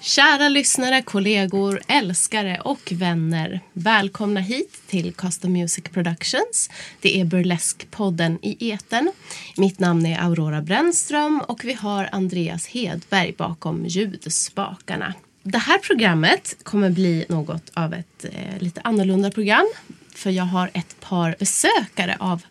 Kära 0.00 0.48
lyssnare, 0.48 1.02
kollegor, 1.02 1.80
älskare 1.88 2.60
och 2.64 2.92
vänner. 2.92 3.60
Välkomna 3.72 4.40
hit 4.40 4.82
till 4.86 5.14
Custom 5.14 5.52
Music 5.52 5.84
Productions. 5.84 6.70
Det 7.00 7.20
är 7.20 7.24
Burlesque-podden 7.24 8.38
i 8.42 8.70
eten. 8.70 9.12
Mitt 9.56 9.78
namn 9.78 10.06
är 10.06 10.20
Aurora 10.20 10.62
Brännström 10.62 11.40
och 11.48 11.64
vi 11.64 11.72
har 11.72 12.08
Andreas 12.12 12.66
Hedberg 12.66 13.34
bakom 13.38 13.86
ljudspakarna. 13.86 15.14
Det 15.42 15.58
här 15.58 15.78
programmet 15.78 16.56
kommer 16.62 16.90
bli 16.90 17.24
något 17.28 17.70
av 17.74 17.94
ett 17.94 18.24
eh, 18.24 18.58
lite 18.58 18.80
annorlunda 18.80 19.30
program. 19.30 19.66
För 20.14 20.30
jag 20.30 20.44
har 20.44 20.70
ett 20.74 21.00
par 21.00 21.36
besökare 21.38 22.16
av 22.20 22.42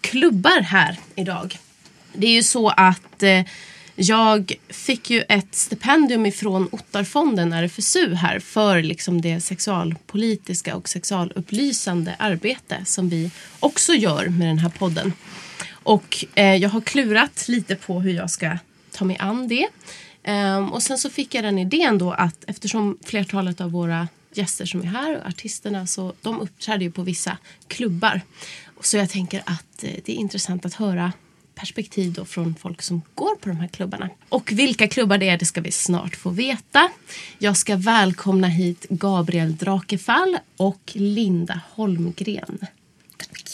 klubbar 0.00 0.60
här 0.60 0.98
idag. 1.14 1.58
Det 2.14 2.26
är 2.26 2.32
ju 2.32 2.42
så 2.42 2.68
att 2.68 3.22
eh, 3.22 3.42
jag 3.96 4.52
fick 4.68 5.10
ju 5.10 5.22
ett 5.28 5.54
stipendium 5.54 6.26
ifrån 6.26 6.68
Ottarfonden, 6.72 7.52
RFSU, 7.52 8.14
här 8.14 8.38
för 8.38 8.82
liksom 8.82 9.20
det 9.20 9.40
sexualpolitiska 9.40 10.76
och 10.76 10.88
sexualupplysande 10.88 12.16
arbete 12.18 12.84
som 12.84 13.08
vi 13.08 13.30
också 13.60 13.92
gör 13.92 14.26
med 14.28 14.48
den 14.48 14.58
här 14.58 14.68
podden. 14.68 15.12
Och 15.72 16.24
eh, 16.34 16.56
jag 16.56 16.70
har 16.70 16.80
klurat 16.80 17.48
lite 17.48 17.76
på 17.76 18.00
hur 18.00 18.12
jag 18.12 18.30
ska 18.30 18.58
ta 18.92 19.04
mig 19.04 19.16
an 19.20 19.48
det. 19.48 19.68
Um, 20.26 20.72
och 20.72 20.82
sen 20.82 20.98
så 20.98 21.10
fick 21.10 21.34
jag 21.34 21.44
den 21.44 21.58
idén 21.58 21.98
då 21.98 22.12
att 22.12 22.44
eftersom 22.46 22.98
flertalet 23.04 23.60
av 23.60 23.70
våra 23.70 24.08
gäster 24.34 24.66
som 24.66 24.80
är 24.80 24.86
här, 24.86 25.22
artisterna, 25.26 25.86
så 25.86 26.12
de 26.22 26.40
uppträder 26.40 26.82
ju 26.82 26.90
på 26.90 27.02
vissa 27.02 27.38
klubbar. 27.68 28.20
Så 28.80 28.96
jag 28.96 29.10
tänker 29.10 29.42
att 29.46 29.84
eh, 29.84 29.90
det 30.04 30.12
är 30.12 30.16
intressant 30.16 30.66
att 30.66 30.74
höra 30.74 31.12
perspektiv 31.54 32.12
då 32.12 32.24
från 32.24 32.54
folk 32.54 32.82
som 32.82 33.02
går 33.14 33.36
på 33.36 33.48
de 33.48 33.56
här 33.56 33.68
klubbarna. 33.68 34.10
Och 34.28 34.52
vilka 34.52 34.88
klubbar 34.88 35.18
det 35.18 35.28
är 35.28 35.38
det 35.38 35.44
ska 35.44 35.60
vi 35.60 35.70
snart 35.70 36.16
få 36.16 36.30
veta. 36.30 36.90
Jag 37.38 37.56
ska 37.56 37.76
välkomna 37.76 38.48
hit 38.48 38.86
Gabriel 38.88 39.56
Drakefall 39.56 40.38
och 40.56 40.92
Linda 40.94 41.60
Holmgren. 41.70 42.58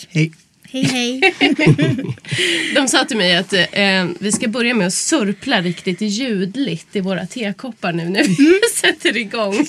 Hej. 0.08 0.32
Hej, 0.72 0.84
hej. 0.84 1.20
De 2.75 2.88
sa 2.88 3.04
till 3.04 3.16
mig 3.16 3.36
att 3.36 3.52
eh, 3.52 4.06
vi 4.19 4.32
ska 4.32 4.48
börja 4.48 4.75
med 4.75 4.86
att 4.86 4.94
surpla 4.94 5.62
riktigt 5.62 6.00
ljudligt 6.00 6.96
i 6.96 7.00
våra 7.00 7.26
tekoppar 7.26 7.92
nu 7.92 8.08
när 8.08 8.25
vi 8.25 8.60
sätter 8.75 9.16
igång. 9.16 9.66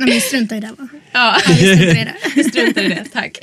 Nej, 0.00 0.08
men 0.14 0.20
strunta 0.20 0.56
i 0.56 0.60
det 0.60 0.72
va? 0.78 0.88
Ja, 1.12 1.40
Ja, 1.46 1.54
vi 1.54 1.54
struntar 1.54 2.00
i 2.00 2.04
det. 2.04 2.14
vi 2.36 2.44
struntar 2.44 2.82
i 2.82 2.88
det. 2.88 3.04
Tack. 3.12 3.38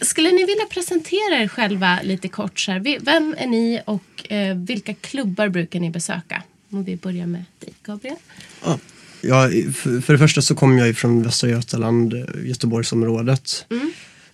Skulle 0.02 0.30
ni 0.32 0.44
vilja 0.44 0.64
presentera 0.70 1.42
er 1.42 1.48
själva 1.48 1.98
lite 2.02 2.28
kort? 2.28 2.60
Så 2.60 2.72
här? 2.72 2.80
Vi- 2.80 2.98
Vem 3.00 3.34
är 3.38 3.46
ni 3.46 3.80
och 3.84 4.32
eh, 4.32 4.56
vilka 4.56 4.94
klubbar 4.94 5.48
brukar 5.48 5.80
ni 5.80 5.90
besöka? 5.90 6.42
Om 6.70 6.84
vi 6.84 6.96
börjar 6.96 7.26
med 7.26 7.44
dig, 7.60 7.72
Gabriel. 7.82 8.16
Ja, 8.64 8.78
Ja, 9.20 9.48
för 9.74 10.00
för 10.00 10.12
det 10.12 10.18
första 10.18 10.42
så 10.42 10.54
kommer 10.54 10.86
jag 10.86 10.96
från 10.96 11.22
Västra 11.22 11.50
Götaland, 11.50 12.14
Göteborgsområdet. 12.44 13.64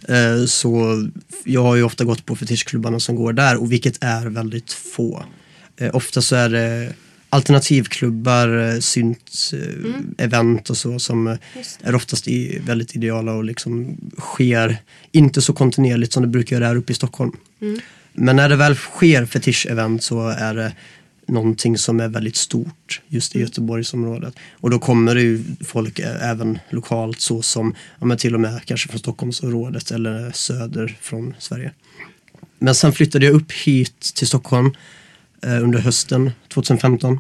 Eh, 0.09 0.45
Så 0.47 1.03
jag 1.45 1.63
har 1.63 1.77
ju 1.77 1.83
ofta 1.83 2.05
gått 2.05 2.27
på 2.27 2.37
fetischklubbarna 2.37 3.01
som 3.01 3.17
går 3.17 3.33
där 3.33 3.57
och 3.57 3.73
vilket 3.73 4.05
är 4.05 4.27
väldigt 4.27 4.73
få. 4.73 5.25
Eh, 5.77 5.97
Ofta 5.97 6.23
så 6.23 6.37
är 6.37 6.49
det 6.49 6.93
alternativklubbar, 7.35 8.59
eh, 8.59 8.79
synt, 8.79 9.53
eh, 9.53 10.25
event 10.25 10.71
och 10.71 10.77
så 10.77 10.99
som 10.99 11.27
eh, 11.27 11.37
är 11.83 11.95
oftast 11.95 12.29
i, 12.29 12.59
väldigt 12.67 12.97
ideala 12.97 13.33
och 13.33 13.45
liksom 13.45 13.97
sker 14.19 14.77
inte 15.13 15.43
så 15.43 15.53
kontinuerligt 15.53 16.13
som 16.13 16.23
det 16.23 16.29
brukar 16.29 16.57
göra 16.57 16.67
här 16.67 16.77
uppe 16.77 16.93
i 16.93 16.95
Stockholm. 16.95 17.33
Men 18.13 18.37
när 18.37 18.49
det 18.49 18.57
väl 18.57 18.75
sker 18.75 19.27
fetisch-event 19.27 19.99
så 19.99 20.29
är 20.29 20.55
det 20.55 20.73
någonting 21.27 21.79
som 21.79 22.01
är 22.01 22.09
väldigt 22.09 22.37
stort 22.37 23.01
just 23.09 23.37
i 23.37 23.41
Göteborgsområdet. 23.41 24.35
Och 24.53 24.71
då 24.71 24.79
kommer 24.79 25.15
det 25.15 25.23
ju 25.23 25.45
folk 25.65 25.99
även 25.99 26.59
lokalt 26.71 27.21
så 27.21 27.43
som, 27.43 27.75
ja, 28.01 28.07
men 28.07 28.19
till 28.19 28.35
och 28.35 28.41
med 28.41 28.61
kanske 28.65 28.89
från 28.89 28.99
Stockholmsområdet 28.99 29.91
eller 29.91 30.33
söder 30.33 30.97
från 31.01 31.35
Sverige. 31.39 31.73
Men 32.59 32.75
sen 32.75 32.93
flyttade 32.93 33.27
jag 33.27 33.35
upp 33.35 33.53
hit 33.53 34.01
till 34.15 34.27
Stockholm 34.27 34.73
under 35.47 35.79
hösten 35.79 36.31
2015. 36.49 37.19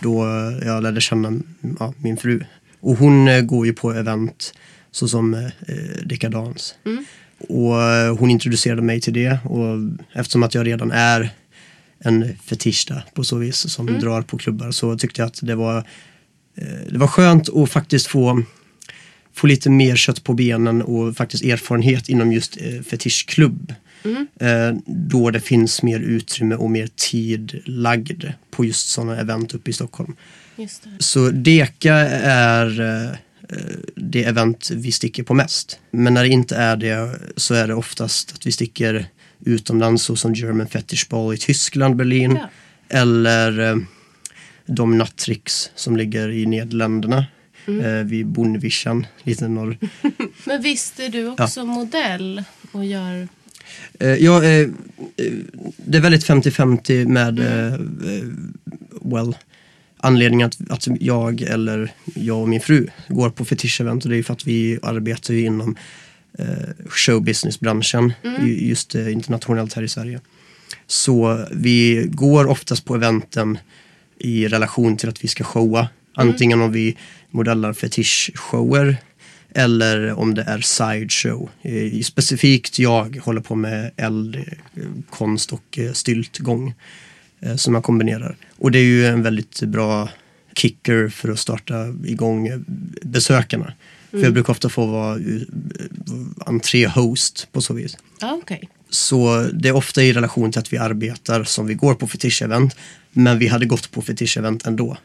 Då 0.00 0.24
eh, 0.24 0.66
jag 0.66 0.82
lärde 0.82 1.00
känna 1.00 1.32
ja, 1.78 1.94
min 1.96 2.16
fru. 2.16 2.44
Och 2.80 2.96
hon 2.96 3.28
eh, 3.28 3.40
går 3.40 3.66
ju 3.66 3.72
på 3.72 3.92
event 3.92 4.54
såsom 4.90 5.34
eh, 5.34 5.44
eh, 5.44 6.04
dekadans. 6.04 6.74
Och 7.48 7.82
eh, 7.82 8.16
hon 8.16 8.30
introducerade 8.30 8.82
mig 8.82 9.00
till 9.00 9.12
det 9.12 9.38
och 9.44 9.78
eftersom 10.12 10.42
att 10.42 10.54
jag 10.54 10.66
redan 10.66 10.90
är 10.90 11.30
en 12.00 12.36
fetischta 12.44 13.02
på 13.14 13.24
så 13.24 13.36
vis 13.36 13.70
som 13.70 13.86
drar 14.00 14.22
på 14.22 14.38
klubbar 14.38 14.70
så 14.70 14.98
tyckte 14.98 15.20
jag 15.20 15.26
att 15.26 15.38
det 15.42 15.54
var, 15.54 15.76
eh, 16.56 16.90
det 16.90 16.98
var 16.98 17.06
skönt 17.06 17.48
att 17.48 17.70
faktiskt 17.70 18.06
få, 18.06 18.42
få 19.34 19.46
lite 19.46 19.70
mer 19.70 19.96
kött 19.96 20.24
på 20.24 20.34
benen 20.34 20.82
och 20.82 21.16
faktiskt 21.16 21.44
erfarenhet 21.44 22.08
inom 22.08 22.32
just 22.32 22.56
eh, 22.60 22.82
fetischklubb. 22.82 23.74
Eh, 24.40 24.76
då 24.86 25.30
det 25.30 25.40
finns 25.40 25.82
mer 25.82 26.00
utrymme 26.00 26.54
och 26.54 26.70
mer 26.70 26.88
tid 26.96 27.62
lagd 27.64 28.24
på 28.50 28.64
just 28.64 28.88
sådana 28.88 29.16
event 29.16 29.54
uppe 29.54 29.70
i 29.70 29.72
Stockholm. 29.72 30.16
Just 30.56 30.82
det. 30.82 31.02
Så 31.02 31.30
Deka 31.30 31.94
är 31.94 32.80
eh, 32.80 33.10
eh, 33.10 33.76
det 33.94 34.24
event 34.24 34.70
vi 34.70 34.92
sticker 34.92 35.22
på 35.22 35.34
mest. 35.34 35.80
Men 35.90 36.14
när 36.14 36.22
det 36.22 36.28
inte 36.28 36.56
är 36.56 36.76
det 36.76 37.20
så 37.36 37.54
är 37.54 37.68
det 37.68 37.74
oftast 37.74 38.32
att 38.32 38.46
vi 38.46 38.52
sticker 38.52 39.06
utomlands 39.44 40.02
så 40.02 40.16
som 40.16 40.34
German 40.34 40.68
Fetish 40.68 41.08
Ball 41.08 41.34
i 41.34 41.38
Tyskland, 41.38 41.96
Berlin. 41.96 42.38
Ja. 42.40 42.48
Eller 42.88 43.78
de 44.66 44.98
nattricks 44.98 45.70
som 45.74 45.96
ligger 45.96 46.30
i 46.30 46.46
Nederländerna. 46.46 47.26
Mm. 47.66 47.84
Eh, 47.84 48.04
vid 48.04 48.26
Bondvischan, 48.26 49.06
lite 49.22 49.48
norr. 49.48 49.78
Men 50.44 50.62
visst 50.62 51.00
är 51.00 51.08
du 51.08 51.28
också 51.28 51.64
modell 51.64 52.44
och 52.72 52.84
gör... 52.84 53.28
Eh, 54.00 54.08
ja, 54.14 54.44
eh, 54.44 54.60
eh, 54.60 54.68
det 55.76 55.98
är 55.98 56.02
väldigt 56.02 56.24
50-50 56.26 57.06
med 57.06 57.38
well, 59.02 59.36
anledningen 60.00 60.46
att, 60.46 60.70
att 60.70 60.88
jag 61.00 61.40
eller 61.42 61.92
jag 62.14 62.38
och 62.42 62.48
min 62.48 62.60
fru 62.60 62.86
går 63.08 63.30
på 63.30 63.44
fetischevent 63.44 64.04
och 64.04 64.10
det 64.10 64.16
är 64.16 64.22
för 64.22 64.32
att 64.32 64.46
vi 64.46 64.78
arbetar 64.82 65.34
ju 65.34 65.40
inom 65.44 65.76
showbusinessbranschen 66.88 68.12
ju- 68.42 68.66
just 68.68 68.94
internationellt 68.94 69.72
här 69.74 69.82
i 69.82 69.88
Sverige. 69.88 70.20
Så 70.86 71.46
vi 71.52 72.06
går 72.10 72.46
oftast 72.46 72.84
på 72.84 72.94
eventen 72.94 73.58
i 74.18 74.48
relation 74.48 74.96
till 74.96 75.08
att 75.08 75.24
vi 75.24 75.28
ska 75.28 75.44
showa. 75.44 75.88
Antingen 76.14 76.60
om 76.62 76.72
vi 76.72 76.96
modellar 77.30 77.72
fetischshower 77.72 78.96
eller 79.54 80.12
om 80.12 80.34
det 80.34 80.42
är 80.42 80.58
sideshow. 80.58 81.50
Eh, 81.62 82.00
Specifikt 82.00 82.78
jag 82.78 83.16
håller 83.16 83.40
på 83.40 83.54
med 83.54 83.90
eldkonst 83.96 85.52
och 85.52 85.78
eh, 85.78 85.92
styltgång 85.92 86.74
eh, 87.40 87.56
som 87.56 87.74
jag 87.74 87.82
kombinerar. 87.82 88.36
Och 88.56 88.70
det 88.70 88.78
är 88.78 88.84
ju 88.84 89.06
en 89.06 89.22
väldigt 89.22 89.62
bra 89.62 90.08
kicker 90.56 91.08
för 91.08 91.28
att 91.28 91.38
starta 91.38 91.94
igång 92.04 92.46
eh, 92.46 92.58
besökarna. 93.02 93.72
För 94.10 94.22
jag 94.22 94.32
brukar 94.32 94.50
ofta 94.50 94.68
få 94.68 94.86
vara 94.86 95.18
entréhost 96.46 97.48
på 97.52 97.60
så 97.60 97.74
vis. 97.74 97.96
Ja, 98.20 98.38
okej. 98.42 98.68
Så 98.90 99.48
det 99.52 99.68
är 99.68 99.74
ofta 99.76 100.02
i 100.02 100.12
relation 100.12 100.52
till 100.52 100.58
att 100.58 100.72
vi 100.72 100.78
arbetar 100.78 101.44
som 101.44 101.66
vi 101.66 101.74
går 101.74 101.94
på 101.94 102.06
fetisch-event. 102.08 102.76
Men 103.12 103.38
vi 103.38 103.46
hade 103.46 103.66
gått 103.66 103.90
på 103.90 104.02
fetisch-event 104.02 104.66
ändå. 104.66 104.96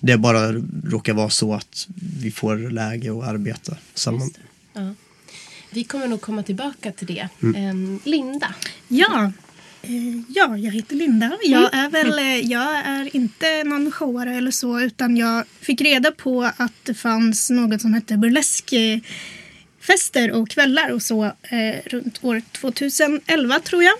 Det 0.00 0.16
bara 0.16 0.52
råkar 0.84 1.12
vara 1.14 1.30
så 1.30 1.54
att 1.54 1.86
vi 2.20 2.30
får 2.30 2.56
läge 2.70 3.18
att 3.18 3.24
arbeta 3.28 3.76
samman. 3.94 4.30
Ja. 4.72 4.94
Vi 5.70 5.84
kommer 5.84 6.06
nog 6.06 6.20
komma 6.20 6.42
tillbaka 6.42 6.92
till 6.92 7.06
det. 7.06 7.28
Mm. 7.42 7.56
Ehm, 7.56 8.00
Linda. 8.04 8.54
Ja. 8.88 9.32
Eh, 9.82 9.90
Ja, 10.28 10.56
jag 10.56 10.72
heter 10.72 10.96
Linda. 10.96 11.38
Jag 11.42 11.74
är 11.74 11.90
väl 11.90 12.18
eh, 12.18 12.50
jag 12.50 12.76
är 12.76 13.16
inte 13.16 13.64
någon 13.64 13.92
showare 13.92 14.36
eller 14.36 14.50
så 14.50 14.80
utan 14.80 15.16
jag 15.16 15.44
fick 15.60 15.80
reda 15.80 16.10
på 16.10 16.50
att 16.56 16.72
det 16.82 16.94
fanns 16.94 17.50
något 17.50 17.80
som 17.80 17.94
hette 17.94 18.16
burleskfester 19.86 20.30
och 20.32 20.48
kvällar 20.48 20.90
och 20.90 21.02
så 21.02 21.24
eh, 21.24 21.74
runt 21.86 22.24
år 22.24 22.42
2011 22.52 23.60
tror 23.60 23.82
jag. 23.82 23.94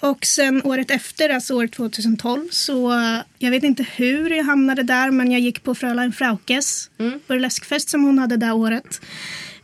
Och 0.00 0.26
sen 0.26 0.62
året 0.64 0.90
efter, 0.90 1.30
alltså 1.30 1.54
år 1.54 1.66
2012, 1.66 2.48
så 2.50 2.92
jag 3.38 3.50
vet 3.50 3.62
inte 3.62 3.86
hur 3.96 4.30
jag 4.30 4.44
hamnade 4.44 4.82
där 4.82 5.10
men 5.10 5.32
jag 5.32 5.40
gick 5.40 5.62
på 5.62 5.74
Frölein 5.74 6.12
Fraukes 6.12 6.90
burleskfest 7.28 7.88
som 7.88 8.04
hon 8.04 8.18
hade 8.18 8.36
det 8.36 8.52
året. 8.52 9.00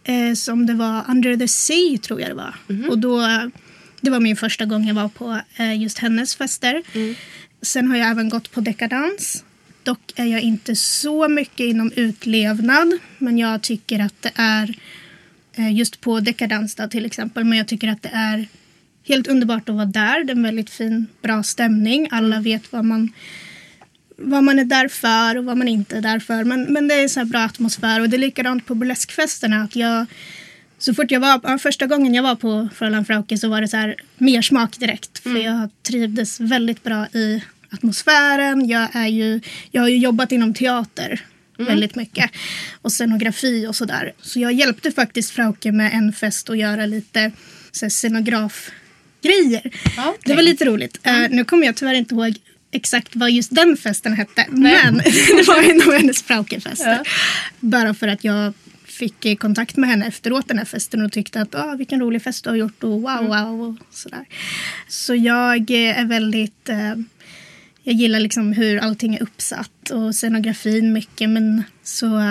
Eh, 0.05 0.35
som 0.35 0.67
det 0.67 0.75
var 0.75 1.05
Under 1.09 1.37
the 1.37 1.49
Sea 1.49 1.99
tror 1.99 2.21
jag 2.21 2.31
det 2.31 2.35
var. 2.35 2.55
Och 2.91 2.99
då, 2.99 3.21
det 4.01 4.11
var 4.11 4.21
min 4.21 4.37
första 4.37 4.65
gång 4.65 4.87
jag 4.87 4.95
var 4.95 5.09
på 5.09 5.41
eh, 5.57 5.83
just 5.83 5.99
hennes 5.99 6.37
fester. 6.37 6.83
Sen 7.63 7.89
har 7.91 7.97
jag 7.97 8.11
även 8.11 8.29
gått 8.29 8.51
på 8.53 8.61
dekadans. 8.61 9.45
Dock 9.85 10.13
är 10.17 10.25
jag 10.27 10.41
inte 10.41 10.77
så 10.77 11.29
mycket 11.29 11.61
inom 11.61 11.93
utlevnad. 11.97 12.99
Men 13.19 13.39
jag 13.39 13.63
tycker 13.63 13.99
att 14.01 14.23
det 14.23 14.33
är, 14.35 14.75
just 15.57 16.01
på 16.01 16.21
dekadans 16.21 16.75
då, 16.75 16.89
till 16.89 17.07
exempel, 17.07 17.45
men 17.45 17.59
jag 17.59 17.69
tycker 17.69 17.89
att 17.89 18.03
det 18.03 18.11
är 18.13 18.47
helt 19.05 19.27
underbart 19.27 19.69
att 19.69 19.75
vara 19.75 19.87
där. 19.87 20.25
Det 20.25 20.33
är 20.33 20.37
en 20.37 20.43
väldigt 20.43 20.71
fin, 20.71 21.07
bra 21.23 21.43
stämning. 21.43 22.09
Alla 22.11 22.41
vet 22.41 22.73
vad 22.73 22.85
man, 22.85 23.13
vad 24.17 24.45
man 24.45 24.59
är 24.59 24.65
där 24.65 24.89
för 24.89 25.39
och 25.39 25.45
vad 25.45 25.57
man 25.57 25.69
inte 25.69 25.97
är 25.97 26.01
där 26.01 26.19
för. 26.19 26.45
Men, 26.45 26.63
men 26.73 26.89
det 26.89 26.95
är 26.95 27.09
så 27.09 27.21
här 27.21 27.25
bra 27.25 27.41
atmosfär 27.41 28.01
och 28.01 28.09
det 28.09 28.17
är 28.17 28.19
likadant 28.19 28.67
på 28.67 28.75
burleskfesterna. 28.75 29.63
Att 29.63 29.77
jag, 29.77 30.07
så 30.79 30.95
fort 30.95 31.11
jag 31.11 31.21
var, 31.21 31.41
ja, 31.43 31.59
första 31.59 31.87
gången 31.87 32.15
jag 32.15 32.23
var 32.23 32.37
på 32.37 32.69
Fräulein 32.75 33.05
Frauke 33.05 33.39
så 33.39 33.49
var 33.49 33.61
det 33.61 33.69
så 33.69 33.77
här 33.77 33.97
mer 34.17 34.43
smak 34.43 34.79
direkt. 34.79 35.19
För 35.19 35.37
jag 35.37 35.71
trivdes 35.83 36.41
väldigt 36.41 36.83
bra 36.83 37.07
i 37.07 37.43
atmosfären. 37.71 38.69
Jag, 38.69 38.89
är 38.97 39.09
ju, 39.09 39.41
jag 39.71 39.83
har 39.83 39.89
ju 39.89 39.97
jobbat 39.97 40.33
inom 40.33 40.55
teater 40.55 41.21
väldigt 41.59 41.95
mycket. 41.95 42.31
Och 42.83 42.93
scenografi 42.93 43.67
och 43.67 43.77
sådär. 43.77 44.13
Så 44.23 44.41
jag 44.41 44.53
hjälpte 44.53 44.93
faktiskt 44.93 45.31
Frauke 45.31 45.73
med 45.73 45.95
en 45.95 46.13
fest 46.13 46.51
att 46.51 46.59
göra 46.59 46.87
lite 46.87 47.33
så 47.73 47.85
här, 47.85 47.91
scenografgrejer. 47.91 49.73
Okej. 49.99 50.19
Det 50.25 50.35
var 50.35 50.43
lite 50.43 50.65
roligt. 50.65 50.99
Eh, 51.03 51.31
nu 51.31 51.45
kommer 51.45 51.67
jag 51.67 51.77
tyvärr 51.77 51.95
inte 51.95 52.15
ihåg 52.15 52.37
exakt 52.71 53.17
vad 53.17 53.31
just 53.31 53.55
den 53.55 53.77
festen 53.77 54.13
hette. 54.13 54.47
Men 54.51 54.97
det 55.37 55.49
var 55.49 55.71
en 55.71 55.83
av 55.83 55.93
hennes 55.93 56.23
Fraukefester. 56.23 56.91
Ja. 56.91 57.05
Bara 57.61 57.95
för 57.95 58.09
att 58.09 58.25
jag 58.25 58.53
fick 58.85 59.41
kontakt 59.41 59.77
med 59.77 59.91
henne 59.91 60.07
efteråt 60.07 60.49
den 60.49 60.59
här 60.59 60.65
festen 60.65 61.05
och 61.05 61.13
tyckte 61.13 61.41
att 61.41 61.55
ah, 61.55 61.75
vilken 61.75 62.01
rolig 62.01 62.23
fest 62.23 62.45
du 62.45 62.51
har 62.51 62.57
gjort 62.57 62.85
och 62.85 63.03
wow 63.03 63.25
wow 63.27 63.63
och 63.63 63.77
sådär. 63.91 64.25
Så 64.89 65.15
jag 65.15 65.71
är 65.71 66.05
väldigt 66.05 66.69
eh, 66.69 66.95
jag 67.83 67.95
gillar 67.95 68.21
liksom 68.21 68.53
hur 68.53 68.79
allting 68.79 69.15
är 69.15 69.23
uppsatt 69.23 69.91
och 69.91 70.15
scenografin 70.15 70.93
mycket. 70.93 71.31
Men 71.31 71.63
så, 71.83 72.23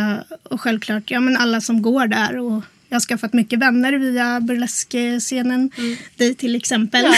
och 0.43 0.61
självklart 0.61 1.11
ja, 1.11 1.19
men 1.19 1.37
alla 1.37 1.61
som 1.61 1.81
går 1.81 2.07
där. 2.07 2.37
Och 2.37 2.63
jag 2.89 2.95
har 2.95 3.01
skaffat 3.01 3.33
mycket 3.33 3.59
vänner 3.59 3.93
via 3.93 4.41
burleskscenen. 4.41 5.71
Dig 6.15 6.35
till 6.35 6.55
exempel. 6.55 7.05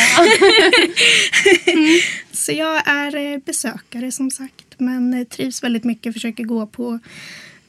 så 2.31 2.51
jag 2.51 2.87
är 2.87 3.15
eh, 3.15 3.39
besökare 3.45 4.11
som 4.11 4.31
sagt. 4.31 4.65
Men 4.77 5.13
eh, 5.13 5.23
trivs 5.23 5.63
väldigt 5.63 5.83
mycket. 5.83 6.13
Försöker 6.13 6.43
gå 6.43 6.67
på 6.67 6.99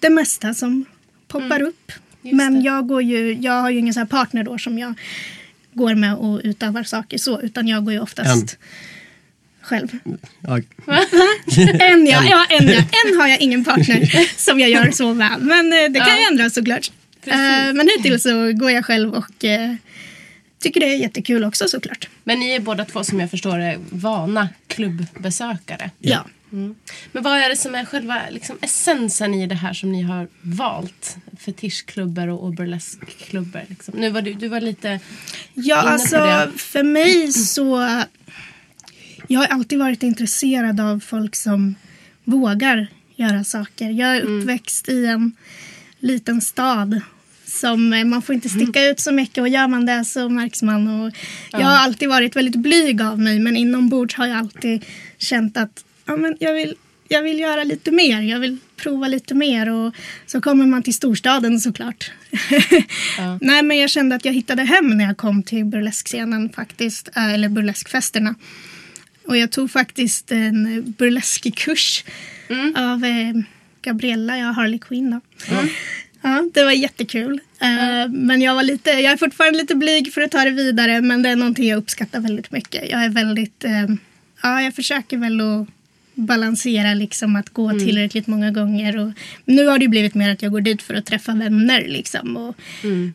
det 0.00 0.10
mesta 0.10 0.54
som 0.54 0.84
poppar 1.28 1.62
upp. 1.62 1.92
Just 2.22 2.36
Men 2.36 2.54
det. 2.54 2.60
jag, 2.60 2.88
går 2.88 3.02
ju, 3.02 3.32
jag 3.32 3.60
har 3.60 3.70
ju 3.70 3.78
ingen 3.78 3.94
så 3.94 4.00
här 4.00 4.06
partner 4.06 4.44
då 4.44 4.58
som 4.58 4.78
jag 4.78 4.94
går 5.72 5.94
med 5.94 6.14
och 6.14 6.40
utövar 6.44 6.82
saker 6.82 7.18
så. 7.18 7.40
Utan 7.40 7.68
jag 7.68 7.84
går 7.84 7.92
ju 7.92 8.00
oftast 8.00 8.58
själv. 9.64 9.88
Ja, 10.40 10.58
En 11.80 12.06
ja, 12.06 12.24
ja, 12.30 12.46
en 12.50 12.68
ja. 12.68 12.82
En 13.06 13.20
har 13.20 13.28
jag 13.28 13.40
ingen 13.40 13.64
partner 13.64 14.28
som 14.44 14.60
jag 14.60 14.70
gör 14.70 14.90
så 14.90 15.14
med. 15.14 15.36
Men 15.40 15.72
eh, 15.72 15.90
det 15.90 15.98
kan 16.00 16.08
Ja. 16.08 16.18
ju 16.20 16.24
ändras 16.32 16.54
såklart. 16.54 16.90
Eh, 17.26 17.36
men 17.74 17.88
hittills 17.96 18.22
så 18.22 18.52
går 18.52 18.70
jag 18.70 18.84
själv 18.84 19.14
och 19.14 19.44
eh, 19.44 19.74
tycker 20.62 20.80
det 20.80 20.86
är 20.86 20.96
jättekul 20.98 21.44
också 21.44 21.68
såklart. 21.68 22.08
Men 22.24 22.38
ni 22.40 22.50
är 22.50 22.60
båda 22.60 22.84
två 22.84 23.04
som 23.04 23.20
jag 23.20 23.30
förstår 23.30 23.58
är 23.58 23.78
vana 23.90 24.48
klubbbesökare. 24.66 25.90
Ja. 25.98 26.26
Mm. 26.52 26.74
Men 27.12 27.22
vad 27.22 27.38
är 27.38 27.48
det 27.48 27.56
som 27.56 27.74
är 27.74 27.84
själva 27.84 28.20
liksom, 28.30 28.58
essensen 28.62 29.34
i 29.34 29.46
det 29.46 29.54
här 29.54 29.72
som 29.72 29.92
ni 29.92 30.02
har 30.02 30.28
valt? 30.42 31.16
Fetischklubbar 31.40 32.28
och, 32.28 32.44
och 32.44 32.54
burleskklubbar. 32.54 33.62
Liksom. 33.68 33.94
Nu 33.98 34.10
var 34.10 34.22
du, 34.22 34.32
du 34.34 34.48
var 34.48 34.60
lite 34.60 35.00
Ja, 35.54 35.74
inne 35.80 35.82
på 35.82 35.88
alltså 35.88 36.16
det. 36.16 36.50
för 36.56 36.82
mig 36.82 37.32
så... 37.32 37.88
Jag 39.28 39.40
har 39.40 39.46
alltid 39.46 39.78
varit 39.78 40.02
intresserad 40.02 40.80
av 40.80 41.00
folk 41.00 41.36
som 41.36 41.74
vågar 42.24 42.86
göra 43.16 43.44
saker. 43.44 43.90
Jag 43.90 44.16
är 44.16 44.20
Mm. 44.20 44.40
uppväxt 44.40 44.88
i 44.88 45.06
en 45.06 45.32
liten 46.00 46.40
stad 46.40 47.00
som 47.46 47.92
eh, 47.92 48.04
man 48.04 48.22
får 48.22 48.34
inte 48.34 48.48
sticka 48.48 48.84
ut 48.84 49.00
så 49.00 49.12
mycket 49.12 49.38
och 49.38 49.48
gör 49.48 49.68
man 49.68 49.86
det 49.86 50.04
så 50.04 50.28
märks 50.28 50.62
man. 50.62 51.00
Och 51.00 51.12
Jag 51.52 51.58
har 51.60 51.76
alltid 51.76 52.08
varit 52.08 52.36
väldigt 52.36 52.56
blyg 52.56 53.02
av 53.02 53.18
mig 53.20 53.38
men 53.38 53.56
inombords 53.56 54.14
har 54.14 54.26
jag 54.26 54.38
alltid 54.38 54.84
känt 55.18 55.56
att 55.56 55.84
ja, 56.06 56.16
men 56.16 56.36
jag, 56.40 56.54
vill, 56.54 56.74
jag 57.08 57.22
vill 57.22 57.38
göra 57.40 57.64
lite 57.64 57.90
mer. 57.90 58.20
Jag 58.20 58.40
vill 58.40 58.56
prova 58.76 59.08
lite 59.08 59.34
mer 59.34 59.70
och 59.70 59.94
så 60.26 60.40
kommer 60.40 60.66
man 60.66 60.82
till 60.82 60.94
storstaden 60.94 61.60
såklart. 61.60 62.10
Nej 63.40 63.62
men 63.62 63.78
jag 63.78 63.90
kände 63.90 64.16
att 64.16 64.24
jag 64.24 64.32
hittade 64.32 64.62
hem 64.62 64.88
när 64.96 65.04
jag 65.04 65.16
kom 65.16 65.42
till 65.42 65.64
burleskscenen 65.64 66.50
faktiskt. 66.52 67.08
eh, 67.16 67.34
Eller 67.34 67.48
burleskfesterna. 67.48 68.34
Och 69.26 69.36
jag 69.36 69.50
tog 69.52 69.70
faktiskt 69.70 70.32
en 70.32 70.84
burleskkurs 70.98 72.04
av 72.76 73.04
eh, 73.04 73.34
Gabriella, 73.82 74.38
jag 74.38 74.52
Harley 74.52 74.78
Quinn 74.78 75.10
då. 75.10 75.20
Ja, 76.22 76.44
det 76.54 76.64
var 76.64 76.70
jättekul. 76.72 77.40
Eh, 77.60 78.08
Men 78.10 78.42
jag 78.42 78.54
var 78.54 78.62
lite, 78.62 78.90
jag 78.90 79.12
är 79.12 79.16
fortfarande 79.16 79.58
lite 79.58 79.74
blyg 79.74 80.12
för 80.12 80.20
att 80.20 80.30
ta 80.30 80.44
det 80.44 80.50
vidare 80.50 81.00
men 81.00 81.22
det 81.22 81.28
är 81.28 81.36
någonting 81.36 81.68
jag 81.68 81.76
uppskattar 81.76 82.20
väldigt 82.20 82.50
mycket. 82.50 82.90
Jag 82.90 83.04
är 83.04 83.08
väldigt, 83.08 83.64
eh, 83.64 83.86
ja 84.42 84.62
jag 84.62 84.74
försöker 84.74 85.16
väl 85.16 85.40
att 85.40 85.68
balansera 86.14 86.94
liksom 86.94 87.36
att 87.36 87.48
gå 87.50 87.70
tillräckligt 87.78 88.26
många 88.26 88.50
gånger. 88.50 88.96
Och 88.98 89.12
nu 89.44 89.66
har 89.66 89.78
det 89.78 89.88
blivit 89.88 90.14
mer 90.14 90.32
att 90.32 90.42
jag 90.42 90.52
går 90.52 90.60
dit 90.60 90.82
för 90.82 90.94
att 90.94 91.06
träffa 91.06 91.34
vänner 91.34 91.84
liksom 91.88 92.36
och 92.36 92.56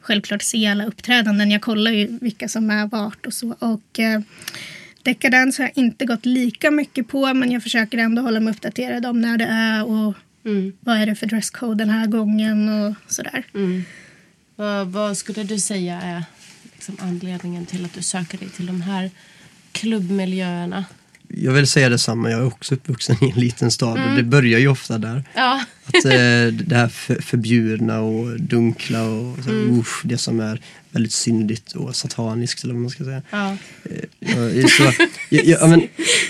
självklart 0.01 0.41
se 0.41 0.67
alla 0.67 0.85
uppträdanden. 0.85 1.51
Jag 1.51 1.61
kollar 1.61 1.91
ju 1.91 2.17
vilka 2.21 2.47
som 2.47 2.69
är 2.69 2.87
vart 2.87 3.25
och 3.25 3.33
så. 3.33 3.55
Och 3.59 3.99
eh, 3.99 4.21
Decadence 5.09 5.61
har 5.61 5.67
jag 5.75 5.83
inte 5.83 6.05
gått 6.05 6.25
lika 6.25 6.71
mycket 6.71 7.07
på 7.07 7.33
men 7.33 7.51
jag 7.51 7.63
försöker 7.63 7.97
ändå 7.97 8.21
hålla 8.21 8.39
mig 8.39 8.53
uppdaterad 8.53 9.05
om 9.05 9.21
när 9.21 9.37
det 9.37 9.45
är 9.45 9.85
och 9.85 10.13
vad 10.79 10.97
är 10.97 11.05
det 11.05 11.15
för 11.15 11.27
dresscode 11.27 11.75
den 11.75 11.89
här 11.89 12.07
gången 12.07 12.69
och 12.69 12.95
sådär. 13.07 13.43
Vad, 14.55 14.87
vad 14.87 15.17
skulle 15.17 15.43
du 15.43 15.59
säga 15.59 16.01
är 16.01 16.23
liksom 16.63 16.97
anledningen 17.01 17.65
till 17.65 17.85
att 17.85 17.93
du 17.93 18.01
söker 18.01 18.37
dig 18.37 18.49
till 18.49 18.65
de 18.65 18.81
här 18.81 19.11
klubbmiljöerna? 19.71 20.85
jag 21.33 21.51
vill 21.51 21.67
säga 21.67 21.89
detsamma, 21.89 22.31
jag 22.31 22.39
är 22.39 22.45
också 22.45 22.75
uppvuxen 22.75 23.15
i 23.21 23.31
en 23.31 23.39
liten 23.39 23.71
stad 23.71 24.09
och 24.09 24.15
det 24.15 24.23
börjar 24.23 24.59
ju 24.59 24.67
ofta 24.67 24.97
där. 24.97 25.23
Ja, 25.35 25.63
Att 25.85 26.05
eh, 26.05 26.11
det 26.65 26.75
här 26.75 26.87
för, 26.87 27.21
förbjudna 27.21 27.99
och 27.99 28.39
dunkla 28.39 29.03
och 29.03 29.43
så, 29.43 29.49
usch, 29.51 30.01
det 30.03 30.17
som 30.17 30.39
är 30.39 30.61
väldigt 30.91 31.11
syndigt 31.13 31.71
och 31.71 31.95
sataniskt 31.95 32.63
eller 32.63 32.73
vad 32.73 32.81
man 32.81 32.89
ska 32.91 33.03
säga. 33.03 33.21
ja. 33.29 33.57
Jag, 34.19 34.71
så, 34.71 34.91
jag, 35.29 35.45
jag, 35.45 35.69
men, 35.69 35.81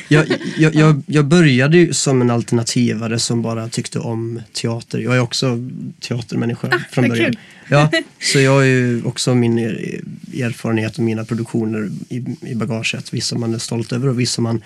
jag, 0.08 0.28
jag, 0.58 0.76
jag, 0.76 1.02
jag 1.08 1.26
började 1.26 1.78
ju 1.78 1.94
som 1.94 2.22
en 2.22 2.30
alternativare 2.30 3.20
som 3.20 3.42
bara 3.42 3.70
tyckte 3.70 4.00
om 4.00 4.42
teater. 4.54 5.00
Jag 5.00 5.16
är 5.16 5.20
också 5.20 5.58
teatermänniska 6.00 6.84
från 6.92 7.04
vad 7.04 7.10
början. 7.18 7.26
kul. 7.32 7.40
Ja, 7.70 7.92
så 8.22 8.40
jag 8.40 8.52
har 8.52 8.62
ju 8.62 9.04
också 9.04 9.36
min 9.36 9.60
er- 9.60 10.02
erfarenhet 10.38 10.98
och 10.98 11.04
mina 11.04 11.26
produktioner 11.26 11.90
i, 12.10 12.24
i 12.42 12.56
bagaget. 12.56 13.14
Vissa 13.14 13.38
man 13.38 13.54
är 13.54 13.58
stolt 13.60 13.92
över 13.92 14.08
och 14.08 14.20
vissa 14.20 14.42
man 14.42 14.64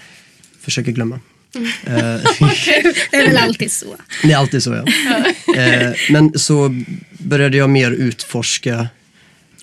försöker 0.62 0.92
glömma. 0.92 1.20
Eh, 1.56 1.62
Det 3.12 3.18
är 3.18 3.28
väl 3.28 3.38
alltid 3.38 3.72
så. 3.72 3.96
det 4.24 4.32
är 4.32 4.38
alltid 4.38 4.64
så 4.64 4.74
ja. 4.74 4.86
Eh, 5.62 5.92
men 6.10 6.40
så 6.40 6.84
började 7.18 7.58
jag 7.58 7.70
mer 7.70 7.92
utforska 7.92 8.88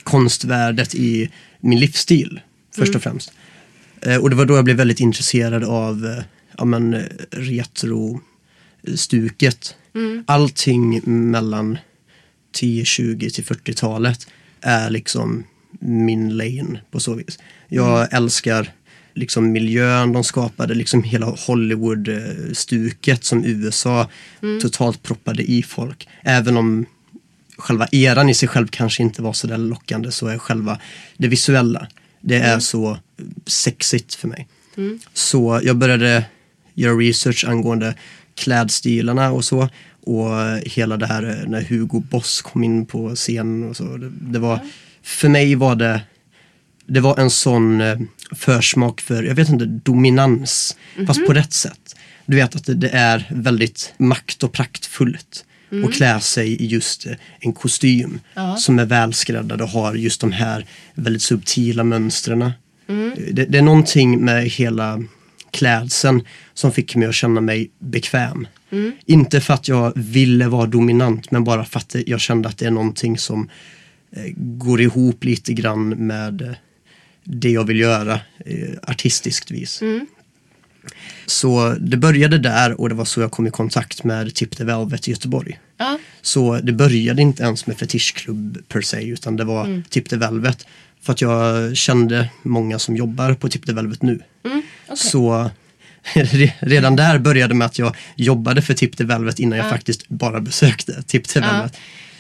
konstvärdet 0.03 0.95
i 0.95 1.31
min 1.61 1.79
livsstil 1.79 2.41
först 2.77 2.95
och 2.95 3.03
främst. 3.03 3.33
Eh, 4.03 4.17
och 4.17 4.31
det 4.31 4.37
var 4.37 4.45
då 4.45 4.57
jag 4.57 4.65
blev 4.65 4.77
väldigt 4.77 5.01
intresserad 5.01 5.65
av 5.65 6.07
eh, 6.07 6.23
ja, 6.59 6.65
men, 6.65 6.95
eh, 6.95 7.03
retro-stuket. 7.31 9.77
Allting 10.27 11.01
mellan 11.31 11.79
10, 12.53 12.85
20 12.85 13.31
till 13.31 13.45
40-talet 13.45 14.27
är 14.61 14.91
liksom 14.91 15.45
min 15.81 16.37
lane 16.37 16.81
på 16.91 17.01
så 17.01 17.15
vis. 17.15 17.39
Jag 17.69 18.15
älskar 18.15 18.73
liksom 19.15 19.53
miljön 19.53 20.13
de 20.13 20.25
skapade, 20.25 20.75
liksom 20.75 21.03
hela 21.03 21.27
Hollywood-stuket 21.27 23.25
som 23.25 23.45
USA 23.45 24.09
totalt 24.63 25.03
proppade 25.03 25.43
i 25.43 25.63
folk. 25.63 26.09
Även 26.23 26.57
om 26.57 26.87
själva 27.61 27.89
eran 27.93 28.29
i 28.29 28.35
sig 28.35 28.49
själv 28.49 28.69
kanske 28.69 29.03
inte 29.03 29.23
var 29.23 29.33
så 29.33 29.47
där 29.47 29.59
lockande 29.59 30.11
så 30.11 30.27
är 30.27 30.39
själva 30.39 30.79
det 31.17 31.29
visuella, 31.29 31.87
det 32.21 32.37
är 32.37 32.59
så 32.59 32.99
sexigt 33.47 34.15
för 34.15 34.29
mig. 34.29 34.49
Så 35.13 35.61
jag 35.63 35.77
började 35.77 36.25
göra 36.75 36.95
research 36.95 37.45
angående 37.49 37.95
klädstilarna 38.35 39.33
och 39.33 39.45
så. 39.45 39.69
Och 40.05 40.59
hela 40.67 40.97
det 40.97 41.07
här 41.07 41.23
eh, 41.23 41.49
när 41.49 41.63
Hugo 41.63 42.01
Boss 42.01 42.43
kom 42.43 42.65
in 42.65 42.87
på 42.87 43.15
scenen 43.15 43.69
och 43.69 43.77
så. 43.77 43.97
Det, 43.97 44.11
det 44.11 44.39
var, 44.39 44.61
för 45.03 45.29
mig 45.29 45.55
var 45.55 45.75
det, 45.77 46.01
det 46.87 47.01
var 47.01 47.19
en 47.19 47.31
sån 47.31 47.81
eh, 47.81 47.99
försmak 48.33 49.01
för, 49.01 49.23
jag 49.23 49.35
vet 49.35 49.49
inte, 49.49 49.65
dominans. 49.65 50.77
Fast 51.07 51.27
på 51.27 51.33
rätt 51.33 51.53
sätt. 51.53 51.97
Du 52.27 52.37
vet 52.37 52.57
att 52.57 52.65
det, 52.65 52.75
det 52.75 52.89
är 52.89 53.27
väldigt 53.31 53.95
makt 53.99 54.43
och 54.43 54.53
praktfullt. 54.53 55.45
Och 55.85 55.93
klä 55.93 56.21
sig 56.21 56.63
i 56.63 56.67
just 56.67 57.07
eh, 57.07 57.13
en 57.41 57.53
kostym 57.53 58.21
som 58.59 58.79
är 58.79 58.87
välskräddad 58.87 59.61
och 59.61 59.69
har 59.69 59.95
just 59.95 60.21
de 60.21 60.33
här 60.33 60.67
väldigt 60.95 61.23
subtila 61.23 61.85
mönstren. 61.85 62.51
Det, 63.31 63.45
det 63.45 63.59
är 63.59 63.63
någonting 63.63 64.25
med 64.25 64.45
hela 64.45 65.03
klädseln 65.51 66.23
som 66.55 66.73
fick 66.73 66.97
mig 66.97 67.09
att 67.09 67.15
känna 67.15 67.41
mig 67.41 67.71
bekväm. 67.79 68.47
Inte 69.07 69.41
för 69.41 69.55
att 69.55 69.69
jag 69.69 69.93
ville 69.97 70.49
vara 70.49 70.67
dominant 70.67 71.31
men 71.31 71.45
bara 71.45 71.65
för 71.65 71.79
att 71.79 71.97
jag 72.07 72.21
kände 72.21 72.49
att 72.49 72.59
det 72.59 72.67
är 72.67 72.71
någonting 72.71 73.19
som 73.19 73.49
eh, 74.13 74.33
går 74.37 74.81
ihop 74.81 75.25
lite 75.25 75.53
grann 75.53 75.89
med 75.89 76.43
eh, 76.43 76.53
det 77.25 77.51
jag 77.51 77.65
vill 77.65 77.81
göra 77.81 78.21
eh, 78.47 78.79
artistiskt 78.83 79.51
vis. 79.51 79.83
Så 81.27 81.77
det 81.81 81.97
började 81.97 82.39
där 82.39 82.81
och 82.81 82.89
det 82.89 82.95
var 82.95 83.05
så 83.05 83.21
jag 83.21 83.31
kom 83.31 83.47
i 83.47 83.51
kontakt 83.51 84.05
med 84.05 84.35
Tip 84.35 84.57
the 84.57 84.65
Velvet 84.65 85.09
i 85.09 85.11
Göteborg. 85.11 85.59
Ja. 85.79 85.99
Så 86.23 86.59
det 86.63 86.73
började 86.73 87.23
inte 87.23 87.43
ens 87.43 87.67
med 87.67 87.79
fetischklubb 87.79 88.59
per 88.69 88.81
se 88.81 89.05
utan 89.09 89.37
det 89.37 89.45
var 89.45 89.83
Tip 89.91 90.09
the 90.09 90.17
Velvet. 90.17 90.67
För 91.03 91.13
att 91.13 91.21
jag 91.21 91.77
kände 91.77 92.29
många 92.43 92.79
som 92.79 92.97
jobbar 92.97 93.35
på 93.35 93.49
Tip 93.49 93.67
the 93.67 93.73
Velvet 93.73 94.03
nu. 94.03 94.21
Så 94.95 95.51
re- 96.15 96.53
redan 96.61 96.97
där 96.97 97.19
började 97.19 97.55
med 97.55 97.67
att 97.67 97.79
jag 97.79 97.97
jobbade 98.17 98.63
för 98.63 98.75
Tip 98.75 98.97
the 98.97 99.05
Velvet 99.05 99.39
innan 99.39 99.59
jag 99.59 99.71
faktiskt 99.71 100.09
bara 100.09 100.41
besökte 100.41 101.03
Tip 101.03 101.29
the 101.29 101.41
Velvet. 101.41 101.77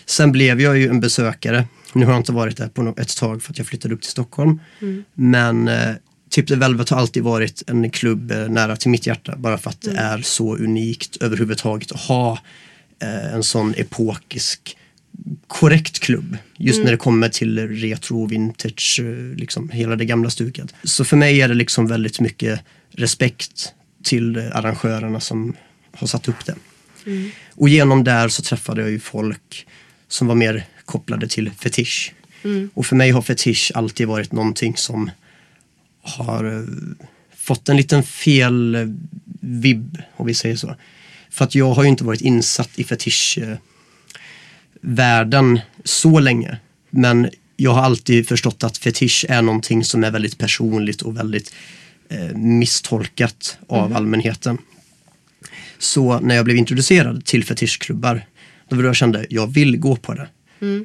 Sen 0.06 0.32
blev 0.32 0.60
jag 0.60 0.78
ju 0.78 0.88
en 0.88 1.00
besökare. 1.00 1.64
Nu 1.92 2.04
har 2.04 2.12
jag 2.12 2.20
inte 2.20 2.32
varit 2.32 2.56
där 2.56 2.68
på 2.68 2.94
ett 2.98 3.16
tag 3.16 3.42
för 3.42 3.52
att 3.52 3.58
jag 3.58 3.66
flyttade 3.66 3.94
upp 3.94 4.00
till 4.02 4.10
Stockholm. 4.10 4.60
Men 5.14 5.68
eh, 5.68 5.90
Tip 6.30 6.48
the 6.48 6.56
Velvet 6.56 6.88
har 6.88 6.98
alltid 6.98 7.22
varit 7.22 7.62
en 7.66 7.90
klubb 7.90 8.30
eh, 8.30 8.48
nära 8.48 8.76
till 8.76 8.90
mitt 8.90 9.06
hjärta. 9.06 9.36
Bara 9.36 9.58
för 9.58 9.70
att 9.70 9.80
det 9.80 9.96
är 9.96 10.22
så 10.22 10.56
unikt 10.56 11.16
överhuvudtaget 11.16 11.92
att 11.92 12.00
ha 12.00 12.38
eh, 13.02 13.34
en 13.34 13.42
sån 13.42 13.74
epokisk 13.76 14.76
korrekt 15.46 16.00
klubb. 16.00 16.36
Just 16.56 16.84
när 16.84 16.90
det 16.90 16.96
kommer 16.96 17.28
till 17.28 17.68
retro, 17.68 18.26
vintage, 18.26 19.00
eh, 19.02 19.36
liksom 19.36 19.70
hela 19.70 19.96
det 19.96 20.04
gamla 20.04 20.30
stuket. 20.30 20.74
Så 20.84 21.04
för 21.04 21.16
mig 21.16 21.40
är 21.40 21.48
det 21.48 21.54
liksom 21.54 21.86
väldigt 21.86 22.20
mycket 22.20 22.60
respekt 22.90 23.72
till 24.02 24.36
eh, 24.36 24.56
arrangörerna 24.56 25.20
som 25.20 25.56
har 25.92 26.06
satt 26.06 26.28
upp 26.28 26.46
det. 26.46 26.54
Och 27.54 27.68
genom 27.68 28.04
där 28.04 28.28
så 28.28 28.42
träffade 28.42 28.80
jag 28.80 28.90
ju 28.90 29.00
folk 29.00 29.66
som 30.08 30.26
var 30.26 30.34
mer 30.34 30.64
kopplade 30.84 31.28
till 31.28 31.50
fetisch. 31.50 32.14
Och 32.74 32.86
för 32.86 32.96
mig 32.96 33.10
har 33.10 33.22
fetisch 33.22 33.72
alltid 33.74 34.08
varit 34.08 34.32
någonting 34.32 34.76
som 34.76 35.10
har 36.02 36.44
eh, 36.44 36.64
fått 37.36 37.68
en 37.68 37.76
liten 37.76 38.02
fel 38.02 38.74
eh, 38.74 38.86
vibb, 39.40 39.98
om 40.16 40.26
vi 40.26 40.34
säger 40.34 40.56
så. 40.56 40.76
För 41.30 41.44
att 41.44 41.54
jag 41.54 41.72
har 41.72 41.82
ju 41.82 41.88
inte 41.88 42.04
varit 42.04 42.20
insatt 42.20 42.70
i 42.76 42.84
fetisch 42.84 43.38
eh, 43.42 43.56
världen 44.80 45.60
så 45.84 46.18
länge. 46.18 46.58
Men 46.90 47.30
jag 47.56 47.70
har 47.70 47.82
alltid 47.82 48.28
förstått 48.28 48.64
att 48.64 48.78
fetisch 48.78 49.26
är 49.28 49.42
någonting 49.42 49.84
som 49.84 50.04
är 50.04 50.10
väldigt 50.10 50.38
personligt 50.38 51.02
och 51.02 51.16
väldigt 51.16 51.54
eh, 52.08 52.36
misstolkat 52.36 53.58
av 53.68 53.96
allmänheten. 53.96 54.58
Så 55.78 56.20
när 56.20 56.34
jag 56.34 56.44
blev 56.44 56.56
introducerad 56.56 57.24
till 57.24 57.44
fetischklubbar, 57.44 58.26
då 58.68 58.76
var 58.76 58.82
det 58.82 58.88
jag 58.88 58.96
kände 58.96 59.26
jag 59.30 59.46
vill 59.46 59.76
gå 59.76 59.96
på 59.96 60.14
det. 60.14 60.28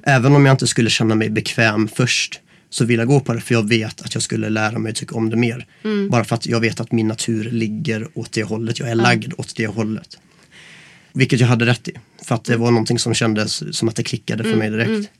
Även 0.04 0.36
om 0.36 0.46
jag 0.46 0.54
inte 0.54 0.68
skulle 0.68 0.90
känna 0.90 1.16
mig 1.16 1.30
bekväm 1.30 1.88
först 1.88 2.40
så 2.75 2.86
vill 2.86 3.00
jag 3.00 3.08
gå 3.08 3.20
på 3.20 3.34
det 3.34 3.41
för 3.41 3.55
jag 3.55 3.70
vet 3.70 4.01
att 4.01 4.13
jag 4.13 4.24
skulle 4.24 4.50
lära 4.50 4.79
mig 4.79 4.94
tycka 4.94 5.15
om 5.15 5.29
det 5.29 5.36
mer. 5.36 5.65
Bara 6.10 6.24
för 6.24 6.36
att 6.36 6.46
jag 6.46 6.60
vet 6.60 6.79
att 6.79 6.91
min 6.91 7.08
natur 7.08 7.51
ligger 7.51 8.08
åt 8.13 8.32
det 8.32 8.44
hållet, 8.44 8.79
jag 8.79 8.89
är 8.89 8.96
lagd 8.96 9.34
åt 9.38 9.55
det 9.55 9.67
hållet. 9.67 10.17
Vilket 11.13 11.39
jag 11.39 11.48
hade 11.48 11.65
rätt 11.65 11.88
i. 11.88 11.91
För 12.24 12.36
att 12.36 12.44
det 12.44 12.58
var 12.58 12.72
någonting 12.72 13.00
som 13.00 13.13
kändes 13.13 13.77
som 13.77 13.89
att 13.89 13.96
det 13.96 14.03
klickade 14.03 14.44
för 14.44 14.55
mig 14.55 14.70
direkt. 14.70 15.12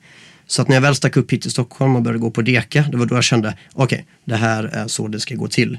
Så 0.48 0.62
att 0.62 0.68
när 0.68 0.76
jag 0.76 0.82
väl 0.82 0.96
stack 0.96 1.18
upp 1.18 1.34
hit 1.34 1.42
till 1.42 1.52
Stockholm 1.52 1.96
och 1.96 2.02
började 2.02 2.20
gå 2.20 2.32
på 2.32 2.42
Deka, 2.42 2.86
det 2.92 2.98
var 2.98 3.06
då 3.06 3.16
jag 3.16 3.24
kände, 3.24 3.58
okej, 3.74 4.06
det 4.26 4.36
här 4.36 4.64
är 4.64 4.88
så 4.88 5.08
det 5.08 5.20
ska 5.20 5.36
gå 5.36 5.48
till. 5.48 5.78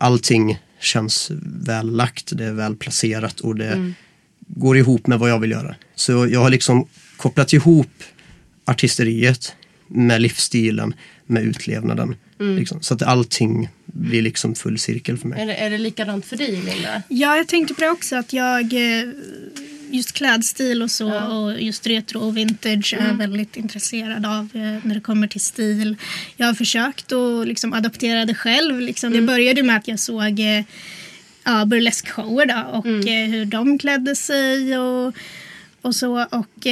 Allting 0.00 0.58
känns 0.80 1.30
väl 1.66 1.96
lagt, 1.96 2.36
det 2.36 2.44
är 2.44 2.52
väl 2.52 2.76
placerat 2.76 3.40
och 3.40 3.56
det 3.56 3.92
går 4.38 4.76
ihop 4.76 5.06
med 5.06 5.18
vad 5.18 5.30
jag 5.30 5.38
vill 5.38 5.50
göra. 5.50 5.74
Så 5.94 6.26
jag 6.26 6.40
har 6.40 6.50
liksom 6.50 6.86
kopplat 7.16 7.52
ihop 7.52 8.02
artisteriet 8.64 9.54
med 9.94 10.22
livsstilen, 10.22 10.94
med 11.26 11.42
utlevnaden. 11.42 12.16
Liksom, 12.38 12.82
så 12.82 12.94
att 12.94 13.02
allting 13.02 13.68
blir 13.86 14.22
liksom 14.22 14.54
full 14.54 14.78
cirkel 14.78 15.18
för 15.18 15.28
mig. 15.28 15.42
Är, 15.42 15.46
det, 15.46 15.54
är 15.54 15.70
det 15.70 15.78
likadant 15.78 16.26
för 16.26 16.36
dig, 16.36 16.50
Linda? 16.50 17.02
Ja, 17.08 17.36
jag 17.36 17.48
tänkte 17.48 17.74
på 17.74 17.80
det 17.80 17.90
också 17.90 18.16
att 18.16 18.32
jag 18.32 18.72
eh, 18.72 19.08
just 19.90 20.12
klädstil 20.12 20.82
och 20.82 20.90
så 20.90 21.12
och 21.12 21.62
just 21.62 21.86
retro 21.86 22.20
och 22.20 22.36
vintage 22.36 22.94
är 22.98 23.14
väldigt 23.14 23.56
intresserad 23.56 24.26
av 24.26 24.48
eh, 24.54 24.86
när 24.86 24.94
det 24.94 25.00
kommer 25.00 25.26
till 25.26 25.40
stil. 25.40 25.96
Jag 26.36 26.46
har 26.46 26.54
försökt 26.54 27.12
att 27.12 27.48
liksom 27.48 27.72
adaptera 27.72 28.24
det 28.24 28.34
själv. 28.34 28.80
Liksom. 28.80 29.12
Det 29.12 29.22
började 29.22 29.62
med 29.62 29.76
att 29.76 29.88
jag 29.88 30.00
såg 30.00 30.40
eh, 30.40 30.64
ja, 31.44 31.64
burleskshower 31.66 32.46
då, 32.46 32.78
och 32.78 33.08
eh, 33.08 33.28
hur 33.28 33.44
de 33.44 33.78
klädde 33.78 34.16
sig 34.16 34.78
och, 34.78 35.14
och 35.82 35.94
så. 35.94 36.26
Och 36.30 36.66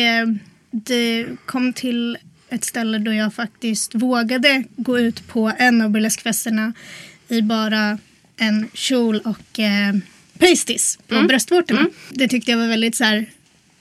det 0.71 1.26
kom 1.47 1.73
till 1.73 2.19
ett 2.50 2.64
ställe 2.64 2.99
då 2.99 3.12
jag 3.12 3.35
faktiskt 3.35 3.95
vågade 3.95 4.64
gå 4.76 4.99
ut 4.99 5.28
på 5.28 5.52
en 5.59 5.80
av 5.80 5.90
burleskfesterna 5.90 6.73
i 7.28 7.42
bara 7.42 7.99
en 8.37 8.69
kjol 8.75 9.21
och 9.25 9.59
eh, 9.59 9.95
pasties 10.38 10.99
på 11.09 11.14
bröstvårtorna. 11.28 11.87
Det 12.11 12.28
tyckte 12.28 12.50
jag 12.50 12.59
var 12.59 12.66
väldigt 12.69 12.97
så 12.97 13.04
här, 13.04 13.26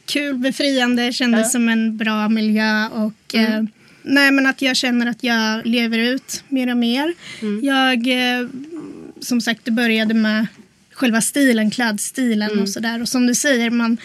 kul, 0.05 0.37
befriande, 0.37 1.13
kändes 1.13 1.51
som 1.51 1.69
en 1.69 1.97
bra 1.97 2.29
miljö 2.29 2.87
och 2.87 3.35
eh, 3.35 3.63
nej 4.03 4.31
men 4.31 4.45
att 4.45 4.61
jag 4.61 4.75
känner 4.75 5.05
att 5.05 5.23
jag 5.23 5.65
lever 5.65 5.97
ut 5.97 6.43
mer 6.47 6.71
och 6.71 6.77
mer. 6.77 7.13
Jag, 7.61 8.07
eh, 8.07 8.47
som 9.19 9.41
sagt, 9.41 9.65
det 9.65 9.71
började 9.71 10.13
med 10.13 10.47
själva 10.93 11.21
stilen, 11.21 11.71
klädstilen 11.71 12.59
och 12.59 12.69
sådär. 12.69 13.01
Och 13.01 13.09
som 13.09 13.27
du 13.27 13.35
säger, 13.35 13.69
man 13.69 13.97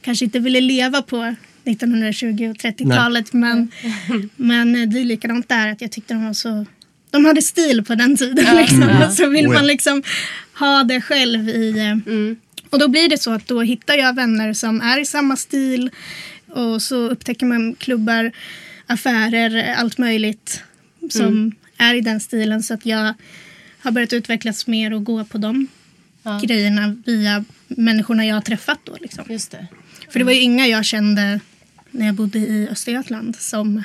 kanske 0.00 0.24
inte 0.24 0.38
ville 0.38 0.60
leva 0.60 1.02
på 1.02 1.34
1920 1.64 2.26
och 2.50 2.56
30-talet 2.56 3.32
men, 3.32 3.70
men 4.36 4.72
det 4.90 5.00
är 5.00 5.04
likadant 5.04 5.48
där 5.48 5.68
att 5.72 5.80
jag 5.80 5.92
tyckte 5.92 6.14
de 6.14 6.24
var 6.24 6.32
så 6.32 6.66
de 7.10 7.24
hade 7.24 7.42
stil 7.42 7.84
på 7.84 7.94
den 7.94 8.16
tiden. 8.16 8.56
Liksom. 8.56 9.08
Så 9.16 9.28
vill 9.28 9.46
Oh 9.46 9.52
ja. 9.52 9.58
man 9.58 9.66
liksom 9.66 10.02
ha 10.58 10.84
det 10.84 11.00
själv 11.00 11.48
i... 11.48 11.78
eh, 11.78 12.36
Och 12.70 12.78
då 12.78 12.88
blir 12.88 13.08
det 13.08 13.18
så 13.18 13.32
att 13.32 13.46
då 13.48 13.60
hittar 13.60 13.94
jag 13.94 14.16
vänner 14.16 14.52
som 14.52 14.80
är 14.80 15.00
i 15.00 15.04
samma 15.04 15.36
stil. 15.36 15.90
Och 16.48 16.82
så 16.82 16.96
upptäcker 16.96 17.46
man 17.46 17.74
klubbar, 17.74 18.32
affärer, 18.86 19.74
allt 19.74 19.98
möjligt 19.98 20.62
som 21.10 21.52
är 21.76 21.94
i 21.94 22.00
den 22.00 22.20
stilen. 22.20 22.62
Så 22.62 22.74
att 22.74 22.86
jag 22.86 23.14
har 23.78 23.90
börjat 23.90 24.12
utvecklas 24.12 24.66
mer 24.66 24.92
och 24.92 25.04
gå 25.04 25.24
på 25.24 25.38
de 25.38 25.66
grejerna 26.42 26.96
via 27.06 27.44
människorna 27.66 28.26
jag 28.26 28.34
har 28.36 28.40
träffat 28.42 28.78
då. 28.84 28.96
Liksom. 29.00 29.24
Just 29.28 29.50
det. 29.50 29.66
För 30.10 30.18
det 30.18 30.24
var 30.24 30.32
ju 30.32 30.40
inga 30.40 30.66
jag 30.66 30.84
kände 30.84 31.40
när 31.92 32.06
jag 32.06 32.14
bodde 32.14 32.38
i 32.38 32.68
Östergötland 32.70 33.36
som 33.36 33.82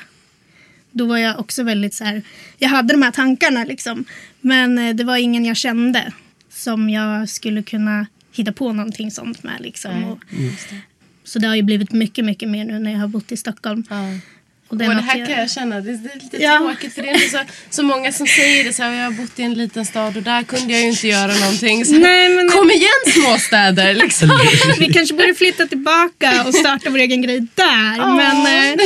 då 0.91 1.05
var 1.05 1.17
jag 1.17 1.39
också 1.39 1.63
väldigt 1.63 1.93
så 1.93 2.03
här, 2.03 2.21
jag 2.57 2.69
hade 2.69 2.93
de 2.93 3.01
här 3.01 3.11
tankarna 3.11 3.63
liksom. 3.63 4.05
Men 4.41 4.77
eh, 4.77 4.95
det 4.95 5.03
var 5.03 5.17
ingen 5.17 5.45
jag 5.45 5.57
kände 5.57 6.13
som 6.49 6.89
jag 6.89 7.29
skulle 7.29 7.63
kunna 7.63 8.07
hitta 8.31 8.51
på 8.51 8.73
någonting 8.73 9.11
sånt 9.11 9.43
med 9.43 9.61
liksom. 9.61 10.03
Och, 10.03 10.19
Så 11.23 11.39
det 11.39 11.47
har 11.47 11.55
ju 11.55 11.61
blivit 11.61 11.91
mycket, 11.91 12.25
mycket 12.25 12.49
mer 12.49 12.65
nu 12.65 12.79
när 12.79 12.91
jag 12.91 12.99
har 12.99 13.07
bott 13.07 13.31
i 13.31 13.37
Stockholm. 13.37 13.83
Ja. 13.89 14.19
Och 14.67 14.71
Och 14.73 14.77
det 14.77 14.85
här 14.85 15.17
jag- 15.17 15.27
kan 15.27 15.39
jag 15.39 15.51
känna, 15.51 15.75
det 15.81 15.97
det 15.97 16.09
är 16.13 16.19
lite 16.19 16.37
Ja. 16.43 16.57
tråkigt 16.57 16.93
för 16.93 17.01
det 17.01 17.09
är 17.09 17.13
inte 17.13 17.29
så, 17.29 17.39
så 17.69 17.83
många 17.83 18.11
som 18.11 18.27
säger 18.27 18.63
det 18.63 18.73
så 18.73 18.83
här, 18.83 18.93
jag 18.93 19.03
har 19.05 19.11
bott 19.11 19.39
i 19.39 19.43
en 19.43 19.53
liten 19.53 19.85
stad 19.85 20.17
och 20.17 20.23
där 20.23 20.43
kunde 20.43 20.73
jag 20.73 20.81
ju 20.81 20.89
inte 20.89 21.07
göra 21.07 21.33
någonting. 21.33 21.85
Så, 21.85 21.93
Nej, 21.93 22.29
men- 22.35 22.49
Kom 22.49 22.71
igen 22.71 23.13
småstäder 23.21 23.93
liksom. 23.93 24.29
Vi 24.79 24.93
kanske 24.93 25.15
borde 25.15 25.33
flytta 25.35 25.67
tillbaka 25.67 26.43
och 26.47 26.55
starta 26.55 26.89
vår 26.89 26.97
egen 26.99 27.21
grej 27.21 27.39
där. 27.55 27.97
Ja. 27.97 28.15
Men 28.15 28.71
eh, 28.73 28.79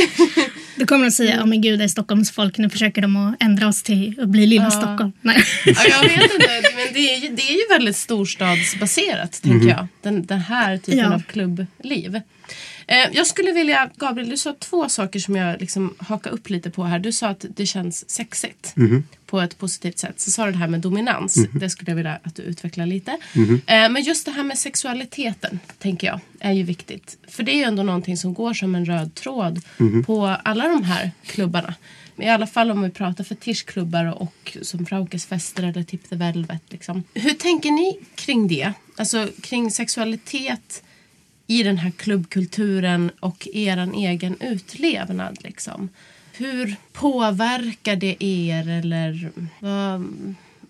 då 0.76 0.86
kommer 0.86 1.04
de 1.04 1.10
säga, 1.10 1.40
oh 1.42 1.46
men 1.46 1.60
gud 1.60 1.78
det 1.78 1.84
är 1.84 1.88
Stockholmsfolk, 1.88 2.58
nu 2.58 2.70
försöker 2.70 3.02
de 3.02 3.16
att 3.16 3.42
ändra 3.42 3.68
oss 3.68 3.82
till 3.82 4.20
att 4.22 4.28
bli 4.28 4.46
lilla 4.46 4.70
Stockholm. 4.70 5.12
Nej. 5.20 5.44
Ja, 5.66 5.72
jag 5.90 6.02
vet 6.02 6.12
inte, 6.34 6.48
men 6.76 6.86
det 6.94 7.14
är 7.14 7.18
ju, 7.18 7.28
det 7.28 7.42
är 7.42 7.52
ju 7.52 7.66
väldigt 7.70 7.96
storstadsbaserat 7.96 9.42
tänker 9.42 9.68
jag. 9.68 9.86
Den, 10.02 10.26
den 10.26 10.40
här 10.40 10.76
typen 10.78 10.98
Ja. 10.98 11.14
av 11.14 11.22
klubbliv. 11.32 12.20
Eh, 12.92 13.08
jag 13.12 13.26
skulle 13.26 13.52
vilja, 13.52 13.90
Gabriel, 13.96 14.28
du 14.28 14.36
sa 14.36 14.54
två 14.58 14.88
saker 14.88 15.18
som 15.18 15.36
jag 15.36 15.60
liksom 15.60 15.94
hakar 15.98 16.30
upp 16.30 16.50
lite 16.50 16.70
på 16.70 16.84
här. 16.84 16.98
Du 16.98 17.12
sa 17.12 17.28
att 17.28 17.44
det 17.56 17.66
känns 17.66 18.10
sexigt 18.10 18.74
på 19.26 19.40
ett 19.40 19.58
positivt 19.58 19.98
sätt. 19.98 20.20
Så 20.20 20.30
sa 20.30 20.46
du 20.46 20.52
det 20.52 20.58
här 20.58 20.68
med 20.68 20.80
dominans. 20.80 21.34
Det 21.52 21.70
skulle 21.70 21.90
jag 21.90 21.96
vilja 21.96 22.18
att 22.22 22.36
du 22.36 22.42
utvecklar 22.42 22.86
lite. 22.86 23.18
Eh, 23.66 23.88
men 23.90 24.02
just 24.02 24.24
det 24.24 24.30
här 24.30 24.44
med 24.44 24.58
sexualiteten, 24.58 25.58
tänker 25.78 26.06
jag, 26.06 26.20
är 26.40 26.52
ju 26.52 26.62
viktigt. 26.62 27.16
För 27.28 27.42
det 27.42 27.52
är 27.52 27.56
ju 27.56 27.62
ändå 27.62 27.82
någonting 27.82 28.16
som 28.16 28.34
går 28.34 28.54
som 28.54 28.74
en 28.74 28.84
röd 28.84 29.14
tråd 29.14 29.60
på 30.06 30.36
alla 30.44 30.68
de 30.68 30.84
här 30.84 31.10
klubbarna. 31.26 31.74
I 32.16 32.28
alla 32.28 32.46
fall 32.46 32.70
om 32.70 32.82
vi 32.82 32.90
pratar 32.90 33.24
fetischklubbar 33.24 34.22
och 34.22 34.56
som 34.62 34.86
Fraukes 34.86 35.26
fester 35.26 35.62
eller 35.62 35.82
Tip 35.82 36.08
the 36.08 36.16
Velvet. 36.16 36.62
Liksom. 36.68 37.02
Hur 37.14 37.34
tänker 37.34 37.70
ni 37.70 37.98
kring 38.14 38.48
det? 38.48 38.72
Alltså 38.96 39.28
kring 39.42 39.70
sexualitet 39.70 40.82
i 41.52 41.62
den 41.62 41.78
här 41.78 41.90
klubbkulturen 41.90 43.10
och 43.20 43.48
er 43.52 43.92
egen 43.94 44.36
utlevnad. 44.40 45.38
Liksom. 45.40 45.88
Hur 46.32 46.76
påverkar 46.92 47.96
det 47.96 48.24
er 48.24 48.68
eller 48.68 49.30
vad, 49.60 50.14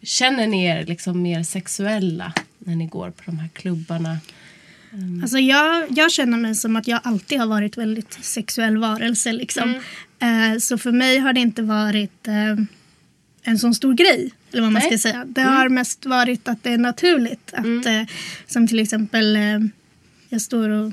känner 0.02 0.46
ni 0.46 0.64
er 0.64 0.86
liksom 0.86 1.22
mer 1.22 1.42
sexuella 1.42 2.32
när 2.58 2.76
ni 2.76 2.86
går 2.86 3.10
på 3.10 3.22
de 3.26 3.38
här 3.38 3.48
klubbarna? 3.48 4.18
Alltså 5.22 5.38
jag, 5.38 5.86
jag 5.90 6.12
känner 6.12 6.38
mig 6.38 6.54
som 6.54 6.76
att 6.76 6.88
jag 6.88 7.00
alltid 7.04 7.38
har 7.38 7.46
varit 7.46 7.78
väldigt 7.78 8.12
sexuell 8.24 8.76
varelse. 8.76 9.32
Liksom. 9.32 9.74
Eh, 10.18 10.58
så 10.60 10.78
för 10.78 10.92
mig 10.92 11.18
har 11.18 11.32
det 11.32 11.40
inte 11.40 11.62
varit 11.62 12.28
eh, 12.28 12.64
en 13.42 13.58
sån 13.58 13.74
stor 13.74 13.94
grej. 13.94 14.30
Eller 14.52 14.62
vad 14.62 14.72
man 14.72 14.82
Nej. 14.82 14.98
ska 14.98 15.08
säga. 15.08 15.24
Det 15.24 15.42
har 15.42 15.68
mest 15.68 16.06
varit 16.06 16.48
att 16.48 16.62
det 16.62 16.70
är 16.70 16.78
naturligt. 16.78 17.52
Att, 17.52 17.86
eh, 17.86 18.02
som 18.46 18.68
till 18.68 18.78
exempel, 18.78 19.36
eh, 19.36 19.58
jag 20.32 20.40
står 20.40 20.68
och 20.68 20.92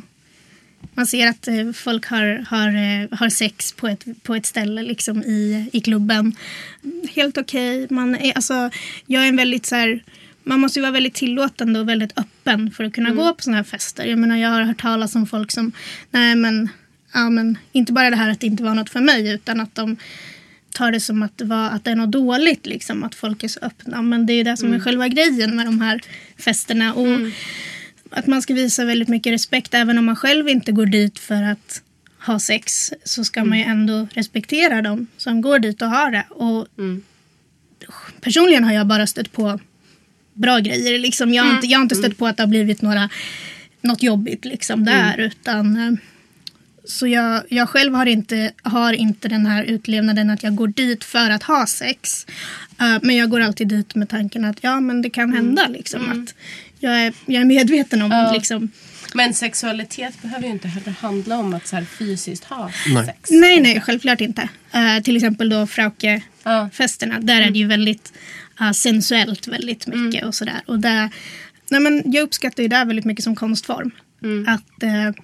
man 0.93 1.07
ser 1.07 1.27
att 1.27 1.47
eh, 1.47 1.71
folk 1.73 2.05
har, 2.05 2.45
har, 2.49 2.67
eh, 2.67 3.17
har 3.19 3.29
sex 3.29 3.73
på 3.73 3.87
ett, 3.87 4.23
på 4.23 4.35
ett 4.35 4.45
ställe 4.45 4.83
liksom, 4.83 5.23
i, 5.23 5.69
i 5.73 5.81
klubben. 5.81 6.35
Helt 7.15 7.37
okej. 7.37 7.87
Man 7.89 8.15
är, 8.15 8.33
alltså, 8.33 8.69
jag 9.05 9.23
är 9.23 9.27
en 9.27 9.35
väldigt 9.35 9.65
så 9.65 9.75
här, 9.75 10.03
man 10.43 10.59
måste 10.59 10.79
ju 10.79 10.81
vara 10.81 10.91
väldigt 10.91 11.13
tillåtande 11.13 11.79
och 11.79 11.89
väldigt 11.89 12.19
öppen 12.19 12.71
för 12.71 12.83
att 12.83 12.93
kunna 12.93 13.09
gå 13.09 13.33
på 13.33 13.43
sådana 13.43 13.57
här 13.57 13.63
fester. 13.63 14.05
Jag 14.05 14.19
menar, 14.19 14.37
jag 14.37 14.49
har 14.49 14.61
hört 14.61 14.81
talas 14.81 15.15
om 15.15 15.27
folk 15.27 15.51
som, 15.51 15.71
nej 16.11 16.35
men, 16.35 16.69
ja, 17.13 17.29
men 17.29 17.57
inte 17.71 17.93
bara 17.93 18.09
det 18.09 18.15
här 18.15 18.29
att 18.29 18.39
det 18.39 18.47
inte 18.47 18.63
var 18.63 18.75
något 18.75 18.89
för 18.89 18.99
mig 18.99 19.33
utan 19.33 19.59
att 19.59 19.75
de 19.75 19.97
tar 20.71 20.91
det 20.91 20.99
som 20.99 21.23
att 21.23 21.37
det, 21.37 21.45
var, 21.45 21.69
att 21.69 21.83
det 21.83 21.91
är 21.91 21.95
något 21.95 22.11
dåligt, 22.11 22.65
liksom, 22.65 23.03
att 23.03 23.15
folk 23.15 23.43
är 23.43 23.47
så 23.47 23.59
öppna. 23.59 24.01
Men 24.01 24.25
det 24.25 24.33
är 24.33 24.43
det 24.43 24.57
som 24.57 24.73
är 24.73 24.79
själva 24.79 25.07
grejen 25.07 25.55
med 25.55 25.65
de 25.65 25.81
här 25.81 26.01
festerna. 26.37 26.93
Och 26.93 27.17
Att 28.09 28.27
man 28.27 28.41
ska 28.41 28.53
visa 28.53 28.85
väldigt 28.85 29.07
mycket 29.07 29.33
respekt 29.33 29.73
även 29.73 29.97
om 29.97 30.05
man 30.05 30.15
själv 30.15 30.49
inte 30.49 30.71
går 30.71 30.85
dit 30.85 31.19
för 31.19 31.43
att 31.43 31.81
ha 32.25 32.39
sex 32.39 32.93
så 33.03 33.23
ska 33.23 33.43
man 33.43 33.57
ju 33.57 33.63
ändå 33.63 34.07
respektera 34.13 34.81
dem 34.81 35.07
som 35.17 35.41
går 35.41 35.59
dit 35.59 35.81
och 35.81 35.89
har 35.89 36.11
det. 36.11 36.25
Och 36.29 36.67
Personligen 38.21 38.63
har 38.63 38.73
jag 38.73 38.87
bara 38.87 39.07
stött 39.07 39.31
på 39.31 39.59
bra 40.33 40.59
grejer. 40.59 40.99
Liksom. 40.99 41.33
Jag, 41.33 41.43
har 41.43 41.55
inte, 41.55 41.67
jag 41.67 41.79
har 41.79 41.83
inte 41.83 41.95
stött 41.95 42.17
på 42.17 42.27
att 42.27 42.37
det 42.37 42.43
har 42.43 42.47
blivit 42.47 42.81
några, 42.81 43.09
något 43.81 44.03
jobbigt 44.03 44.45
liksom, 44.45 44.85
där. 44.85 45.17
Utan, 45.17 45.77
eh, 45.77 45.93
så 46.85 47.07
jag, 47.07 47.43
jag 47.49 47.69
själv 47.69 47.93
har 47.93 48.05
inte, 48.05 48.51
har 48.61 48.93
inte 48.93 49.27
den 49.27 49.45
här 49.45 49.63
utlevnaden 49.63 50.29
att 50.29 50.43
jag 50.43 50.55
går 50.55 50.67
dit 50.67 51.03
för 51.03 51.29
att 51.29 51.43
ha 51.43 51.67
sex. 51.67 52.25
Eh, 52.79 52.97
men 53.01 53.15
jag 53.15 53.29
går 53.29 53.39
alltid 53.39 53.67
dit 53.67 53.95
med 53.95 54.09
tanken 54.09 54.45
att 54.45 54.57
ja, 54.61 54.79
men 54.79 55.01
det 55.01 55.09
kan 55.09 55.33
hända. 55.33 55.67
Liksom, 55.67 56.09
att 56.09 56.35
jag, 56.79 57.01
är, 57.05 57.13
jag 57.25 57.41
är 57.41 57.45
medveten 57.45 58.01
om 58.01 58.11
Ja. 58.11 58.31
liksom, 58.33 58.69
Men 59.13 59.33
sexualitet 59.33 60.21
behöver 60.21 60.45
ju 60.45 60.51
inte 60.51 60.67
heller 60.67 60.91
handla 60.91 61.37
om 61.37 61.53
att 61.53 61.67
så 61.67 61.75
här 61.75 61.85
fysiskt 61.85 62.43
ha 62.43 62.71
Nej. 62.87 63.05
sex. 63.05 63.29
Nej, 63.31 63.59
nej, 63.59 63.81
självklart 63.81 64.21
inte. 64.21 64.49
Eh, 64.71 64.99
till 65.03 65.15
exempel 65.15 65.49
då 65.49 65.67
Frauke-festerna. 65.67 67.19
Där 67.19 67.41
är 67.41 67.49
det 67.51 67.59
ju 67.59 67.67
väldigt 67.67 68.13
eh, 68.61 68.71
sensuellt 68.71 69.47
väldigt 69.47 69.87
mycket 69.87 70.25
och 70.25 70.35
sådär. 70.35 70.61
Och 70.65 70.79
där, 70.79 71.09
nej 71.71 71.79
men 71.81 72.03
jag 72.11 72.23
uppskattar 72.23 72.63
ju 72.63 72.69
det 72.69 72.83
väldigt 72.85 73.05
mycket 73.05 73.23
som 73.23 73.35
konstform. 73.35 73.91
Att 74.47 74.83
eh, 74.83 75.23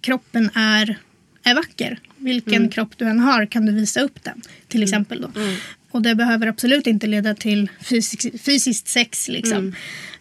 kroppen 0.00 0.50
är, 0.54 0.98
är 1.44 1.54
vacker. 1.54 1.98
Vilken 2.16 2.68
kropp 2.68 2.92
du 2.96 3.04
än 3.04 3.20
har 3.20 3.46
kan 3.46 3.66
du 3.66 3.72
visa 3.72 4.00
upp 4.00 4.24
den. 4.24 4.42
Till 4.68 4.82
exempel 4.82 5.20
då. 5.20 5.30
Och 5.90 6.02
det 6.02 6.14
behöver 6.14 6.46
absolut 6.46 6.86
inte 6.86 7.06
leda 7.06 7.34
till 7.34 7.70
fysisk, 7.82 8.42
fysiskt 8.42 8.88
sex 8.88 9.28
liksom. 9.28 9.74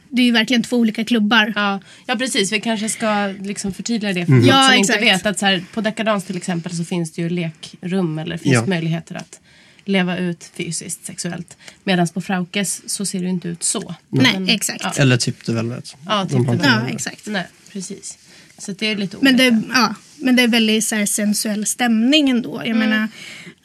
Det 0.10 0.22
är 0.22 0.26
ju 0.26 0.32
verkligen 0.32 0.64
två 0.64 0.78
olika 0.78 1.04
klubbar. 1.06 1.54
Ja, 1.56 1.80
ja 2.06 2.16
precis. 2.16 2.52
Vi 2.52 2.62
kanske 2.62 2.90
ska 2.90 3.34
liksom 3.42 3.74
förtydliga 3.74 4.14
det 4.14 4.26
för 4.26 4.34
folk 4.34 4.46
Ja, 4.46 4.64
som 4.64 4.80
exakt. 4.82 5.02
inte 5.02 5.12
vet. 5.14 5.26
Att 5.26 5.40
så 5.40 5.46
här, 5.46 5.64
på 5.74 5.82
Dekadans 5.82 6.24
till 6.26 6.38
exempel 6.38 6.76
så 6.76 6.84
finns 6.86 7.12
det 7.12 7.22
ju 7.22 7.30
lekrum 7.30 8.20
eller 8.20 8.38
finns 8.38 8.54
Ja. 8.54 8.66
möjligheter 8.66 9.16
att 9.16 9.40
leva 9.86 10.18
ut 10.18 10.52
fysiskt 10.56 11.06
sexuellt. 11.06 11.58
Medan 11.84 12.08
på 12.08 12.22
Fraukes 12.22 12.82
så 12.90 13.06
ser 13.06 13.20
det 13.22 13.30
inte 13.30 13.48
ut 13.48 13.64
så. 13.64 13.96
Nej, 14.10 14.34
Men- 14.34 14.50
exakt. 14.50 14.82
Ja, 14.84 14.92
Eller 14.98 15.18
Tip 15.18 15.44
the 15.46 15.52
Velvet. 15.54 15.96
ja, 16.06 16.26
typ 16.26 16.38
inte 16.40 16.60
Ja, 16.64 16.88
exakt. 16.90 17.28
Nej, 17.28 17.48
precis. 17.72 18.18
Så 18.58 18.72
det 18.72 18.86
är 18.88 18.96
lite 18.96 19.18
Men 19.22 19.36
olika. 19.36 19.52
det, 19.52 19.62
ja, 19.74 19.96
men 20.16 20.36
det 20.36 20.44
är 20.44 20.48
väldigt 20.48 20.84
så 20.84 20.96
här, 20.96 21.06
sensuell 21.06 21.66
stämning 21.66 22.30
ändå. 22.30 22.62
Jag 22.66 22.78
menar, 22.78 23.08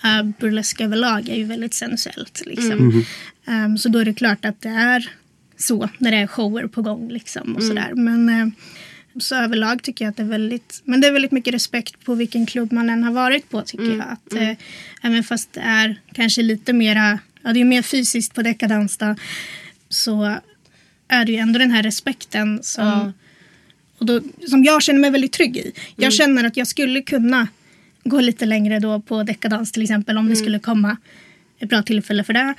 uh, 0.05 0.31
burlesk 0.41 0.81
överlag 0.81 1.29
är 1.29 1.37
ju 1.37 1.45
väldigt 1.45 1.75
sensuellt. 1.75 2.43
Liksom. 2.47 3.05
Um, 3.47 3.79
så 3.79 3.89
då 3.89 3.99
är 3.99 4.05
det 4.05 4.15
klart 4.15 4.45
att 4.45 4.61
det 4.61 4.69
är 4.69 5.09
så 5.57 5.89
när 5.99 6.11
det 6.11 6.17
är 6.17 6.27
shower 6.27 6.67
på 6.67 6.83
gång. 6.83 7.09
Liksom, 7.09 7.57
och 7.57 7.63
sådär. 7.63 7.93
Men 7.95 8.29
eh, 8.29 8.47
så 9.21 9.37
överlag 9.37 9.83
tycker 9.83 10.05
jag 10.05 10.11
att 10.11 10.17
det 10.17 10.23
är 10.23 10.27
väldigt, 10.27 10.83
men 10.85 11.01
det 11.01 11.07
är 11.07 11.13
väldigt 11.13 11.33
mycket 11.33 11.55
respekt 11.55 12.05
på 12.05 12.15
vilken 12.15 12.47
klubb 12.47 12.73
man 12.73 12.91
än 12.91 13.03
har 13.03 13.13
varit 13.13 13.51
på 13.51 13.63
tycker 13.63 13.85
jag. 13.85 14.07
Att, 14.09 14.33
eh, 14.33 14.57
även 15.03 15.25
fast 15.25 15.53
det 15.53 15.61
är 15.61 16.01
kanske 16.13 16.43
lite 16.43 16.73
mera, 16.73 17.19
ja 17.43 17.53
det 17.53 17.61
är 17.61 17.65
mer 17.65 17.83
fysiskt 17.83 18.35
på 18.35 18.43
dekadans 18.43 18.97
då, 18.97 19.15
så 19.89 20.37
är 21.09 21.25
det 21.25 21.33
ju 21.33 21.39
ändå 21.39 21.59
den 21.59 21.71
här 21.71 21.83
respekten 21.83 22.63
som 22.63 22.85
Ja. 22.87 23.13
och 23.99 24.07
då, 24.07 24.21
som 24.49 24.65
jag 24.65 24.83
känner 24.83 25.01
mig 25.01 25.11
väldigt 25.11 25.33
trygg 25.33 25.57
i. 25.57 25.73
Jag 25.97 26.13
känner 26.13 26.45
att 26.45 26.57
jag 26.57 26.67
skulle 26.67 27.03
kunna 27.03 27.49
gå 28.05 28.21
lite 28.21 28.47
längre 28.47 28.79
då 28.79 29.01
på 29.01 29.23
dekadans 29.23 29.73
till 29.73 29.83
exempel 29.83 30.19
om 30.19 30.29
det 30.29 30.37
skulle 30.37 30.59
komma 30.59 30.97
ett 31.59 31.69
bra 31.69 31.83
tillfälle 31.83 32.25
för 32.25 32.33
det. 32.33 32.55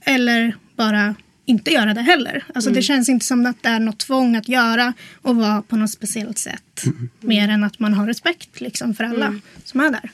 Eller 0.00 0.56
bara 0.76 1.14
inte 1.50 1.70
göra 1.70 1.94
det 1.94 2.00
heller. 2.02 2.44
Alltså 2.54 2.70
det 2.70 2.82
känns 2.82 3.08
inte 3.08 3.26
som 3.26 3.46
att 3.46 3.62
det 3.62 3.68
är 3.68 3.80
något 3.80 3.98
tvång 3.98 4.36
att 4.36 4.48
göra 4.48 4.92
och 5.22 5.36
vara 5.36 5.62
på 5.62 5.76
något 5.76 5.90
speciellt 5.90 6.38
sätt. 6.38 6.82
Mer 7.20 7.48
än 7.48 7.64
att 7.64 7.78
man 7.78 7.94
har 7.94 8.06
respekt 8.06 8.60
liksom, 8.60 8.94
för 8.94 9.04
alla 9.04 9.40
som 9.64 9.80
är 9.80 9.90
där. 9.90 10.10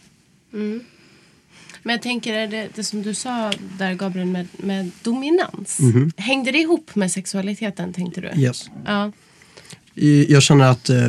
Men 1.83 1.93
jag 1.95 2.03
tänker, 2.03 2.35
är 2.35 2.47
det, 2.47 2.69
det 2.75 2.85
som 2.85 3.03
du 3.03 3.15
sa 3.15 3.53
där 3.79 3.95
Gabriel 3.95 4.27
med, 4.27 4.47
med 4.57 4.91
dominans. 5.03 5.79
Hängde 6.17 6.53
det 6.53 6.59
ihop 6.59 6.95
med 6.95 7.11
sexualiteten 7.13 7.93
tänkte 7.93 8.21
du? 8.21 8.41
Yes. 8.41 8.71
Ja. 8.87 9.13
Jag 10.29 10.43
känner 10.43 10.65
att 10.65 10.89
eh, 10.89 11.07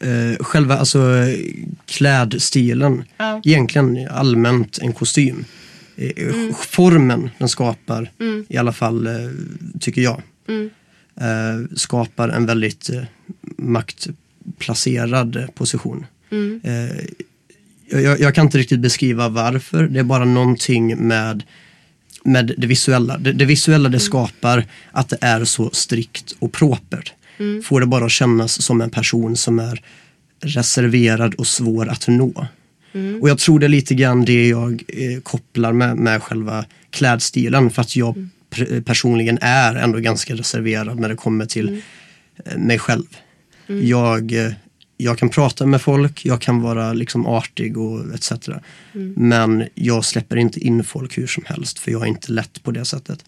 eh, 0.00 0.36
själva 0.40 0.76
alltså, 0.78 0.98
klädstilen, 1.86 3.04
Ja. 3.16 3.40
egentligen 3.44 4.08
allmänt 4.10 4.78
en 4.78 4.92
kostym. 4.92 5.44
Eh, 5.98 6.34
Formen 6.68 7.30
den 7.38 7.48
skapar, 7.48 8.10
i 8.48 8.56
alla 8.56 8.72
fall 8.72 9.06
eh, 9.06 9.12
tycker 9.80 10.02
jag, 10.02 10.22
eh, 11.20 11.76
skapar 11.76 12.28
en 12.28 12.46
väldigt 12.46 12.90
eh, 12.90 13.02
maktplacerad 13.58 15.48
position. 15.54 16.06
Eh, 16.62 17.04
jag, 18.02 18.20
jag 18.20 18.34
kan 18.34 18.44
inte 18.46 18.58
riktigt 18.58 18.80
beskriva 18.80 19.28
varför, 19.28 19.88
det 19.88 19.98
är 20.00 20.04
bara 20.04 20.24
någonting 20.24 21.06
med 21.08 21.42
med 22.24 22.54
det 22.58 22.66
visuella. 22.66 23.18
Det, 23.18 23.32
det 23.32 23.44
visuella 23.44 23.88
det 23.88 24.00
skapar 24.00 24.64
att 24.92 25.08
det 25.08 25.18
är 25.20 25.44
så 25.44 25.70
strikt 25.70 26.36
och 26.38 26.52
propert. 26.52 27.12
Får 27.64 27.80
det 27.80 27.86
bara 27.86 28.08
kännas 28.08 28.62
som 28.62 28.80
en 28.80 28.90
person 28.90 29.36
som 29.36 29.58
är 29.58 29.82
reserverad 30.40 31.34
och 31.34 31.46
svår 31.46 31.88
att 31.88 32.08
nå. 32.08 32.46
Och 33.20 33.28
jag 33.28 33.38
tror 33.38 33.58
det 33.58 33.66
är 33.66 33.68
lite 33.68 33.94
grann 33.94 34.24
det 34.24 34.48
jag 34.48 34.82
eh, 34.88 35.20
kopplar 35.20 35.72
med, 35.72 35.96
med 35.96 36.22
själva 36.22 36.64
klädstilen 36.90 37.70
för 37.70 37.82
att 37.82 37.96
jag 37.96 38.28
pr- 38.50 38.82
personligen 38.82 39.38
är 39.40 39.74
ändå 39.74 39.98
ganska 39.98 40.34
reserverad 40.34 40.98
när 40.98 41.08
det 41.08 41.16
kommer 41.16 41.46
till 41.46 41.82
eh, 42.44 42.58
mig 42.58 42.78
själv. 42.78 43.16
Jag, 43.66 44.32
eh, 44.32 44.52
jag 44.96 45.18
kan 45.18 45.28
prata 45.28 45.66
med 45.66 45.82
folk, 45.82 46.24
jag 46.24 46.40
kan 46.40 46.60
vara 46.62 46.92
liksom 46.92 47.26
artig 47.26 47.78
och 47.78 48.14
etc. 48.14 48.32
Men 49.16 49.64
jag 49.74 50.04
släpper 50.04 50.36
inte 50.36 50.60
in 50.60 50.84
folk 50.84 51.18
hur 51.18 51.26
som 51.26 51.44
helst 51.46 51.78
för 51.78 51.90
jag 51.90 52.02
är 52.02 52.06
inte 52.06 52.32
lätt 52.32 52.62
på 52.62 52.70
det 52.70 52.84
sättet. 52.84 53.24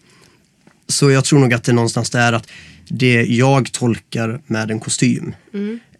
Så 0.86 1.10
jag 1.10 1.24
tror 1.24 1.38
nog 1.38 1.54
att 1.54 1.64
det 1.64 1.72
någonstans 1.72 2.10
där 2.10 2.32
att 2.32 2.48
det 2.90 3.22
jag 3.22 3.72
tolkar 3.72 4.40
med 4.46 4.70
en 4.70 4.80
kostym 4.80 5.34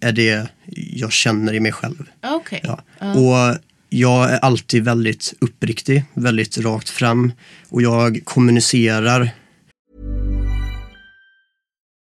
är 0.01 0.13
det 0.13 0.49
jag 0.75 1.13
känner 1.13 1.53
i 1.55 1.61
mig 1.61 1.73
själv. 1.73 2.11
Okej. 2.23 2.61
Ja. 2.65 2.83
Och 3.01 3.59
jag 3.89 4.31
är 4.31 4.39
alltid 4.39 4.85
väldigt 4.85 5.35
uppriktig, 5.41 6.05
väldigt 6.15 6.59
rakt 6.59 6.89
fram 6.89 7.33
och 7.69 7.83
jag 7.83 8.21
kommunicerar 8.25 9.31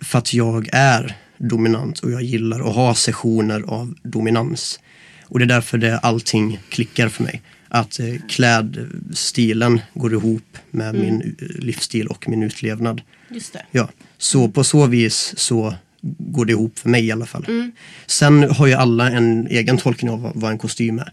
För 0.00 0.18
att 0.18 0.34
jag 0.34 0.68
är 0.72 1.16
dominant 1.38 1.98
och 1.98 2.10
jag 2.10 2.22
gillar 2.22 2.60
att 2.68 2.74
ha 2.74 2.94
sessioner 2.94 3.60
av 3.66 3.94
dominans. 4.02 4.80
Och 5.24 5.38
det 5.38 5.44
är 5.44 5.46
därför 5.46 5.78
det 5.78 5.98
allting 5.98 6.58
klickar 6.68 7.08
för 7.08 7.22
mig. 7.24 7.42
Att 7.68 8.00
eh, 8.00 8.14
klädstilen 8.28 9.80
går 9.94 10.12
ihop 10.12 10.58
med 10.70 10.94
min 10.94 11.20
eh, 11.40 11.48
livsstil 11.48 12.06
och 12.06 12.28
min 12.28 12.42
utlevnad. 12.42 13.00
Just 13.30 13.52
det. 13.52 13.62
Ja, 13.70 13.88
så 14.18 14.48
på 14.48 14.64
så 14.64 14.86
vis 14.86 15.34
så 15.36 15.74
går 16.18 16.44
det 16.44 16.52
ihop 16.52 16.78
för 16.78 16.88
mig 16.88 17.06
i 17.06 17.12
alla 17.12 17.26
fall. 17.26 17.72
Sen 18.06 18.42
har 18.50 18.66
ju 18.66 18.72
alla 18.74 19.10
en 19.10 19.46
egen 19.46 19.78
tolkning 19.78 20.10
av 20.10 20.22
vad- 20.22 20.36
vad 20.36 20.50
en 20.50 20.58
kostym 20.58 20.98
är. 20.98 21.12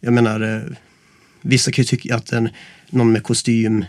Jag 0.00 0.12
menar, 0.12 0.40
eh, 0.56 0.62
vissa 1.42 1.72
kan 1.72 1.82
ju 1.82 1.86
tycka 1.86 2.16
att 2.16 2.32
en, 2.32 2.48
någon 2.90 3.12
med 3.12 3.22
kostym 3.22 3.84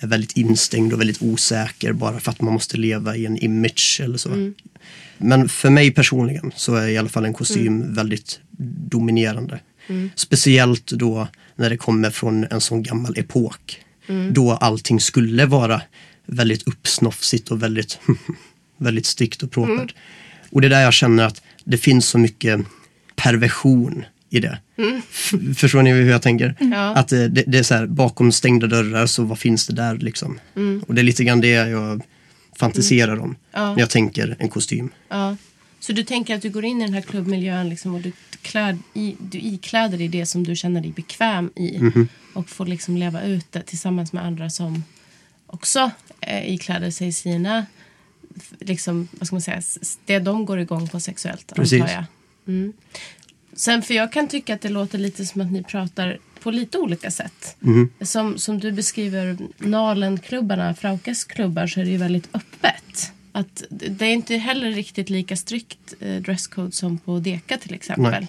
är 0.00 0.06
väldigt 0.06 0.36
instängd 0.36 0.92
och 0.92 1.00
väldigt 1.00 1.22
osäker 1.22 1.92
bara 1.92 2.20
för 2.20 2.30
att 2.30 2.40
man 2.40 2.52
måste 2.52 2.76
leva 2.76 3.16
i 3.16 3.26
en 3.26 3.38
image 3.38 4.00
eller 4.04 4.18
så. 4.18 4.52
Men 5.18 5.48
för 5.48 5.70
mig 5.70 5.90
personligen 5.90 6.52
så 6.56 6.74
är 6.74 6.88
i 6.88 6.98
alla 6.98 7.08
fall 7.08 7.24
en 7.24 7.34
kostym 7.34 7.94
väldigt 7.94 8.40
dominerande. 8.90 9.60
Speciellt 10.14 10.86
då 10.86 11.28
när 11.56 11.70
det 11.70 11.76
kommer 11.76 12.10
från 12.10 12.44
en 12.44 12.60
sån 12.60 12.82
gammal 12.82 13.18
epok. 13.18 13.80
Då 14.30 14.52
allting 14.52 15.00
skulle 15.00 15.46
vara 15.46 15.82
väldigt 16.26 16.68
uppsnofsigt 16.68 17.50
och 17.50 17.62
väldigt, 17.62 17.98
väldigt 18.78 19.06
strikt 19.06 19.42
och 19.42 19.50
propert. 19.50 19.94
Och 20.50 20.60
det 20.60 20.66
är 20.66 20.70
där 20.70 20.82
jag 20.82 20.92
känner 20.92 21.24
att 21.24 21.42
det 21.64 21.78
finns 21.78 22.06
så 22.06 22.18
mycket 22.18 22.60
perversion 23.16 24.04
i 24.30 24.40
det. 24.40 24.58
F- 25.10 25.32
Förstår 25.56 25.82
ni 25.82 25.90
hur 25.92 26.10
jag 26.10 26.22
tänker? 26.22 26.54
Ja. 26.60 26.94
Att 26.94 27.12
eh, 27.12 27.18
det, 27.24 27.44
det 27.46 27.58
är 27.58 27.62
så 27.62 27.74
här, 27.74 27.86
bakom 27.86 28.32
stängda 28.32 28.66
dörrar 28.66 29.06
så 29.06 29.24
vad 29.24 29.38
finns 29.38 29.66
det 29.66 29.74
där 29.74 29.96
liksom? 29.96 30.40
Och 30.86 30.94
det 30.94 31.00
är 31.00 31.02
lite 31.02 31.24
grann 31.24 31.40
det 31.40 31.48
jag 31.50 32.02
fantiserar 32.56 33.18
om 33.20 33.36
när 33.52 33.78
jag 33.78 33.90
tänker 33.90 34.36
en 34.38 34.48
kostym. 34.48 34.90
Ja. 35.08 35.36
Så 35.80 35.92
du 35.92 36.04
tänker 36.04 36.34
att 36.34 36.42
du 36.42 36.50
går 36.50 36.64
in 36.64 36.80
i 36.82 36.84
den 36.84 36.94
här 36.94 37.00
klubbmiljön 37.00 37.68
liksom, 37.68 37.94
och 37.94 38.00
du, 38.00 38.12
kläd, 38.42 38.78
i, 38.94 39.16
du 39.18 39.38
ikläder 39.38 39.98
dig 39.98 40.08
det 40.08 40.26
som 40.26 40.44
du 40.44 40.56
känner 40.56 40.80
dig 40.80 40.92
bekväm 40.92 41.50
i. 41.56 41.80
Och 42.34 42.48
får 42.48 42.66
liksom 42.66 42.96
leva 42.96 43.22
ut 43.22 43.46
det 43.52 43.62
tillsammans 43.62 44.12
med 44.12 44.24
andra 44.24 44.50
som 44.50 44.84
också 45.46 45.90
eh, 46.20 46.54
ikläder 46.54 46.90
sig 46.90 47.12
sina, 47.12 47.66
liksom, 48.60 49.08
vad 49.12 49.26
ska 49.26 49.34
man 49.36 49.42
säga, 49.42 49.62
det 50.04 50.18
de 50.18 50.44
går 50.44 50.58
igång 50.60 50.88
på 50.88 51.00
sexuellt 51.00 51.52
Precis. 51.54 51.82
antar 51.82 51.94
jag. 51.94 52.04
Mm. 52.54 52.72
Sen 53.58 53.82
för 53.82 53.94
jag 53.94 54.12
kan 54.12 54.28
tycka 54.28 54.54
att 54.54 54.60
det 54.60 54.68
låter 54.68 54.98
lite 54.98 55.26
som 55.26 55.40
att 55.40 55.52
ni 55.52 55.62
pratar 55.62 56.18
på 56.42 56.50
lite 56.50 56.78
olika 56.78 57.10
sätt. 57.10 57.56
Som, 58.00 58.38
som 58.38 58.58
du 58.58 58.72
beskriver 58.72 59.36
Nalenklubbarna, 59.58 60.74
Fraukes 60.74 61.24
klubbar 61.24 61.66
så 61.66 61.80
är 61.80 61.84
det 61.84 61.90
ju 61.90 61.96
väldigt 61.96 62.28
öppet. 62.32 63.12
Att 63.32 63.62
det 63.70 64.04
är 64.06 64.12
inte 64.12 64.36
heller 64.36 64.70
riktigt 64.72 65.10
lika 65.10 65.36
strikt 65.36 65.94
eh, 66.00 66.14
dresscode 66.16 66.72
som 66.72 66.98
på 66.98 67.18
Deka 67.18 67.56
till 67.58 67.74
exempel. 67.74 68.26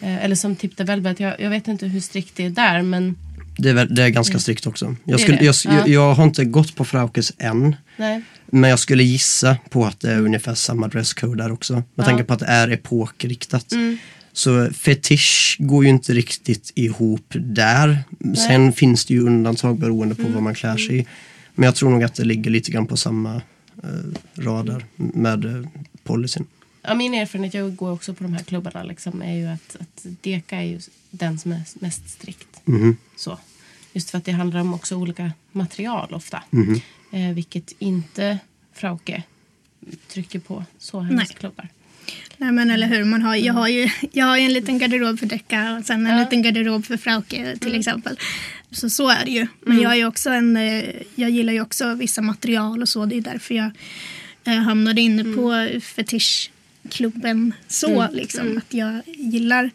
Eh, 0.00 0.24
eller 0.24 0.34
som 0.36 0.56
Tip 0.56 0.76
the 0.76 0.84
Velvet. 0.84 1.20
Jag, 1.20 1.40
jag 1.40 1.50
vet 1.50 1.68
inte 1.68 1.86
hur 1.86 2.00
strikt 2.00 2.36
det 2.36 2.44
är 2.44 2.50
där 2.50 2.82
men 2.82 3.16
Det 3.58 3.68
är, 3.70 3.74
väl- 3.74 3.94
det 3.94 4.02
är 4.02 4.08
ganska 4.08 4.38
strikt 4.38 4.66
också. 4.66 4.96
Jag, 5.04 5.20
skulle, 5.20 5.44
jag, 5.44 5.54
Ja. 5.64 5.86
jag, 5.86 6.14
har 6.14 6.24
inte 6.24 6.44
gått 6.44 6.76
på 6.76 6.84
Fraukes 6.84 7.32
än. 7.38 7.76
nej. 7.96 8.22
Men 8.46 8.70
jag 8.70 8.78
skulle 8.78 9.02
gissa 9.02 9.56
på 9.70 9.84
att 9.86 10.00
det 10.00 10.12
är 10.12 10.20
ungefär 10.20 10.54
samma 10.54 10.88
dresscode 10.88 11.42
där 11.42 11.52
också. 11.52 11.82
Med 11.94 12.06
tanke 12.06 12.24
på 12.24 12.32
att 12.32 12.40
det 12.40 12.46
är 12.46 12.68
epokriktat. 12.68 13.72
Mm. 13.72 13.98
Så 14.32 14.70
fetisch 14.72 15.56
går 15.60 15.84
ju 15.84 15.90
inte 15.90 16.12
riktigt 16.12 16.72
ihop 16.74 17.26
där. 17.34 17.98
Sen 18.46 18.72
finns 18.72 19.04
det 19.06 19.14
ju 19.14 19.20
undantag 19.20 19.78
beroende 19.78 20.14
Mm. 20.14 20.26
på 20.26 20.32
vad 20.32 20.42
man 20.42 20.54
klär 20.54 20.76
sig 20.76 20.98
i. 20.98 21.06
Men 21.54 21.64
jag 21.64 21.74
tror 21.74 21.90
nog 21.90 22.02
att 22.02 22.14
det 22.14 22.24
ligger 22.24 22.50
lite 22.50 22.70
grann 22.70 22.86
på 22.86 22.96
samma 22.96 23.34
eh, 23.82 23.90
radar 24.42 24.84
med 24.96 25.44
eh, 25.44 25.68
policyn. 26.04 26.46
Ja, 26.82 26.94
min 26.94 27.14
erfarenhet, 27.14 27.54
jag 27.54 27.76
går 27.76 27.90
också 27.92 28.14
på 28.14 28.24
de 28.24 28.32
här 28.32 28.42
klubbarna, 28.42 28.82
liksom, 28.82 29.22
är 29.22 29.34
ju 29.34 29.46
att, 29.46 29.76
att 29.80 30.06
Deka 30.20 30.56
är 30.56 30.64
ju 30.64 30.80
den 31.10 31.38
som 31.38 31.52
är 31.52 31.62
mest 31.74 32.08
strikt. 32.10 32.60
Mhm. 32.64 32.96
Så. 33.16 33.38
Just 33.92 34.10
för 34.10 34.18
att 34.18 34.24
det 34.24 34.32
handlar 34.32 34.60
om 34.60 34.74
också 34.74 34.96
olika 34.96 35.32
material 35.52 36.14
ofta. 36.14 36.42
Mhm. 36.50 36.80
Eh, 37.12 37.30
vilket 37.34 37.72
inte 37.78 38.38
Frauke 38.72 39.22
trycker 40.08 40.38
på 40.38 40.64
så 40.78 41.00
hennes 41.00 41.28
Nej. 41.28 41.36
klubbar. 41.38 41.68
Nej 42.36 42.52
men 42.52 42.70
eller 42.70 42.86
hur, 42.86 43.04
man 43.04 43.22
har, 43.22 43.36
jag, 43.36 43.54
har 43.54 43.68
ju, 43.68 43.88
jag 44.12 44.26
har 44.26 44.36
ju 44.38 44.44
en 44.44 44.52
liten 44.52 44.78
garderob 44.78 45.18
för 45.18 45.26
Decca 45.26 45.76
och 45.78 45.84
sen 45.84 46.06
en 46.06 46.12
Ja. 46.18 46.24
liten 46.24 46.42
garderob 46.42 46.84
för 46.86 46.96
Frauke 46.96 47.56
till 47.60 47.74
exempel. 47.74 48.18
Så 48.70 48.90
så 48.90 49.08
är 49.08 49.24
det 49.24 49.30
ju. 49.30 49.46
Men 49.60 49.80
jag, 49.80 49.96
är 49.98 50.06
också 50.06 50.30
en, 50.30 50.56
eh, 50.56 50.84
jag 51.14 51.30
gillar 51.30 51.52
ju 51.52 51.60
också 51.60 51.94
vissa 51.94 52.22
material 52.22 52.82
och 52.82 52.88
så. 52.88 53.06
Det 53.06 53.16
är 53.16 53.20
därför 53.20 53.54
jag 53.54 53.70
eh, 54.44 54.54
hamnade 54.54 55.00
inne 55.00 55.24
på 55.24 55.68
fetischklubben 55.82 57.54
så. 57.68 58.08
Liksom, 58.12 58.56
Att 58.58 58.74
jag 58.74 59.00
gillar 59.06 59.70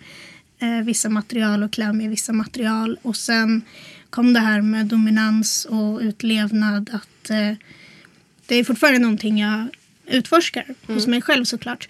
eh, 0.59 0.85
vissa 0.85 1.09
material 1.09 1.63
och 1.63 1.71
klär 1.73 1.93
mig 1.93 2.05
i 2.05 2.09
vissa 2.09 2.33
material. 2.33 2.97
Och 3.01 3.15
sen 3.15 3.61
kom 4.09 4.33
det 4.33 4.39
här 4.39 4.61
med 4.61 4.85
dominans 4.85 5.65
och 5.65 5.99
utlevnad. 6.01 6.89
att 6.93 7.29
eh, 7.29 7.53
Det 8.45 8.55
är 8.55 8.63
fortfarande 8.63 8.99
någonting 8.99 9.39
jag 9.39 9.67
utforskar 10.08 10.65
hos 10.88 11.08
mig 11.08 11.22
själv 11.22 11.46
såklart. 11.46 11.88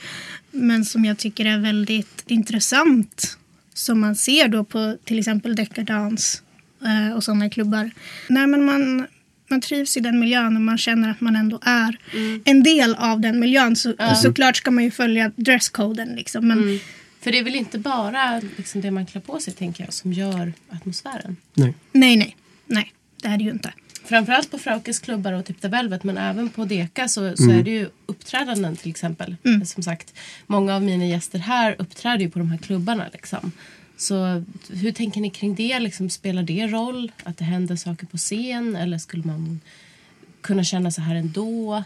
Men 0.51 0.85
som 0.85 1.05
jag 1.05 1.17
tycker 1.17 1.45
är 1.45 1.57
väldigt 1.59 2.23
intressant. 2.27 3.37
Som 3.73 3.99
man 3.99 4.15
ser 4.15 4.47
då 4.47 4.63
på 4.63 4.97
till 5.03 5.19
exempel 5.19 5.55
Decadans 5.55 6.43
eh, 6.83 7.15
och 7.15 7.23
sådana 7.23 7.49
klubbar. 7.49 7.91
Nej, 8.29 8.47
men 8.47 8.65
man, 8.65 9.07
man 9.47 9.61
trivs 9.61 9.97
i 9.97 9.99
den 9.99 10.19
miljön 10.19 10.55
och 10.55 10.61
man 10.61 10.77
känner 10.77 11.11
att 11.11 11.21
man 11.21 11.35
ändå 11.35 11.59
är 11.61 11.97
en 12.45 12.63
del 12.63 12.95
av 12.95 13.19
den 13.19 13.39
miljön. 13.39 13.75
Så, 13.75 13.93
Såklart 14.23 14.57
ska 14.57 14.71
man 14.71 14.83
ju 14.83 14.91
följa 14.91 15.31
dresskoden 15.35 16.15
liksom. 16.15 16.47
Men 16.47 16.79
För 17.21 17.31
det 17.31 17.39
är 17.39 17.43
väl 17.43 17.55
inte 17.55 17.79
bara 17.79 18.41
liksom, 18.57 18.81
det 18.81 18.91
man 18.91 19.05
klär 19.05 19.21
på 19.21 19.39
sig 19.39 19.53
tänker 19.53 19.83
jag 19.83 19.93
som 19.93 20.13
gör 20.13 20.53
atmosfären. 20.69 21.37
Nej. 21.53 21.73
nej, 21.91 22.15
nej, 22.15 22.35
nej, 22.65 22.93
det 23.21 23.27
är 23.27 23.37
det 23.37 23.43
ju 23.43 23.51
inte. 23.51 23.73
Framförallt 24.05 24.51
på 24.51 24.57
Fraukes 24.57 24.99
klubbar 24.99 25.33
och 25.33 25.45
typ 25.45 25.61
The 25.61 25.67
Velvet 25.67 26.03
men 26.03 26.17
även 26.17 26.49
på 26.49 26.65
Deka 26.65 27.07
så, 27.07 27.35
så 27.37 27.43
Mm. 27.43 27.59
är 27.59 27.63
det 27.63 27.71
ju 27.71 27.89
uppträdanden 28.05 28.75
till 28.75 28.89
exempel. 28.91 29.35
Mm. 29.45 29.65
Som 29.65 29.83
sagt, 29.83 30.13
många 30.47 30.75
av 30.75 30.81
mina 30.83 31.05
gäster 31.05 31.39
här 31.39 31.75
uppträder 31.79 32.19
ju 32.19 32.29
på 32.29 32.39
de 32.39 32.49
här 32.51 32.57
klubbarna 32.57 33.05
liksom. 33.13 33.51
Så 33.97 34.43
hur 34.69 34.91
tänker 34.91 35.21
ni 35.21 35.29
kring 35.29 35.55
det? 35.55 35.79
Liksom, 35.79 36.09
spelar 36.09 36.43
det 36.43 36.67
roll 36.67 37.11
att 37.23 37.37
det 37.37 37.43
händer 37.45 37.75
saker 37.75 38.05
på 38.07 38.17
scen 38.17 38.75
eller 38.75 38.97
skulle 38.97 39.23
man 39.23 39.59
kunna 40.41 40.63
känna 40.63 40.91
så 40.91 41.01
här 41.01 41.15
ändå? 41.15 41.83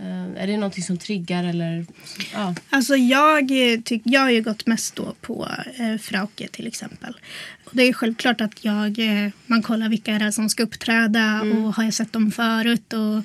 Eh, 0.00 0.42
är 0.42 0.46
det 0.46 0.56
någonting 0.56 0.84
som 0.84 0.98
triggar 0.98 1.44
eller? 1.44 1.86
Ja. 2.32 2.54
Alltså 2.70 2.96
jag, 2.96 3.72
eh, 3.72 3.80
tyck, 3.80 4.02
jag 4.04 4.20
har 4.20 4.30
ju 4.30 4.42
gått 4.42 4.66
mest 4.66 4.96
då 4.96 5.14
på 5.20 5.48
eh, 5.78 5.98
Frauke 5.98 6.48
till 6.48 6.66
exempel. 6.66 7.16
Och 7.64 7.70
det 7.74 7.82
är 7.82 7.92
självklart 7.92 8.40
att 8.40 8.64
jag, 8.64 8.98
eh, 8.98 9.30
man 9.46 9.62
kollar 9.62 9.88
vilka 9.88 10.12
är 10.12 10.18
det 10.18 10.32
som 10.32 10.48
ska 10.48 10.62
uppträda 10.62 11.42
och 11.42 11.74
har 11.74 11.84
jag 11.84 11.94
sett 11.94 12.12
dem 12.12 12.30
förut 12.32 12.92
och 12.92 13.22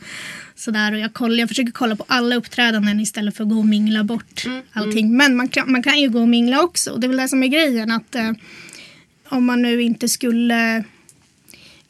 sådär. 0.56 0.92
Och 0.92 1.00
jag, 1.00 1.14
kollar, 1.14 1.38
jag 1.38 1.48
försöker 1.48 1.72
kolla 1.72 1.96
på 1.96 2.06
alla 2.08 2.36
uppträdanden 2.36 3.00
istället 3.00 3.38
för 3.38 3.44
att 3.44 3.50
gå 3.50 3.58
och 3.58 3.66
mingla 3.66 4.04
bort 4.04 4.46
allting. 4.72 5.18
Men 5.18 5.36
man 5.36 5.48
kan, 5.48 5.72
man 5.72 5.84
kan 5.84 6.00
ju 6.00 6.10
gå 6.10 6.22
och 6.22 6.30
mingla 6.30 6.62
också. 6.62 6.92
Och 6.92 7.00
det 7.00 7.08
är 7.08 7.10
väl 7.10 7.18
det 7.18 7.28
som 7.28 7.44
är 7.44 7.48
grejen 7.48 7.92
att 7.92 8.16
eh, 8.16 8.32
om 9.30 9.46
man 9.46 9.62
nu 9.62 9.82
inte 9.82 10.10
skulle 10.10 10.84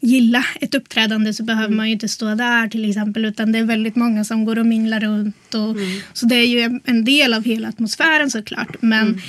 gilla 0.01 0.45
ett 0.61 0.75
uppträdande 0.75 1.33
så 1.33 1.43
behöver 1.43 1.73
man 1.75 1.87
ju 1.87 1.93
inte 1.93 2.07
stå 2.07 2.35
där 2.35 2.67
till 2.67 2.89
exempel 2.89 3.25
utan 3.25 3.51
det 3.51 3.59
är 3.59 3.63
väldigt 3.63 3.95
många 3.95 4.23
som 4.23 4.45
går 4.45 4.59
och 4.59 4.65
minglar 4.65 4.99
runt. 4.99 5.53
Och, 5.55 5.75
Så 6.13 6.25
det 6.25 6.35
är 6.35 6.47
ju 6.47 6.79
en- 6.85 7.05
del 7.05 7.33
av 7.33 7.43
hela 7.43 7.67
atmosfären 7.67 8.29
såklart. 8.29 8.81
Men 8.81 9.21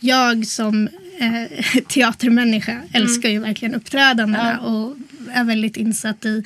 jag 0.00 0.46
som 0.46 0.88
eh, 1.18 1.82
teatermänniska 1.88 2.80
älskar 2.92 3.28
ju 3.28 3.38
verkligen 3.38 3.74
uppträdandena 3.74 4.58
och 4.60 4.96
är 5.34 5.44
väldigt 5.44 5.76
insatt 5.76 6.24
i 6.24 6.44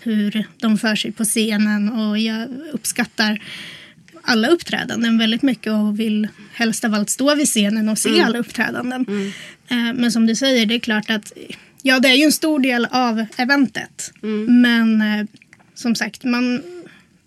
hur 0.00 0.44
de 0.60 0.78
för 0.78 0.96
sig 0.96 1.12
på 1.12 1.24
scenen 1.24 1.88
och 1.88 2.18
jag 2.18 2.48
uppskattar 2.72 3.42
alla 4.22 4.48
uppträdanden 4.48 5.18
väldigt 5.18 5.42
mycket 5.42 5.72
och 5.72 6.00
vill 6.00 6.28
helst 6.52 6.84
av 6.84 6.94
allt 6.94 7.10
stå 7.10 7.34
vid 7.34 7.46
scenen 7.46 7.88
och 7.88 7.98
se 7.98 8.20
alla 8.20 8.38
uppträdanden. 8.38 9.04
Eh, 9.68 9.92
Men 9.94 10.12
som 10.12 10.26
du 10.26 10.34
säger, 10.36 10.66
det 10.66 10.74
är 10.74 10.78
klart 10.78 11.10
att 11.10 11.32
ja, 11.82 12.00
det 12.00 12.08
är 12.08 12.14
ju 12.14 12.24
en 12.24 12.32
stor 12.32 12.58
del 12.60 12.84
av 12.90 13.24
eventet. 13.36 14.12
Men 14.48 15.00
eh, 15.02 15.26
som 15.74 15.94
sagt, 15.94 16.24
man, 16.24 16.62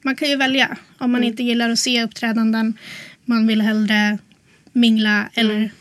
man 0.01 0.15
kan 0.15 0.29
ju 0.29 0.35
välja. 0.35 0.77
Om 0.97 1.11
man 1.11 1.23
inte 1.23 1.43
gillar 1.43 1.69
att 1.69 1.79
se 1.79 2.03
uppträdanden, 2.03 2.73
man 3.25 3.47
vill 3.47 3.61
hellre 3.61 4.17
mingla 4.73 5.29
eller 5.33 5.71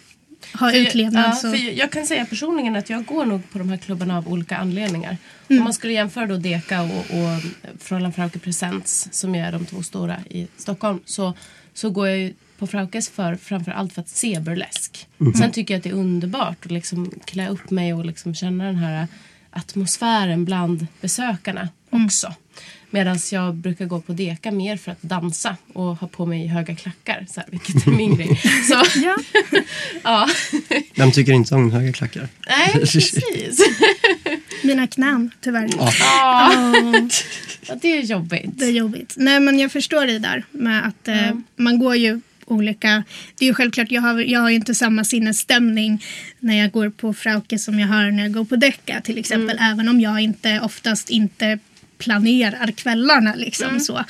ha 0.53 0.71
För 0.71 0.77
jag- 0.77 0.87
utlevnad. 0.87 1.25
ja, 1.27 1.33
så. 1.33 1.51
för 1.51 1.59
jag, 1.59 1.75
jag 1.75 1.91
kan 1.91 2.07
säga 2.07 2.27
personligen 2.27 2.77
att 2.77 2.91
jag 2.91 3.05
går 3.05 3.25
nog 3.27 3.51
på 3.53 3.59
de 3.59 3.69
här 3.69 3.77
klubbarna 3.77 4.19
av 4.19 4.29
olika 4.29 4.57
anledningar. 4.57 5.17
Mm. 5.49 5.61
Om 5.61 5.65
man 5.65 5.73
skulle 5.75 5.93
jämföra 5.93 6.27
då 6.27 6.37
Deka 6.37 6.83
och, 6.83 6.91
och 6.99 7.43
Fräulein 7.79 8.13
Frauke 8.13 8.39
Presents 8.39 9.09
som 9.13 9.35
är 9.35 9.53
de 9.53 9.67
två 9.67 9.83
stora 9.83 10.17
i 10.31 10.47
Stockholm 10.57 11.01
så, 11.05 11.35
så 11.75 11.91
går 11.91 12.09
jag 12.09 12.19
ju 12.19 12.33
på 12.61 12.67
Fraukes 12.67 13.09
för 13.09 13.35
framför 13.37 13.73
allt 13.73 13.93
för 13.93 14.01
att 14.01 14.09
se 14.09 14.41
burlesk. 14.41 15.07
Sen 15.39 15.53
tycker 15.53 15.75
jag 15.75 15.79
att 15.79 15.85
det 15.85 15.91
är 15.91 15.95
underbart 15.95 16.67
att 16.67 16.71
liksom 16.71 17.11
klä 17.25 17.49
upp 17.49 17.71
mig 17.71 17.95
och 17.95 18.05
liksom 18.05 18.35
känna 18.35 18.65
den 18.65 18.77
här 18.77 19.07
atmosfären 19.51 20.45
bland 20.45 20.87
besökarna 21.01 21.69
också. 21.91 22.35
Medan 22.91 23.19
jag 23.33 23.55
brukar 23.55 23.87
gå 23.87 24.01
på 24.01 24.13
Deka 24.13 24.51
mer 24.51 24.77
för 24.77 24.93
att 24.93 25.03
dansa 25.03 25.57
och 25.73 25.97
ha 25.97 26.09
på 26.09 26.27
mig 26.27 26.47
höga 26.47 26.75
klackar, 26.77 27.27
så 27.31 27.41
här, 27.41 27.49
vilket 27.51 27.87
är 27.87 27.91
min 27.91 28.17
grej. 28.17 28.37
Så, 28.69 29.01
Ja. 29.01 29.17
ja. 30.03 30.29
Vem 30.95 31.13
tycker 31.13 31.33
inte 31.33 31.55
om 31.55 31.71
höga 31.71 31.93
klackar? 31.93 32.29
Nej, 32.49 32.73
precis. 32.73 33.61
Mina 34.63 34.87
knän, 34.87 35.31
tyvärr. 35.41 35.69
Ja, 35.77 36.53
det 37.83 37.89
är 37.99 38.03
jobbigt. 38.03 38.51
Det 38.53 38.65
är 38.65 38.71
jobbigt. 38.71 39.15
Nej 39.17 39.41
men 39.41 39.59
jag 39.59 39.73
förstår 39.73 40.07
det 40.07 40.19
där 40.19 40.45
med 40.51 40.87
att 40.87 41.09
eh, 41.09 41.33
man 41.57 41.79
går 41.79 41.97
ju 41.97 42.21
olika. 42.51 43.05
Det 43.39 43.45
är 43.45 43.47
ju 43.47 43.55
självklart, 43.55 43.91
jag 43.91 44.03
har, 44.03 44.21
jag 44.21 44.41
har 44.41 44.51
ju 44.51 44.57
inte 44.57 44.75
samma 44.75 45.05
sinnesstämning 45.05 46.05
när 46.39 46.59
jag 46.59 46.71
går 46.71 46.91
på 46.91 47.15
Frauke 47.15 47.59
som 47.59 47.81
jag 47.81 47.89
har 47.89 48.11
när 48.11 48.23
jag 48.23 48.33
går 48.33 48.45
på 48.45 48.57
Decca 48.57 49.01
till 49.01 49.19
exempel. 49.19 49.59
Även 49.61 49.89
om 49.89 50.01
jag 50.01 50.21
inte 50.21 50.61
oftast 50.61 51.11
inte 51.11 51.59
planerar 51.99 52.71
kvällarna 52.71 53.35
liksom 53.35 53.81
så. 53.81 54.05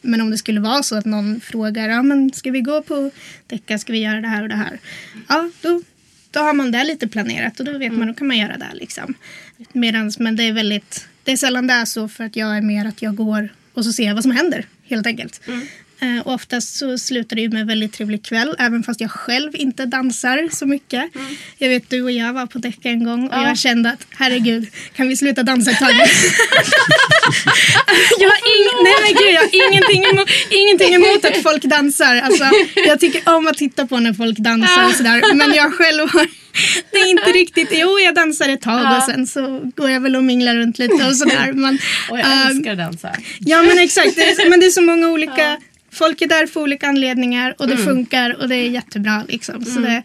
Men 0.00 0.20
om 0.20 0.30
det 0.30 0.38
skulle 0.38 0.60
vara 0.60 0.82
så 0.82 0.96
att 0.96 1.04
någon 1.04 1.40
frågar, 1.40 1.88
ja 1.88 2.02
men 2.02 2.32
ska 2.32 2.50
vi 2.50 2.60
gå 2.60 2.82
på 2.82 3.10
Decca, 3.46 3.78
ska 3.78 3.92
vi 3.92 3.98
göra 3.98 4.20
det 4.20 4.28
här 4.28 4.42
och 4.42 4.48
det 4.48 4.54
här? 4.54 4.78
Ja, 5.28 5.50
då, 5.60 5.82
då 6.30 6.40
har 6.40 6.52
man 6.52 6.70
det 6.70 6.84
lite 6.84 7.08
planerat 7.08 7.60
och 7.60 7.66
då 7.66 7.78
vet 7.78 7.92
man, 7.92 8.08
då 8.08 8.14
kan 8.14 8.26
man 8.26 8.38
göra 8.38 8.56
det 8.56 8.70
liksom. 8.74 9.14
Medans, 9.72 10.18
men 10.18 10.36
det 10.36 10.42
är 10.42 10.52
väldigt, 10.52 11.08
det 11.24 11.32
är 11.32 11.36
sällan 11.36 11.66
det 11.66 11.74
är 11.74 11.84
så 11.84 12.08
för 12.08 12.24
att 12.24 12.36
jag 12.36 12.56
är 12.56 12.62
mer 12.62 12.84
att 12.86 13.02
jag 13.02 13.16
går 13.16 13.48
och 13.74 13.84
så 13.84 13.92
ser 13.92 14.06
jag 14.06 14.14
vad 14.14 14.22
som 14.22 14.32
händer 14.32 14.66
helt 14.84 15.06
enkelt. 15.06 15.40
Eh, 16.00 16.18
och 16.26 16.34
oftast 16.34 16.76
så 16.76 16.98
slutar 16.98 17.36
det 17.36 17.42
ju 17.42 17.48
med 17.48 17.60
en 17.60 17.66
väldigt 17.66 17.92
trevlig 17.92 18.24
kväll 18.24 18.54
även 18.58 18.82
fast 18.82 19.00
jag 19.00 19.10
själv 19.10 19.50
inte 19.56 19.86
dansar 19.86 20.48
så 20.52 20.66
mycket. 20.66 21.04
Jag 21.58 21.68
vet 21.68 21.90
du 21.90 22.02
och 22.02 22.10
jag 22.10 22.32
var 22.32 22.46
på 22.46 22.58
Decca 22.58 22.88
en 22.88 23.04
gång 23.04 23.28
och 23.28 23.34
Ja. 23.34 23.48
jag 23.48 23.58
kände 23.58 23.90
att 23.90 24.06
herregud 24.10 24.66
kan 24.96 25.08
vi 25.08 25.16
sluta 25.16 25.42
dansa 25.42 25.70
ett 25.70 25.78
tag? 25.78 25.90
jag 28.18 28.28
har, 28.28 28.36
ing- 28.36 28.82
nej, 28.84 28.94
men 29.02 29.14
gud, 29.14 29.34
jag 29.34 29.40
har 29.40 29.50
ingenting, 29.72 30.04
emot, 30.04 30.28
ingenting 30.50 30.94
emot 30.94 31.24
att 31.24 31.42
folk 31.42 31.62
dansar. 31.62 32.16
Alltså, 32.16 32.44
jag 32.86 33.00
tycker 33.00 33.28
om 33.36 33.46
att 33.46 33.56
titta 33.56 33.86
på 33.86 33.98
när 33.98 34.12
folk 34.12 34.38
dansar 34.38 34.84
och 34.84 34.92
sådär. 34.94 35.34
Men 35.34 35.54
jag 35.54 35.74
själv 35.74 36.08
har 36.10 36.26
det 36.92 36.98
är 36.98 37.10
inte 37.10 37.30
riktigt. 37.32 37.68
Jo, 37.72 37.98
jag 38.00 38.14
dansar 38.14 38.48
ett 38.48 38.60
tag 38.60 38.96
och 38.96 39.02
sen 39.02 39.26
så 39.26 39.70
går 39.76 39.90
jag 39.90 40.00
väl 40.00 40.16
och 40.16 40.24
minglar 40.24 40.54
runt 40.54 40.78
lite 40.78 41.04
och 41.08 41.16
sådär. 41.16 41.52
Men, 41.52 41.78
Och 42.10 42.18
jag 42.18 42.26
ehm, 42.32 42.48
älskar 42.48 42.72
att 42.72 42.78
dansa. 42.78 43.12
Ja 43.38 43.62
men 43.62 43.78
exakt, 43.78 44.14
det 44.16 44.22
är, 44.22 44.50
men 44.50 44.60
det 44.60 44.66
är 44.66 44.70
så 44.70 44.80
många 44.82 45.08
olika, 45.08 45.58
folk 45.92 46.22
är 46.22 46.26
där 46.26 46.46
för 46.46 46.60
olika 46.60 46.88
anledningar 46.88 47.54
och 47.58 47.66
det 47.66 47.72
Mm. 47.74 47.86
funkar 47.86 48.36
och 48.40 48.48
det 48.48 48.56
är 48.56 48.68
jättebra 48.70 49.24
liksom. 49.28 49.64
Så, 49.64 49.80
det, 49.80 50.02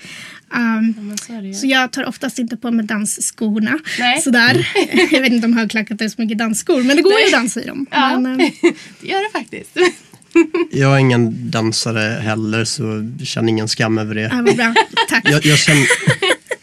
ehm, 0.55 0.95
Men 0.97 1.53
så 1.53 1.67
jag 1.67 1.91
tar 1.91 2.05
oftast 2.05 2.39
inte 2.39 2.57
på 2.57 2.71
mig 2.71 2.85
dansskorna. 2.85 3.79
Nej. 3.99 4.21
Sådär. 4.21 4.67
jag 5.11 5.21
vet 5.21 5.31
inte 5.33 5.47
om 5.47 5.57
högklackat 5.57 6.01
är 6.01 6.09
så 6.09 6.21
mycket 6.21 6.37
dansskor 6.37 6.83
men 6.83 6.95
det 6.95 7.01
går 7.01 7.19
ju 7.19 7.25
att 7.25 7.31
dansa 7.31 7.61
i 7.61 7.65
dem. 7.65 7.85
Ja. 7.91 8.19
Men, 8.19 8.39
ehm, 8.41 8.51
Det 9.01 9.07
gör 9.07 9.23
det 9.33 9.39
faktiskt. 9.39 9.71
Jag 10.71 10.93
är 10.93 10.97
ingen 10.97 11.51
dansare 11.51 12.21
heller 12.21 12.65
så 12.65 13.09
känner 13.25 13.49
ingen 13.49 13.67
skam 13.67 13.97
över 13.97 14.15
det. 14.15 14.21
ja, 14.21 14.41
vad 14.45 14.55
bra, 14.55 14.73
tack. 15.09 15.29
Jag, 15.29 15.45
jag, 15.45 15.57
känner, 15.59 15.85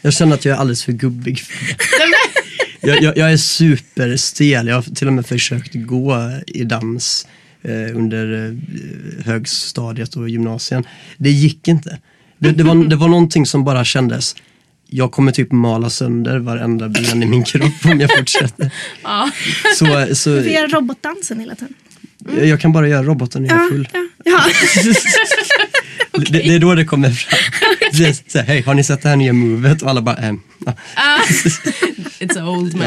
jag 0.01 0.13
känner 0.13 0.33
att 0.35 0.45
jag 0.45 0.55
är 0.55 0.59
alldeles 0.59 0.83
för 0.83 0.91
gubbig 0.91 1.39
för 1.39 1.65
det. 1.99 2.87
Jag, 2.87 3.01
jag, 3.01 3.17
jag 3.17 3.33
är 3.33 3.37
superstel. 3.37 4.67
Jag 4.67 4.75
har 4.75 4.95
till 4.95 5.07
och 5.07 5.13
med 5.13 5.25
försökt 5.25 5.71
gå 5.75 6.31
i 6.47 6.63
dans 6.63 7.27
under 7.95 8.45
eh, 8.47 9.25
högstadiet 9.25 10.15
och 10.15 10.29
gymnasien. 10.29 10.83
Det 11.17 11.29
gick 11.31 11.67
inte. 11.67 11.99
Det, 12.37 12.51
det, 12.51 12.63
var, 12.63 12.75
det 12.75 12.95
var 12.95 13.07
någonting 13.07 13.45
som 13.45 13.63
bara 13.63 13.83
kändes 13.83 14.35
jag 14.93 15.11
kommer 15.11 15.31
typ 15.31 15.51
mala 15.51 15.89
sönder 15.89 16.39
varenda 16.39 16.89
ben 16.89 17.23
i 17.23 17.25
min 17.25 17.43
kropp 17.43 17.85
om 17.85 17.99
jag 17.99 18.17
fortsätter. 18.17 18.71
Ja. 19.03 19.31
Så, 19.75 20.15
så 20.15 20.31
Vi 20.31 20.53
gör 20.53 20.67
robotdansen 20.67 21.39
hela 21.39 21.55
tiden. 21.55 21.73
jag, 22.37 22.45
jag 22.45 22.61
kan 22.61 22.71
bara 22.71 22.87
göra 22.87 23.03
roboten 23.03 23.43
när 23.43 23.49
jag 23.49 23.65
är 23.65 23.69
full. 23.69 23.89
Ja, 23.93 24.07
ja. 24.23 24.43
det, 26.29 26.29
det 26.29 26.55
är 26.55 26.59
då 26.59 26.75
det 26.75 26.85
kommer 26.85 27.09
fram. 27.09 27.39
Det 27.93 28.33
här, 28.35 28.43
Hej, 28.43 28.61
har 28.61 28.73
ni 28.73 28.83
sett 28.83 29.01
det 29.01 29.09
här 29.09 29.15
nya 29.15 29.33
movet? 29.33 29.81
Och 29.81 29.89
alla 29.89 30.01
bara, 30.01 30.15
ehm, 30.15 30.39
ja. 30.65 30.73
It's 32.19 32.47
old 32.47 32.75
man. 32.75 32.85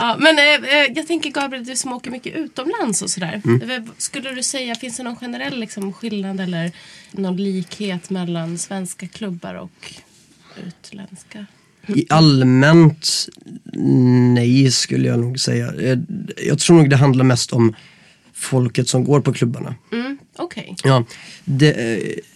Ja, 0.00 0.16
men 0.18 0.38
eh, 0.38 0.44
eh, 0.78 0.92
jag 0.96 1.06
tänker 1.06 1.30
Gabriel, 1.30 1.64
du 1.64 1.76
som 1.76 1.92
åker 1.92 2.10
mycket 2.10 2.36
utomlands 2.36 3.02
och 3.02 3.10
sådär. 3.10 3.42
Eh, 3.44 3.82
Skulle 3.98 4.30
du 4.34 4.42
säga, 4.42 4.74
finns 4.74 4.96
det 4.96 5.02
någon 5.02 5.16
generell 5.16 5.60
liksom, 5.60 5.92
skillnad 5.92 6.40
eller 6.40 6.72
någon 7.12 7.36
likhet 7.36 8.10
mellan 8.10 8.58
svenska 8.58 9.08
klubbar 9.08 9.54
och 9.54 9.94
utländska? 10.66 11.46
I 11.86 12.06
allmänt 12.08 13.28
nej 14.34 14.70
skulle 14.70 15.08
jag 15.08 15.18
nog 15.18 15.40
säga. 15.40 15.72
Eh, 15.80 15.98
Jag 16.46 16.58
tror 16.58 16.76
nog 16.76 16.90
det 16.90 16.96
handlar 16.96 17.24
mest 17.24 17.52
om 17.52 17.74
folket 18.34 18.88
som 18.88 19.04
går 19.04 19.20
på 19.20 19.32
klubbarna. 19.32 19.74
Mm, 19.92 20.18
Okej. 20.36 20.76
Ja, 20.84 21.04
det, 21.44 21.72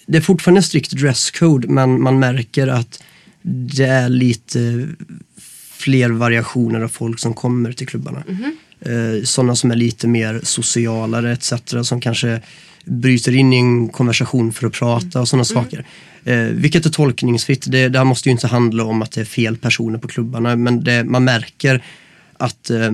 det 0.07 0.19
är 0.19 0.23
fortfarande 0.23 0.63
strikt 0.63 0.91
dresscode 0.91 1.69
men 1.69 2.03
man 2.03 2.19
märker 2.19 2.69
att 2.69 3.03
det 3.43 3.85
är 3.85 4.09
lite 4.09 4.89
fler 5.85 6.11
variationer 6.11 6.81
av 6.81 6.89
folk 6.89 7.19
som 7.19 7.35
kommer 7.35 7.73
till 7.73 7.87
klubbarna. 7.87 8.23
Eh, 8.81 9.25
Sådana 9.25 9.57
som 9.57 9.71
är 9.71 9.77
lite 9.77 10.09
mer 10.09 10.41
socialare 10.43 11.33
etc. 11.33 11.53
Som 11.83 12.01
kanske 12.01 12.41
bryter 12.85 13.35
in 13.35 13.53
i 13.53 13.57
en 13.57 13.89
konversation 13.89 14.53
för 14.53 14.67
att 14.67 14.73
prata 14.73 15.21
och 15.21 15.29
sådana 15.29 15.45
saker. 15.45 15.85
Eh, 16.25 16.37
vilket 16.37 16.87
är 16.87 16.91
tolkningsfritt. 16.91 17.65
Det, 17.69 17.89
det 17.89 17.99
här 17.99 18.05
måste 18.05 18.29
ju 18.29 18.33
inte 18.33 18.47
handla 18.47 18.85
om 18.85 19.03
att 19.03 19.13
det 19.13 19.21
är 19.21 19.25
fel 19.25 19.57
personer 19.57 19.99
på 19.99 20.09
klubbarna 20.09 20.57
men 20.57 20.85
det, 20.85 21.05
man 21.05 21.25
märker 21.25 21.83
att 22.39 22.71
eh, 22.71 22.93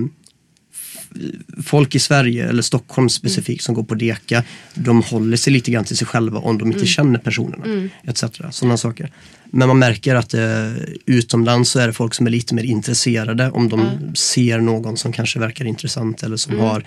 folk 1.63 1.95
i 1.95 1.99
Sverige 1.99 2.49
eller 2.49 2.61
Stockholm 2.61 3.09
specifikt 3.09 3.63
som 3.63 3.75
går 3.75 3.83
på 3.83 3.95
Deka, 3.95 4.43
de 4.73 5.03
håller 5.03 5.37
sig 5.37 5.53
lite 5.53 5.71
grann 5.71 5.85
till 5.85 5.97
sig 5.97 6.07
själva 6.07 6.39
om 6.39 6.57
de 6.57 6.71
inte 6.71 6.85
känner 6.85 7.19
personerna. 7.19 7.89
Etc. 8.03 8.23
Sådana 8.51 8.77
saker. 8.77 9.11
Men 9.53 9.67
man 9.67 9.79
märker 9.79 10.15
att 10.15 10.33
eh, 10.33 10.71
utomlands 11.05 11.69
så 11.69 11.79
är 11.79 11.87
det 11.87 11.93
folk 11.93 12.13
som 12.13 12.27
är 12.27 12.31
lite 12.31 12.55
mer 12.55 12.63
intresserade 12.63 13.51
om 13.51 13.69
de 13.69 13.89
ser 14.15 14.59
någon 14.59 14.97
som 14.97 15.13
kanske 15.13 15.39
verkar 15.39 15.65
intressant 15.65 16.23
eller 16.23 16.37
som 16.37 16.59
har 16.59 16.83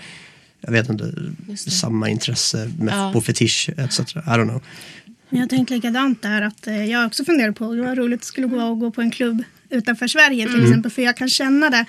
jag 0.61 0.71
vet 0.71 0.89
inte, 0.89 1.13
samma 1.55 2.09
intresse 2.09 2.71
med, 2.79 2.93
Ja. 2.93 3.11
på 3.13 3.21
fetisch 3.21 3.69
etc. 3.77 3.99
I 3.99 4.19
don't 4.19 4.49
know. 4.49 4.61
Jag 5.29 5.39
har 5.39 5.47
tänkt 5.47 5.69
likadant 5.69 6.21
där. 6.21 6.41
Att 6.41 6.67
eh, 6.67 6.85
jag 6.85 7.05
också 7.07 7.25
funderar 7.25 7.51
på 7.51 7.73
det 7.75 7.81
var 7.81 7.95
roligt 7.95 8.19
det 8.19 8.25
skulle 8.25 8.47
gå 8.47 8.71
att 8.73 8.79
gå 8.79 8.91
på 8.91 9.01
en 9.01 9.11
klubb 9.11 9.43
utanför 9.69 10.07
Sverige 10.07 10.47
till 10.47 10.63
exempel. 10.63 10.91
För 10.91 11.01
jag 11.01 11.17
kan 11.17 11.29
känna 11.29 11.69
det. 11.69 11.85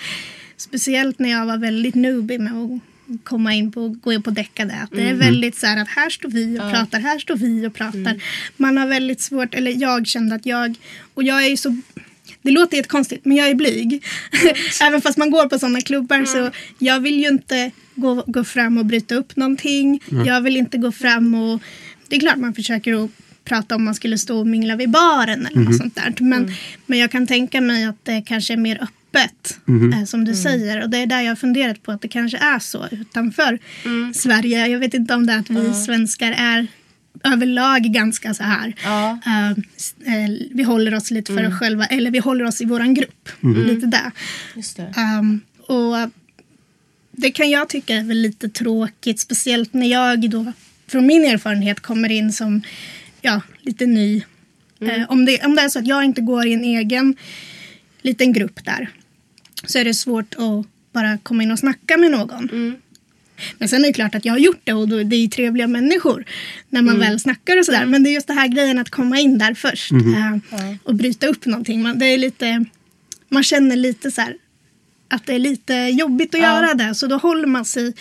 Speciellt 0.57 1.19
när 1.19 1.31
jag 1.31 1.47
var 1.47 1.59
väldigt 1.59 1.95
newbie 1.95 2.39
med 2.39 2.53
att 2.53 2.81
komma 3.25 3.55
in 3.55 3.73
på, 3.73 3.89
gå 3.89 4.13
in 4.13 4.23
på 4.23 4.31
däckade. 4.31 4.75
Att 4.75 4.91
det 4.91 5.03
är 5.03 5.15
väldigt 5.15 5.57
så 5.57 5.67
här 5.67 5.83
att 5.83 5.89
här 5.89 6.11
står 6.11 6.29
vi 6.29 6.59
och 6.59 6.71
pratar, 6.73 7.01
här 7.01 7.19
står 7.19 7.37
vi 7.37 7.67
och 7.67 7.75
pratar. 7.75 8.23
Man 8.57 8.77
har 8.77 8.87
väldigt 8.87 9.21
svårt, 9.21 9.55
eller 9.55 9.81
jag 9.81 10.07
kände 10.07 10.35
att 10.35 10.47
jag, 10.47 10.77
och 11.15 11.23
jag 11.23 11.45
är 11.45 11.49
ju 11.49 11.57
så 11.57 11.77
det 12.43 12.51
låter 12.51 12.77
jättekonstigt 12.77 13.25
men 13.25 13.37
jag 13.37 13.49
är 13.49 13.55
blyg. 13.55 14.05
Även 14.83 15.03
fast 15.03 15.19
man 15.19 15.31
går 15.31 15.49
på 15.49 15.59
sådana 15.59 15.81
klubbar 15.81 16.25
så 16.25 16.51
jag 16.79 17.01
vill 17.01 17.21
ju 17.21 17.29
inte 17.29 17.71
gå, 17.95 18.25
gå 18.27 18.45
fram 18.45 18.79
och 18.79 18.87
bryta 18.87 19.15
upp 19.15 19.37
någonting. 19.37 20.03
Jag 20.27 20.41
vill 20.41 20.57
inte 20.57 20.79
gå 20.79 20.93
fram 20.93 21.35
och 21.35 21.63
det 22.09 22.17
är 22.17 22.21
klart 22.21 22.37
man 22.37 22.55
försöker 22.55 23.05
att 23.05 23.11
prata 23.45 23.75
om 23.75 23.85
man 23.85 23.95
skulle 23.95 24.19
stå 24.19 24.39
och 24.39 24.47
mingla 24.47 24.77
vid 24.77 24.91
baren 24.91 25.47
eller 25.47 25.61
något 25.61 25.77
sånt 25.77 25.95
där. 25.95 26.15
Men, 26.19 26.53
men 26.87 26.99
jag 26.99 27.11
kan 27.11 27.27
tänka 27.27 27.61
mig 27.61 27.85
att 27.85 28.05
det 28.05 28.23
kanske 28.27 28.53
är 28.53 28.57
mer 28.57 28.77
öppet 28.83 29.06
eh, 29.19 30.05
som 30.05 30.25
du 30.25 30.35
säger. 30.35 30.83
Och 30.83 30.91
det 30.91 30.99
är 30.99 31.07
där 31.07 31.21
jag 31.21 31.31
har 31.31 31.37
funderat 31.37 31.83
på 31.83 31.93
att 31.93 32.03
det 32.03 32.09
kanske 32.09 32.39
är 32.39 32.59
så 32.59 32.87
utanför 32.91 33.59
Sverige. 34.15 34.67
Jag 34.67 34.79
vet 34.79 34.95
inte 34.95 35.15
om 35.15 35.27
det 35.27 35.33
är 35.33 35.39
att 35.39 35.51
vi 35.51 35.75
svenskar 35.75 36.35
är 36.39 36.67
överlag 37.25 37.83
ganska 37.83 38.35
så 38.35 38.43
här. 38.43 38.75
Ja. 38.85 39.19
Eh, 40.07 40.29
vi 40.51 40.63
håller 40.63 40.95
oss 40.95 41.11
lite 41.11 41.35
för 41.35 41.49
oss 41.49 41.55
själva, 41.55 41.87
eller 41.87 42.11
vi 42.11 42.19
håller 42.19 42.45
oss 42.45 42.61
i 42.61 42.65
våran 42.65 42.95
grupp. 42.95 43.29
Lite 43.41 43.87
där. 43.87 44.11
Just 44.55 44.77
det. 44.77 44.95
Um, 45.21 45.41
och 45.67 46.11
det 47.11 47.31
kan 47.31 47.51
jag 47.51 47.69
tycka 47.69 47.95
är 47.95 48.05
väl 48.05 48.19
lite 48.19 48.49
tråkigt, 48.49 49.21
speciellt 49.21 49.75
när 49.75 49.87
jag 49.87 50.31
då 50.31 50.53
från 50.87 51.07
min 51.07 51.25
erfarenhet 51.25 51.81
kommer 51.81 52.13
in 52.13 52.33
som 52.33 52.63
ja, 53.21 53.41
lite 53.61 53.87
ny. 53.87 54.23
Eh, 54.81 55.11
om, 55.11 55.25
det, 55.25 55.45
om 55.45 55.57
det 55.57 55.63
är 55.63 55.69
så 55.69 55.79
att 55.79 55.87
jag 55.87 56.05
inte 56.05 56.21
går 56.21 56.47
i 56.47 56.53
en 56.53 56.65
egen 56.65 57.17
liten 58.03 58.33
grupp 58.33 58.65
där 58.65 58.91
så 59.67 59.79
är 59.79 59.85
det 59.85 59.95
svårt 59.95 60.35
att 60.35 60.67
bara 60.93 61.19
komma 61.19 61.43
in 61.43 61.51
och 61.51 61.59
snacka 61.59 61.97
med 61.97 62.11
någon. 62.11 62.49
Men 63.59 63.69
sen 63.69 63.83
är 63.83 63.87
det 63.87 63.93
klart 63.93 64.15
att 64.15 64.25
jag 64.25 64.33
har 64.33 64.39
gjort 64.39 64.61
det 64.65 64.73
och 64.73 64.89
då, 64.89 65.03
det 65.03 65.17
är 65.17 65.21
ju 65.21 65.29
trevliga 65.29 65.67
människor 65.67 66.25
när 66.69 66.83
man 66.83 66.99
väl 66.99 67.21
snackar 67.21 67.59
och 67.59 67.65
sådär. 67.65 67.87
Men 67.87 68.03
det 68.03 68.11
är 68.11 68.13
just 68.13 68.27
det 68.27 68.33
här 68.33 68.49
grejen 68.49 68.79
att 68.79 68.91
komma 68.91 69.19
in 69.19 69.39
där 69.39 69.55
först 69.55 69.93
eh, 69.93 70.77
och 70.83 70.95
bryta 70.95 71.27
upp 71.27 71.47
någonting. 71.47 71.83
Man, 71.83 71.99
det 71.99 72.07
är 72.07 72.19
lite, 72.19 72.65
man 73.29 73.43
känner 73.43 73.77
lite 73.77 74.11
så 74.11 74.21
här 74.21 74.37
att 75.09 75.27
det 75.27 75.35
är 75.35 75.39
lite 75.39 75.75
jobbigt 75.75 76.35
att 76.35 76.41
göra 76.41 76.75
det. 76.75 76.95
Så 76.95 77.07
då 77.07 77.17
håller 77.17 77.47
man 77.47 77.65
sig 77.65 77.95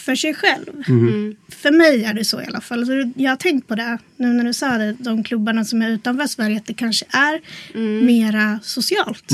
för 0.00 0.14
sig 0.14 0.34
själv. 0.34 0.84
För 1.48 1.70
mig 1.70 2.04
är 2.04 2.14
det 2.14 2.24
så 2.24 2.42
i 2.42 2.46
alla 2.46 2.60
fall. 2.60 2.86
Så 2.86 3.12
jag 3.16 3.30
har 3.30 3.36
tänkt 3.36 3.68
på 3.68 3.74
det 3.74 3.98
nu 4.16 4.26
när 4.28 4.44
du 4.44 4.52
sa 4.52 4.78
det. 4.78 4.96
De 4.98 5.24
klubbarna 5.24 5.64
som 5.64 5.82
är 5.82 5.90
utanför 5.90 6.26
Sverige. 6.26 6.56
Att 6.56 6.66
det 6.66 6.74
kanske 6.74 7.04
är 7.10 7.40
mera 8.02 8.60
socialt. 8.62 9.24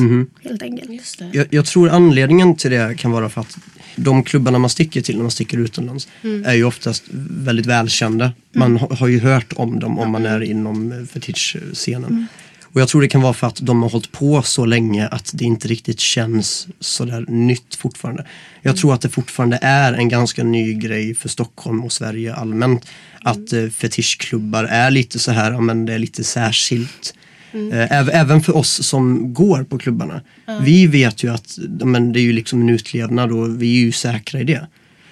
Helt 0.43 0.63
enkelt. 0.63 0.91
Just 0.91 1.19
det. 1.19 1.31
Jag, 1.33 1.47
jag 1.51 1.67
tror 1.67 1.89
anledningen 1.89 2.57
till 2.57 2.71
det 2.71 2.95
kan 2.99 3.11
vara 3.11 3.29
för 3.29 3.41
att 3.41 3.59
de 3.97 4.23
klubbarna 4.23 4.59
man 4.59 4.71
sticker 4.71 5.01
till 5.01 5.17
när 5.17 5.23
man 5.23 5.31
sticker 5.31 5.59
utomlands 5.59 6.09
är 6.45 6.55
ju 6.55 6.65
oftast 6.65 7.05
väldigt 7.31 7.67
välkända. 7.67 8.33
Man 8.53 8.77
ha, 8.77 8.95
har 8.95 9.09
ju 9.09 9.21
hört 9.21 9.53
om 9.57 9.81
dem 9.81 9.99
om 9.99 10.11
man 10.11 10.27
är 10.27 10.43
inom 10.43 10.93
eh, 10.93 11.05
fetischscenen. 11.05 12.27
Och 12.73 12.81
jag 12.81 12.89
tror 12.89 13.01
det 13.03 13.09
kan 13.09 13.21
vara 13.23 13.33
för 13.33 13.47
att 13.47 13.57
de 13.63 13.83
har 13.83 13.91
hållit 13.91 14.13
på 14.13 14.43
så 14.43 14.65
länge 14.65 15.07
att 15.09 15.31
det 15.35 15.45
inte 15.45 15.69
riktigt 15.69 16.01
känns 16.01 16.69
sådär 16.81 17.25
nytt 17.29 17.75
fortfarande. 17.75 18.27
Jag 18.63 18.77
tror 18.77 18.95
att 18.95 19.01
det 19.01 19.09
fortfarande 19.09 19.59
är 19.63 19.93
en 19.93 20.09
ganska 20.09 20.45
ny 20.45 20.75
grej 20.75 21.15
för 21.15 21.29
Stockholm 21.29 21.85
och 21.85 21.93
Sverige 21.93 22.35
allmänt. 22.35 22.87
Att 23.23 23.53
eh, 23.53 23.67
fetischklubbar 23.69 24.65
är 24.65 24.91
lite 24.91 25.19
så 25.19 25.33
här, 25.33 25.53
ja, 25.53 25.61
men 25.61 25.87
det 25.87 25.95
är 25.95 25.99
lite 25.99 26.25
särskilt. 26.25 27.15
Eh, 27.53 27.59
äv- 27.93 28.11
Även 28.13 28.41
för 28.43 28.57
oss 28.57 28.83
som 28.87 29.35
går 29.35 29.65
på 29.65 29.79
klubbarna. 29.79 30.21
Vi 30.63 30.87
vet 30.87 31.23
ju 31.25 31.33
att 31.35 31.59
men 31.85 32.13
det 32.13 32.21
är 32.21 32.23
ju 32.23 32.33
liksom 32.33 32.61
en 32.61 32.69
utlevnad 32.69 33.33
och 33.33 33.63
vi 33.63 33.77
är 33.77 33.81
ju 33.81 33.93
säkra 33.93 34.41
i 34.41 34.45
det. 34.45 34.67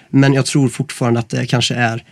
Men 0.09 0.33
jag 0.33 0.45
tror 0.45 0.69
fortfarande 0.69 1.19
att 1.19 1.29
det 1.29 1.45
kanske 1.45 1.75
är 1.75 2.03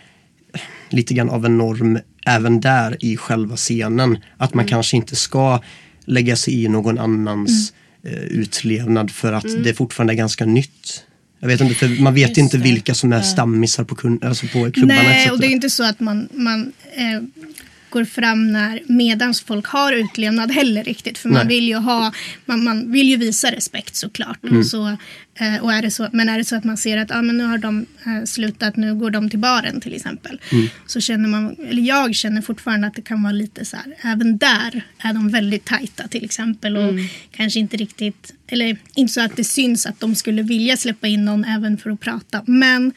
lite 0.90 1.14
grann 1.14 1.30
av 1.30 1.46
en 1.46 1.58
norm 1.58 1.98
även 2.24 2.60
där 2.60 2.96
i 3.00 3.16
själva 3.16 3.56
scenen. 3.56 4.18
Att 4.36 4.54
man 4.54 4.66
kanske 4.66 4.96
inte 4.96 5.16
ska 5.16 5.60
lägga 6.04 6.36
sig 6.36 6.64
i 6.64 6.68
någon 6.68 6.98
annans 6.98 7.72
eh, 8.04 8.12
utlevnad 8.12 9.10
för 9.10 9.32
att 9.32 9.64
det 9.64 9.74
fortfarande 9.74 10.12
är 10.12 10.16
ganska 10.16 10.46
nytt. 10.46 11.04
Jag 11.40 11.48
vet 11.48 11.60
inte, 11.60 11.74
för 11.74 12.02
man 12.02 12.14
vet 12.14 12.28
Just 12.28 12.38
inte 12.38 12.58
vilka 12.58 12.94
som 12.94 13.12
är 13.12 13.22
stammisar 13.22 13.84
på, 13.84 14.18
alltså 14.26 14.46
på 14.46 14.70
klubbarna. 14.70 15.02
Nej, 15.02 15.30
och 15.30 15.40
det 15.40 15.46
är 15.46 15.50
inte 15.50 15.70
så 15.70 15.84
att 15.84 16.00
man, 16.00 16.28
man 16.32 16.72
eh, 16.94 17.22
går 17.94 18.04
fram 18.04 18.52
när 18.52 18.82
medans 18.86 19.40
folk 19.40 19.66
har 19.66 19.92
utlevnad 19.92 20.50
heller 20.50 20.84
riktigt. 20.84 21.18
För 21.18 21.28
man 21.28 21.46
Nej. 21.46 21.56
vill 21.56 21.68
ju 21.68 21.76
ha, 21.76 22.12
man, 22.44 22.64
man 22.64 22.92
vill 22.92 23.08
ju 23.08 23.16
visa 23.16 23.50
respekt 23.52 23.96
såklart. 23.96 24.44
Mm. 24.44 24.58
Och 24.58 24.66
så, 24.66 24.88
eh, 25.34 25.56
och 25.62 25.72
är 25.72 25.82
det 25.82 25.90
så, 25.90 26.08
men 26.12 26.28
är 26.28 26.38
det 26.38 26.44
så 26.44 26.56
att 26.56 26.64
man 26.64 26.76
ser 26.76 26.98
att 26.98 27.10
ah, 27.10 27.22
men 27.22 27.36
nu 27.36 27.44
har 27.44 27.58
de 27.58 27.86
eh, 28.06 28.24
slutat, 28.24 28.76
nu 28.76 28.94
går 28.94 29.10
de 29.10 29.30
till 29.30 29.38
baren 29.38 29.80
till 29.80 29.94
exempel. 29.94 30.40
Mm. 30.52 30.68
Så 30.86 31.00
känner 31.00 31.28
man, 31.28 31.56
eller 31.68 31.82
jag 31.82 32.14
känner 32.14 32.42
fortfarande 32.42 32.86
att 32.86 32.94
det 32.94 33.02
kan 33.02 33.22
vara 33.22 33.32
lite 33.32 33.64
så 33.64 33.76
här, 33.76 34.12
även 34.12 34.38
där 34.38 34.82
är 34.98 35.12
de 35.12 35.28
väldigt 35.28 35.64
tajta 35.64 36.08
till 36.08 36.24
exempel. 36.24 36.76
Och 36.76 36.94
kanske 37.30 37.60
inte 37.60 37.76
riktigt, 37.76 38.34
eller 38.46 38.76
inte 38.94 39.12
så 39.12 39.20
att 39.20 39.36
det 39.36 39.44
syns 39.44 39.86
att 39.86 40.00
de 40.00 40.14
skulle 40.14 40.42
vilja 40.42 40.76
släppa 40.76 41.06
in 41.06 41.24
någon 41.24 41.44
även 41.44 41.78
för 41.78 41.90
att 41.90 42.00
prata. 42.00 42.42
Men 42.46 42.92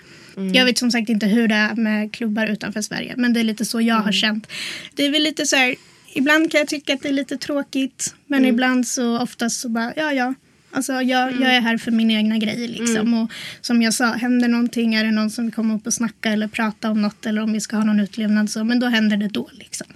jag 0.53 0.65
vet 0.65 0.77
som 0.77 0.91
sagt 0.91 1.09
inte 1.09 1.25
hur 1.25 1.47
det 1.47 1.55
är 1.55 1.75
med 1.75 2.13
klubbar 2.13 2.47
utanför 2.47 2.81
Sverige. 2.81 3.13
Men 3.17 3.33
det 3.33 3.39
är 3.39 3.43
lite 3.43 3.65
så 3.65 3.81
jag 3.81 3.95
har 3.95 4.11
känt. 4.11 4.47
Det 4.95 5.05
är 5.05 5.11
väl 5.11 5.23
lite 5.23 5.45
så 5.45 5.55
här, 5.55 5.75
ibland 6.13 6.51
kan 6.51 6.59
jag 6.59 6.67
tycka 6.67 6.93
att 6.93 7.01
det 7.01 7.09
är 7.09 7.13
lite 7.13 7.37
tråkigt. 7.37 8.15
Men 8.27 8.45
ibland 8.45 8.87
så 8.87 9.19
oftast 9.19 9.59
så 9.59 9.69
bara, 9.69 9.93
ja 9.95 10.13
ja. 10.13 10.33
Alltså 10.71 10.93
jag, 10.93 11.41
jag 11.41 11.55
är 11.55 11.61
här 11.61 11.77
för 11.77 11.91
mina 11.91 12.13
egna 12.13 12.37
grejer 12.37 12.67
liksom. 12.67 13.13
Och 13.13 13.31
som 13.61 13.81
jag 13.81 13.93
sa, 13.93 14.05
händer 14.05 14.47
någonting, 14.47 14.95
är 14.95 15.03
det 15.03 15.11
någon 15.11 15.29
som 15.29 15.51
komma 15.51 15.75
upp 15.75 15.87
och 15.87 15.93
snacka 15.93 16.31
eller 16.31 16.47
prata 16.47 16.91
om 16.91 17.01
något 17.01 17.25
eller 17.25 17.41
om 17.43 17.53
vi 17.53 17.61
ska 17.61 17.75
ha 17.75 17.83
någon 17.83 17.99
utlevnad 17.99 18.49
så, 18.49 18.63
men 18.63 18.79
då 18.79 18.87
händer 18.87 19.17
det 19.17 19.27
då 19.27 19.49
liksom. 19.51 19.87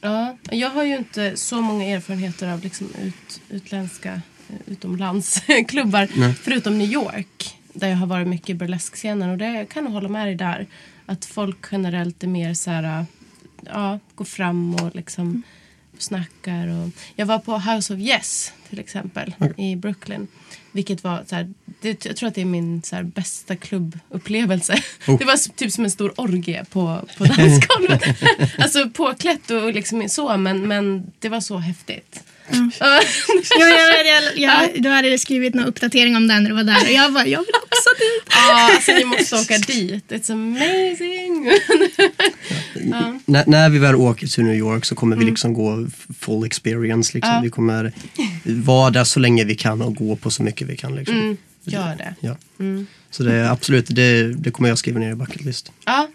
Ja, 0.00 0.36
jag 0.50 0.70
har 0.70 0.84
ju 0.84 0.96
inte 0.96 1.36
så 1.36 1.60
många 1.60 1.84
erfarenheter 1.84 2.48
av 2.48 2.62
liksom 2.62 2.86
ut, 3.02 3.40
utländska 3.50 4.12
eh, 4.48 4.56
utomlandsklubbar. 4.66 6.08
Förutom 6.42 6.78
New 6.78 6.92
York. 6.92 7.54
Där 7.72 7.88
jag 7.88 7.96
har 7.96 8.06
varit 8.06 8.28
mycket 8.28 8.50
i 8.50 8.54
burleskscenen. 8.54 9.30
Och 9.30 9.38
det 9.38 9.52
jag 9.52 9.68
kan 9.68 9.86
hålla 9.86 10.08
med 10.08 10.26
dig 10.26 10.34
där. 10.34 10.66
Att 11.06 11.24
folk 11.24 11.66
generellt 11.70 12.22
är 12.22 12.28
mer 12.28 12.54
så 12.54 12.70
här. 12.70 13.06
Ja, 13.60 13.98
går 14.14 14.24
fram 14.24 14.74
och 14.74 14.96
liksom 14.96 15.42
snackar. 15.98 16.68
Och... 16.68 16.88
Jag 17.16 17.26
var 17.26 17.38
på 17.38 17.58
House 17.58 17.94
of 17.94 18.00
Yes 18.00 18.52
till 18.68 18.78
exempel. 18.78 19.34
I 19.56 19.76
Brooklyn. 19.76 20.28
Vilket 20.72 21.04
var 21.04 21.24
så 21.26 21.34
här, 21.34 21.52
det, 21.80 22.04
jag 22.04 22.16
tror 22.16 22.28
att 22.28 22.34
det 22.34 22.40
är 22.40 22.44
min 22.44 22.82
så 22.82 22.96
här, 22.96 23.02
bästa 23.02 23.56
klubbupplevelse. 23.56 24.82
Det 25.06 25.24
var 25.24 25.54
typ 25.56 25.72
som 25.72 25.84
en 25.84 25.90
stor 25.90 26.20
orgie 26.20 26.64
på, 26.64 27.08
på 27.18 27.24
dansgolvet. 27.24 28.02
alltså 28.58 28.90
påklätt 28.90 29.50
och 29.50 29.72
liksom 29.72 30.08
så 30.08 30.36
men, 30.36 30.68
men 30.68 31.12
det 31.18 31.28
var 31.28 31.40
så 31.40 31.58
häftigt. 31.58 32.22
Ja. 32.80 33.00
Jo, 33.58 33.66
jag, 33.66 34.06
jag, 34.06 34.38
jag, 34.38 34.82
du 34.82 34.88
hade 34.88 35.18
skrivit 35.18 35.54
någon 35.54 35.64
uppdatering 35.64 36.16
om 36.16 36.28
den 36.28 36.42
när 36.42 36.50
du 36.50 36.56
var 36.56 36.64
där 36.64 36.82
och 36.84 36.92
jag 36.92 37.12
bara, 37.12 37.26
jag 37.26 37.38
vill 37.38 37.54
också 37.54 37.88
dit. 37.98 38.22
Ja, 38.30 38.74
alltså 38.74 38.92
ni 38.92 39.04
måste 39.04 39.36
åka 39.36 39.58
dit. 39.58 40.04
It's 40.08 40.32
amazing. 40.32 41.50
när, 43.24 43.46
när 43.46 43.70
vi 43.70 43.78
väl 43.78 43.94
åker 43.94 44.26
till 44.26 44.44
New 44.44 44.54
York 44.54 44.84
så 44.84 44.94
kommer 44.94 45.16
vi 45.16 45.24
liksom 45.24 45.54
gå 45.54 45.86
full 46.18 46.46
experience. 46.46 47.14
Liksom. 47.14 47.42
Vi 47.42 47.50
kommer 47.50 47.92
vara 48.44 48.90
där 48.90 49.04
så 49.04 49.20
länge 49.20 49.44
vi 49.44 49.54
kan 49.54 49.82
och 49.82 49.94
gå 49.94 50.16
på 50.16 50.30
så 50.30 50.42
mycket 50.42 50.68
vi 50.68 50.76
kan. 50.76 50.94
Liksom. 50.94 51.36
Gör 51.64 51.96
det. 51.96 52.14
Ja. 52.20 52.36
Så 53.10 53.22
det 53.22 53.34
är 53.34 53.50
absolut, 53.50 53.86
det, 53.88 54.34
det 54.34 54.50
kommer 54.50 54.68
jag 54.68 54.78
skriva 54.78 55.00
ner 55.00 55.12
i 55.12 55.14
bucket 55.14 55.44
list. 55.44 55.72
Ja, 55.84 56.08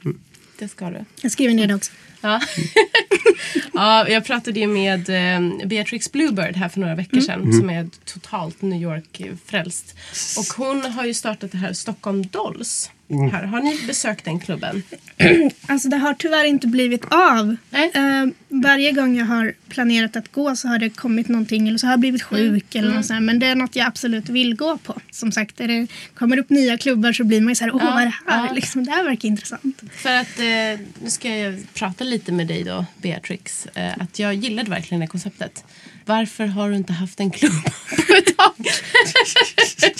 det 0.59 0.67
ska 0.67 0.89
du. 0.89 1.05
Jag 1.21 1.31
skriver 1.31 1.53
ner 1.53 1.67
det 1.67 1.75
också. 1.75 1.91
Ja. 2.21 2.41
ja, 3.73 4.07
jag 4.09 4.25
pratade 4.25 4.59
ju 4.59 4.67
med 4.67 5.09
eh, 5.09 5.67
Beatrix 5.67 6.11
Bluebird 6.11 6.55
här 6.55 6.69
för 6.69 6.79
några 6.79 6.95
veckor 6.95 7.19
sedan 7.19 7.53
som 7.53 7.69
är 7.69 7.89
totalt 8.05 8.61
New 8.61 8.81
York-frälst. 8.81 9.95
Och 10.37 10.65
hon 10.65 10.81
har 10.81 11.05
ju 11.05 11.13
startat 11.13 11.51
det 11.51 11.57
här 11.57 11.73
Stockholm 11.73 12.27
Dolls 12.27 12.91
Här, 13.31 13.43
har 13.43 13.61
ni 13.61 13.79
besökt 13.87 14.25
den 14.25 14.39
klubben? 14.39 14.83
Alltså 15.67 15.89
det 15.89 15.97
har 15.97 16.13
tyvärr 16.13 16.45
inte 16.45 16.67
blivit 16.67 17.05
av. 17.05 17.55
Eh, 17.71 18.25
varje 18.49 18.91
gång 18.91 19.17
jag 19.17 19.25
har 19.25 19.53
planerat 19.69 20.15
att 20.15 20.31
gå 20.31 20.55
så 20.55 20.67
har 20.67 20.79
det 20.79 20.89
kommit 20.89 21.27
någonting 21.27 21.67
eller 21.67 21.77
så 21.77 21.87
har 21.87 21.91
jag 21.93 21.99
blivit 21.99 22.23
sjuk 22.23 22.75
eller 22.75 22.93
något 22.93 23.05
sånt. 23.05 23.21
Men 23.23 23.39
det 23.39 23.45
är 23.47 23.55
något 23.55 23.75
jag 23.75 23.87
absolut 23.87 24.29
vill 24.29 24.55
gå 24.55 24.77
på. 24.77 24.95
Som 25.11 25.31
sagt, 25.31 25.59
när 25.59 25.67
det 25.67 25.87
kommer 26.15 26.37
upp 26.39 26.49
nya 26.49 26.77
klubbar 26.77 27.13
så 27.13 27.23
blir 27.23 27.41
man 27.41 27.49
ju 27.51 27.55
så 27.55 27.63
här, 27.63 27.75
åh 27.75 27.81
Ja, 27.83 27.91
vad 27.93 28.01
är 28.01 28.05
det 28.05 28.31
här? 28.31 28.47
ja. 28.47 28.53
Liksom, 28.53 28.85
det 28.85 28.91
här 28.91 29.03
verkar 29.03 29.29
intressant. 29.29 29.81
För 29.91 30.15
att, 30.15 30.39
eh, 30.39 30.85
nu 31.03 31.09
ska 31.09 31.35
jag 31.37 31.63
prata 31.73 32.03
lite 32.03 32.31
med 32.31 32.47
dig 32.47 32.63
då, 32.63 32.85
Beatrix. 33.01 33.65
Eh, 33.73 33.93
att 33.99 34.19
jag 34.19 34.33
gillade 34.33 34.69
verkligen 34.69 35.01
det 35.01 35.07
konceptet. 35.07 35.63
Varför 36.07 36.45
har 36.45 36.69
du 36.69 36.75
inte 36.75 36.93
haft 36.93 37.19
en 37.19 37.31
klubb 37.31 37.63
på 38.07 38.13
ett 38.17 38.37
tag? 38.37 38.53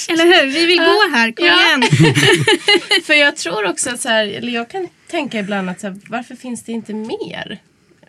Eller 0.10 0.26
hur? 0.26 0.52
Vi 0.52 0.66
vill 0.66 0.78
gå 0.78 1.10
här, 1.18 1.32
kom 1.32 1.46
Ja. 1.46 1.68
igen. 1.68 1.84
För 3.04 3.14
jag 3.14 3.36
tror 3.38 3.66
också 3.70 3.90
att 3.90 4.02
så 4.02 4.10
här, 4.10 4.28
eller 4.28 4.52
jag 4.54 4.70
kan 4.70 4.88
tänka 5.12 5.40
ibland 5.40 5.70
att 5.70 5.80
så 5.82 5.88
här, 5.88 6.00
varför 6.10 6.36
finns 6.36 6.64
det 6.64 6.72
inte 6.72 6.94
mer 6.94 7.60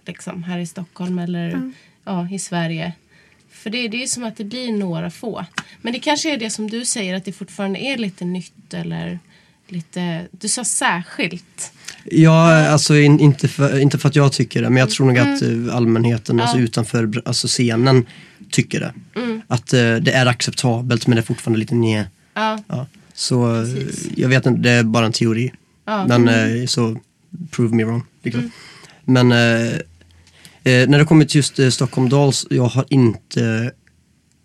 liksom, 0.07 0.42
här 0.42 0.59
i 0.59 0.66
Stockholm 0.66 1.18
eller 1.18 1.72
ja, 2.05 2.28
i 2.30 2.38
Sverige? 2.38 2.92
För 3.53 3.70
det, 3.70 3.88
det 3.88 3.96
är 3.96 4.01
ju 4.01 4.07
som 4.09 4.24
att 4.24 4.36
det 4.36 4.44
blir 4.44 4.72
några 4.72 5.11
få. 5.11 5.44
Men 5.82 5.92
det 5.92 5.99
kanske 5.99 6.32
är 6.32 6.36
det 6.36 6.51
som 6.51 6.70
du 6.70 6.84
säger 6.84 7.14
att 7.14 7.24
det 7.24 7.32
fortfarande 7.32 7.78
är 7.78 7.96
lite 7.96 8.24
nytt 8.24 8.74
eller 8.74 9.18
lite, 9.68 10.26
du 10.30 10.49
sa 10.49 10.64
särskilt. 10.64 11.72
Ja, 12.11 12.67
alltså 12.69 12.97
in, 12.97 13.21
inte, 13.21 13.49
för, 13.49 13.79
inte 13.79 13.99
för 13.99 14.09
att 14.09 14.17
jag 14.17 14.33
tycker 14.33 14.63
det, 14.63 14.71
men 14.71 14.77
jag 14.81 14.91
tror 14.91 15.07
nog 15.07 15.19
att 15.19 15.43
Mm. 15.43 15.69
eh, 15.69 15.77
allmänheten, 15.77 16.41
alltså 16.41 16.59
utanför 16.59 17.23
alltså 17.25 17.47
scenen, 17.47 18.07
tycker 18.51 18.81
det. 18.81 18.93
Mm. 19.21 19.41
Att 19.49 19.73
eh, 19.73 19.95
det 19.97 20.13
är 20.13 20.27
acceptabelt 20.27 21.07
men 21.07 21.17
det 21.17 21.21
är 21.21 21.25
fortfarande 21.25 21.59
lite 21.61 21.75
nje. 21.75 22.07
Ja, 22.35 22.59
Ja. 22.69 22.87
Så 23.15 23.55
eh, 23.57 23.63
Precis. 23.75 24.09
jag 24.17 24.29
vet 24.29 24.47
inte, 24.47 24.61
det 24.61 24.71
är 24.71 24.83
bara 24.83 25.07
en 25.07 25.13
teori. 25.13 25.53
Ja. 25.87 26.07
Men 26.07 26.29
eh, 26.29 26.67
så 26.67 26.97
prove 27.51 27.77
me 27.77 27.85
wrong. 27.85 28.03
Liksom. 28.23 28.41
Mm. 28.41 28.51
Men 29.05 29.33
eh, 29.33 29.79
när 30.89 30.99
det 30.99 31.05
kommer 31.05 31.25
till 31.25 31.37
just 31.37 31.61
Stockholm 31.75 32.09
Dolls, 32.09 32.47
jag 32.51 32.65
har 32.65 32.85
inte 32.91 33.71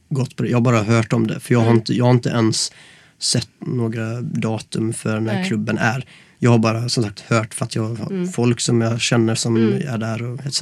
gått 0.10 0.36
på 0.36 0.44
det. 0.44 0.50
Jag 0.50 0.58
har 0.58 0.62
bara 0.62 0.84
hört 0.84 1.14
om 1.14 1.28
det. 1.28 1.40
För 1.40 1.54
jag 1.54 1.60
har, 1.60 1.66
Mm. 1.68 1.78
inte, 1.78 1.94
jag 1.94 2.06
har 2.06 2.12
inte 2.12 2.30
ens 2.30 2.72
sett 3.24 3.50
några 3.60 4.22
datum 4.22 4.94
för 4.94 5.20
när 5.20 5.34
Nej. 5.34 5.48
klubben 5.48 5.78
är. 5.78 6.06
Jag 6.40 6.52
har 6.52 6.58
bara 6.58 6.90
som 6.90 7.04
sagt 7.04 7.20
hört 7.20 7.54
för 7.54 7.66
att 7.66 7.76
jag 7.76 7.96
har 7.96 8.12
Mm. 8.12 8.32
folk 8.32 8.60
som 8.60 8.82
jag 8.82 9.02
känner 9.02 9.36
som 9.36 9.58
är 9.58 9.98
där 9.98 10.24
och 10.24 10.46
etc. 10.46 10.62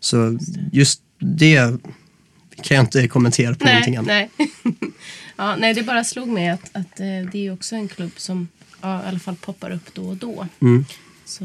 Så 0.00 0.38
just 0.72 1.02
det 1.18 1.76
kan 2.62 2.76
jag 2.76 2.84
inte 2.84 3.08
kommentera 3.08 3.54
på 3.54 3.64
någonting 3.64 3.94
nej, 3.94 3.98
annat. 3.98 4.30
nej. 4.38 4.50
ja, 5.36 5.56
nej, 5.56 5.74
det 5.74 5.82
bara 5.82 6.04
slog 6.04 6.28
mig 6.28 6.48
att, 6.48 6.70
att 6.72 7.00
eh, 7.00 7.30
det 7.32 7.46
är 7.46 7.52
också 7.52 7.76
en 7.76 7.88
klubb 7.88 8.12
som 8.16 8.48
ja, 8.80 9.04
i 9.04 9.06
alla 9.08 9.18
fall 9.18 9.36
poppar 9.36 9.70
upp 9.70 9.94
då 9.94 10.08
och 10.08 10.16
då. 10.16 10.46
Mm. 10.60 10.84
Så, 11.24 11.44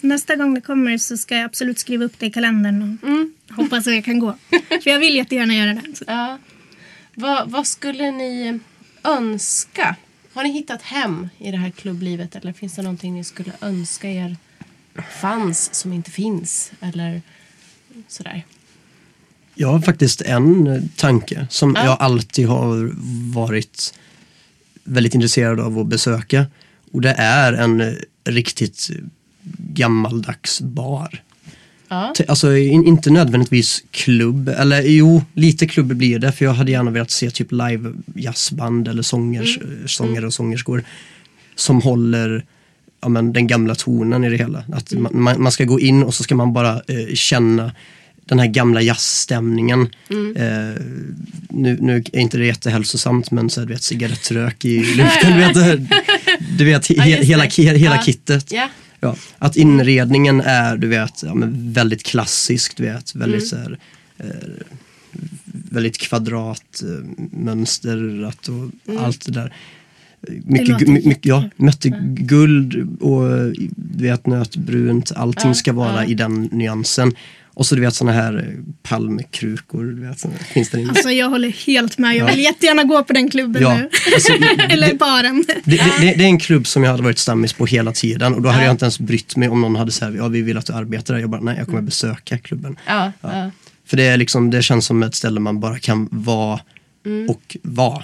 Nästa 0.00 0.36
gång 0.36 0.54
det 0.54 0.60
kommer 0.60 0.98
så 0.98 1.16
ska 1.16 1.36
jag 1.36 1.44
absolut 1.44 1.78
skriva 1.78 2.04
upp 2.04 2.18
det 2.18 2.26
i 2.26 2.30
kalendern 2.30 2.98
och 3.02 3.08
mm. 3.08 3.32
hoppas 3.50 3.86
att 3.86 3.94
jag 3.94 4.04
kan 4.04 4.18
gå. 4.18 4.36
För 4.82 4.90
jag 4.90 4.98
vill 4.98 5.14
jättegärna 5.16 5.54
göra 5.54 5.74
det. 5.74 5.96
Så. 5.96 6.04
Ja. 6.06 6.38
Vad, 7.14 7.50
vad 7.50 7.66
skulle 7.66 8.10
ni 8.10 8.60
önska? 9.04 9.96
Har 10.34 10.42
ni 10.42 10.52
hittat 10.52 10.82
hem 10.82 11.28
i 11.38 11.50
det 11.50 11.56
här 11.56 11.70
klubblivet 11.70 12.36
eller 12.36 12.52
finns 12.52 12.74
det 12.74 12.82
någonting 12.82 13.14
ni 13.14 13.24
skulle 13.24 13.52
önska 13.60 14.10
er 14.10 14.36
fanns 15.20 15.74
som 15.74 15.92
inte 15.92 16.10
finns? 16.10 16.72
Eller 16.80 17.22
sådär. 18.08 18.44
Jag 19.54 19.68
har 19.68 19.80
faktiskt 19.80 20.20
en 20.22 20.88
tanke 20.96 21.46
som 21.50 21.74
Ja. 21.76 21.84
jag 21.84 21.96
alltid 22.00 22.48
har 22.48 22.90
varit 23.34 23.94
väldigt 24.84 25.14
intresserad 25.14 25.60
av 25.60 25.78
att 25.78 25.86
besöka. 25.86 26.46
Och 26.92 27.00
det 27.00 27.12
är 27.18 27.52
en 27.52 27.96
riktigt 28.24 28.90
gammaldags 29.58 30.60
bar. 30.60 31.22
Ja. 31.92 32.14
Alltså 32.28 32.56
in, 32.56 32.86
inte 32.86 33.10
nödvändigtvis 33.10 33.84
klubb, 33.90 34.48
eller 34.48 34.82
jo, 34.82 35.24
lite 35.34 35.66
klubb 35.66 35.86
blir 35.94 36.18
det 36.18 36.32
för 36.32 36.44
jag 36.44 36.52
hade 36.52 36.70
gärna 36.70 36.90
velat 36.90 37.10
se 37.10 37.30
typ 37.30 37.52
live 37.52 37.92
jazzband 38.14 38.88
eller 38.88 39.02
sångers, 39.02 39.58
Mm. 39.58 39.88
sångare 39.88 40.26
och 40.26 40.34
sångerskor 40.34 40.84
som 41.56 41.80
håller 41.82 42.44
ja, 43.02 43.08
men, 43.08 43.32
den 43.32 43.46
gamla 43.46 43.74
tonen 43.74 44.24
i 44.24 44.30
det 44.30 44.36
hela. 44.36 44.64
Att 44.72 44.92
Mm. 44.92 45.24
man, 45.24 45.42
man, 45.42 45.52
ska 45.52 45.64
gå 45.64 45.80
in 45.80 46.02
och 46.02 46.14
så 46.14 46.22
ska 46.22 46.34
man 46.34 46.52
bara 46.52 46.72
eh, 46.74 47.14
känna 47.14 47.72
den 48.24 48.38
här 48.38 48.46
gamla 48.46 48.82
jazzstämningen. 48.82 49.88
Mm. 50.10 50.36
Eh, 50.36 50.82
nu, 51.50 51.78
nu 51.80 52.04
är 52.12 52.18
inte 52.18 52.38
det 52.38 52.46
jättehälsosamt 52.46 53.30
men 53.30 53.50
så 53.50 53.60
här, 53.60 53.66
du 53.66 53.72
vet 53.72 53.82
cigarettrök 53.82 54.64
i 54.64 54.78
luften. 54.96 55.32
du 55.32 55.38
vet, 55.38 55.80
du 56.58 56.64
vet 56.64 56.86
he, 56.86 57.24
hela, 57.24 57.44
hela 57.44 58.02
kittet. 58.02 58.52
Ja. 58.52 58.68
Ja, 59.04 59.16
att 59.38 59.56
inredningen 59.56 60.40
är 60.40 60.76
du 60.76 60.88
vet, 60.88 61.22
ja, 61.22 61.32
väldigt 61.52 62.02
klassisk, 62.02 62.76
du 62.76 62.82
vet, 62.82 63.14
väldigt 63.14 63.38
Mm. 63.38 63.48
så 63.48 63.56
här, 63.56 63.78
eh, 64.18 64.26
väldigt 65.70 65.98
kvadratmönsterat 65.98 68.48
och 68.48 68.70
Mm. 68.92 69.04
allt 69.04 69.26
det 69.26 69.32
där. 69.32 69.52
Mycket, 70.44 70.88
mycket, 70.88 71.26
ja, 71.26 71.44
mötte 71.56 71.88
guld 72.04 72.96
och 73.00 73.22
du 73.76 74.02
vet 74.04 74.26
nötbrunt, 74.26 75.12
allting 75.16 75.54
ska 75.54 75.72
vara 75.72 76.06
i 76.06 76.14
den 76.14 76.42
nyansen. 76.52 77.12
Och 77.54 77.66
så 77.66 77.74
du 77.74 77.80
vet 77.80 77.94
såna 77.94 78.12
här 78.12 78.36
eh, 78.38 78.64
palmkrukor, 78.82 79.84
du 79.84 80.08
vet, 80.08 80.18
såna- 80.20 80.34
finns 80.38 80.70
det. 80.70 80.82
Alltså 80.88 81.10
jag 81.10 81.28
håller 81.30 81.48
helt 81.48 81.98
med. 81.98 82.16
Jag 82.16 82.28
Ja. 82.28 82.34
vill 82.34 82.44
jättegärna 82.44 82.84
gå 82.84 83.04
på 83.04 83.12
den 83.12 83.30
klubben 83.30 83.62
Ja, 83.62 83.74
nu. 83.78 83.88
alltså, 84.14 84.32
Eller 84.68 84.94
baren. 84.94 85.44
Det, 85.46 85.60
det, 85.64 85.76
det, 86.00 86.14
det 86.14 86.24
är 86.24 86.28
en 86.28 86.38
klubb 86.38 86.66
som 86.66 86.82
jag 86.84 86.90
hade 86.90 87.02
varit 87.02 87.18
stammis 87.18 87.52
på 87.52 87.66
hela 87.66 87.92
tiden 87.92 88.34
och 88.34 88.42
då 88.42 88.48
hade 88.48 88.62
Ja. 88.62 88.66
jag 88.66 88.74
inte 88.74 88.84
ens 88.84 88.98
brytt 88.98 89.36
mig 89.36 89.48
om 89.48 89.60
någon 89.60 89.76
hade 89.76 89.92
sagt 89.92 90.14
ja 90.16 90.28
vi 90.28 90.42
vill 90.42 90.58
att 90.58 90.66
du 90.66 90.72
arbetar 90.72 91.14
där. 91.14 91.20
Jag 91.20 91.30
bara 91.30 91.40
nej 91.40 91.54
jag 91.58 91.66
kommer 91.66 91.82
besöka 91.82 92.38
klubben. 92.38 92.76
Ja, 92.86 93.12
ja. 93.20 93.50
För 93.86 93.96
det, 93.96 94.04
är 94.06 94.16
liksom, 94.16 94.50
det 94.50 94.62
känns 94.62 94.86
som 94.86 95.02
ett 95.02 95.14
ställe 95.14 95.40
man 95.40 95.60
bara 95.60 95.78
kan 95.78 96.08
vara 96.10 96.60
Mm. 97.06 97.30
och 97.30 97.56
vara. 97.62 98.02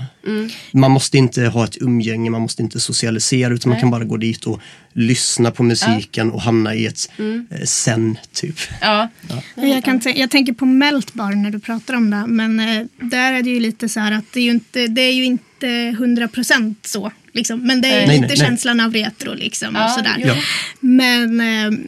Man 0.72 0.90
måste 0.90 1.18
inte 1.18 1.42
ha 1.42 1.64
ett 1.64 1.76
umgänge, 1.82 2.30
man 2.30 2.42
måste 2.42 2.62
inte 2.62 2.80
socialisera 2.80 3.54
utan 3.54 3.68
man 3.70 3.74
Nej. 3.76 3.80
kan 3.80 3.90
bara 3.90 4.04
gå 4.04 4.16
dit 4.16 4.44
och 4.44 4.60
lyssna 4.92 5.50
på 5.50 5.62
musiken 5.62 6.30
och 6.30 6.42
hamna 6.42 6.74
i 6.74 6.86
ett 6.86 7.10
Mm. 7.18 7.46
eh, 7.50 7.60
sen 7.64 8.18
typ. 8.32 8.56
ja. 8.80 9.08
Jag, 9.54 9.84
kan 9.84 10.00
jag 10.14 10.30
tänker 10.30 10.52
på 10.52 10.66
Meltbar 10.66 11.32
när 11.32 11.50
du 11.50 11.58
pratar 11.60 11.94
om 11.94 12.10
det. 12.10 12.26
Men 12.26 12.60
eh, 12.60 12.84
där 13.00 13.32
är 13.32 13.42
det 13.42 13.50
ju 13.50 13.60
lite 13.60 13.88
så 13.88 14.00
här 14.00 14.12
att 14.12 14.24
det 14.32 14.40
är 14.40 14.44
ju 14.44 14.50
inte, 14.50 14.86
det 14.86 15.00
är 15.02 15.12
ju 15.12 15.24
inte 15.24 15.66
100% 15.66 16.74
så. 16.84 17.12
Liksom. 17.32 17.66
Men 17.66 17.80
det 17.80 17.88
är 17.88 18.00
ju 18.00 18.06
Nej, 18.06 18.16
lite 18.16 18.20
nej, 18.20 18.28
nej. 18.28 18.36
känslan 18.36 18.80
av 18.80 18.92
retro 18.92 19.34
liksom. 19.34 19.74
Ja, 19.74 19.84
och 19.84 19.90
sådär. 19.90 20.16
Ja. 20.26 20.34
Men, 20.80 21.40
eh, 21.40 21.78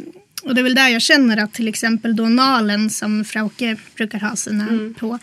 och 0.43 0.55
det 0.55 0.61
är 0.61 0.63
väl 0.63 0.75
där 0.75 0.89
jag 0.89 1.03
känner 1.03 1.37
att 1.37 1.53
till 1.53 1.69
exempel 1.69 2.17
då 2.17 2.25
Nalen 2.29 2.91
som 2.91 3.25
Frauke 3.25 3.77
brukar 3.97 4.21
ha 4.21 4.37
sina 4.37 4.69
Mm. 4.69 4.95
på. 4.95 5.19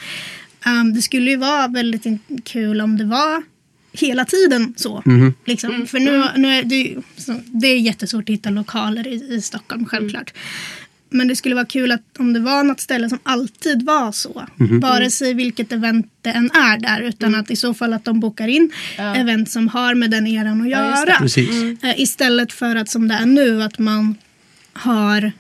Um, 0.66 0.94
det 0.94 1.02
skulle 1.02 1.32
ju 1.32 1.38
vara 1.38 1.68
väldigt 1.68 2.06
kul 2.44 2.82
om 2.82 2.98
det 2.98 3.06
var 3.06 3.44
hela 3.94 4.26
tiden 4.26 4.74
så. 4.78 5.02
Mhm. 5.06 5.34
Liksom. 5.46 5.72
Mm. 5.76 5.88
För 5.88 6.00
nu, 6.00 6.24
nu 6.36 6.48
är 6.48 6.64
det, 6.64 6.76
ju, 6.76 7.02
så, 7.18 7.40
det 7.46 7.68
är 7.68 7.80
jättesvårt 7.80 8.24
att 8.24 8.34
hitta 8.34 8.50
lokaler 8.50 9.08
i, 9.08 9.34
i 9.36 9.42
Stockholm 9.42 9.86
självklart. 9.86 10.34
Men 11.10 11.28
det 11.28 11.36
skulle 11.36 11.56
vara 11.56 11.66
kul 11.66 11.92
att 11.92 12.02
om 12.20 12.34
det 12.34 12.40
var 12.40 12.64
något 12.64 12.80
ställe 12.80 13.10
som 13.10 13.20
alltid 13.24 13.84
var 13.86 14.12
så. 14.12 14.46
Mhm. 14.56 14.80
Vare 14.80 15.12
sig 15.12 15.34
vilket 15.34 15.72
event 15.72 16.12
det 16.22 16.30
än 16.30 16.52
är 16.52 16.78
där. 16.80 17.02
Utan 17.02 17.36
att 17.36 17.52
i 17.52 17.56
så 17.56 17.74
fall 17.74 17.94
att 17.94 18.06
de 18.06 18.20
bokar 18.20 18.48
in 18.48 18.72
Ja. 18.98 19.16
event 19.16 19.50
som 19.50 19.68
har 19.68 19.96
med 19.96 20.12
den 20.12 20.28
eran 20.28 20.62
att 20.62 20.70
Ja, 20.70 20.78
göra. 21.00 21.18
Precis. 21.20 21.84
Eh, 21.84 22.00
Istället 22.02 22.54
för 22.54 22.76
att 22.76 22.90
som 22.90 23.08
det 23.08 23.14
är 23.16 23.26
nu 23.26 23.64
att 23.64 23.80
man 23.80 24.16
har 24.74 25.32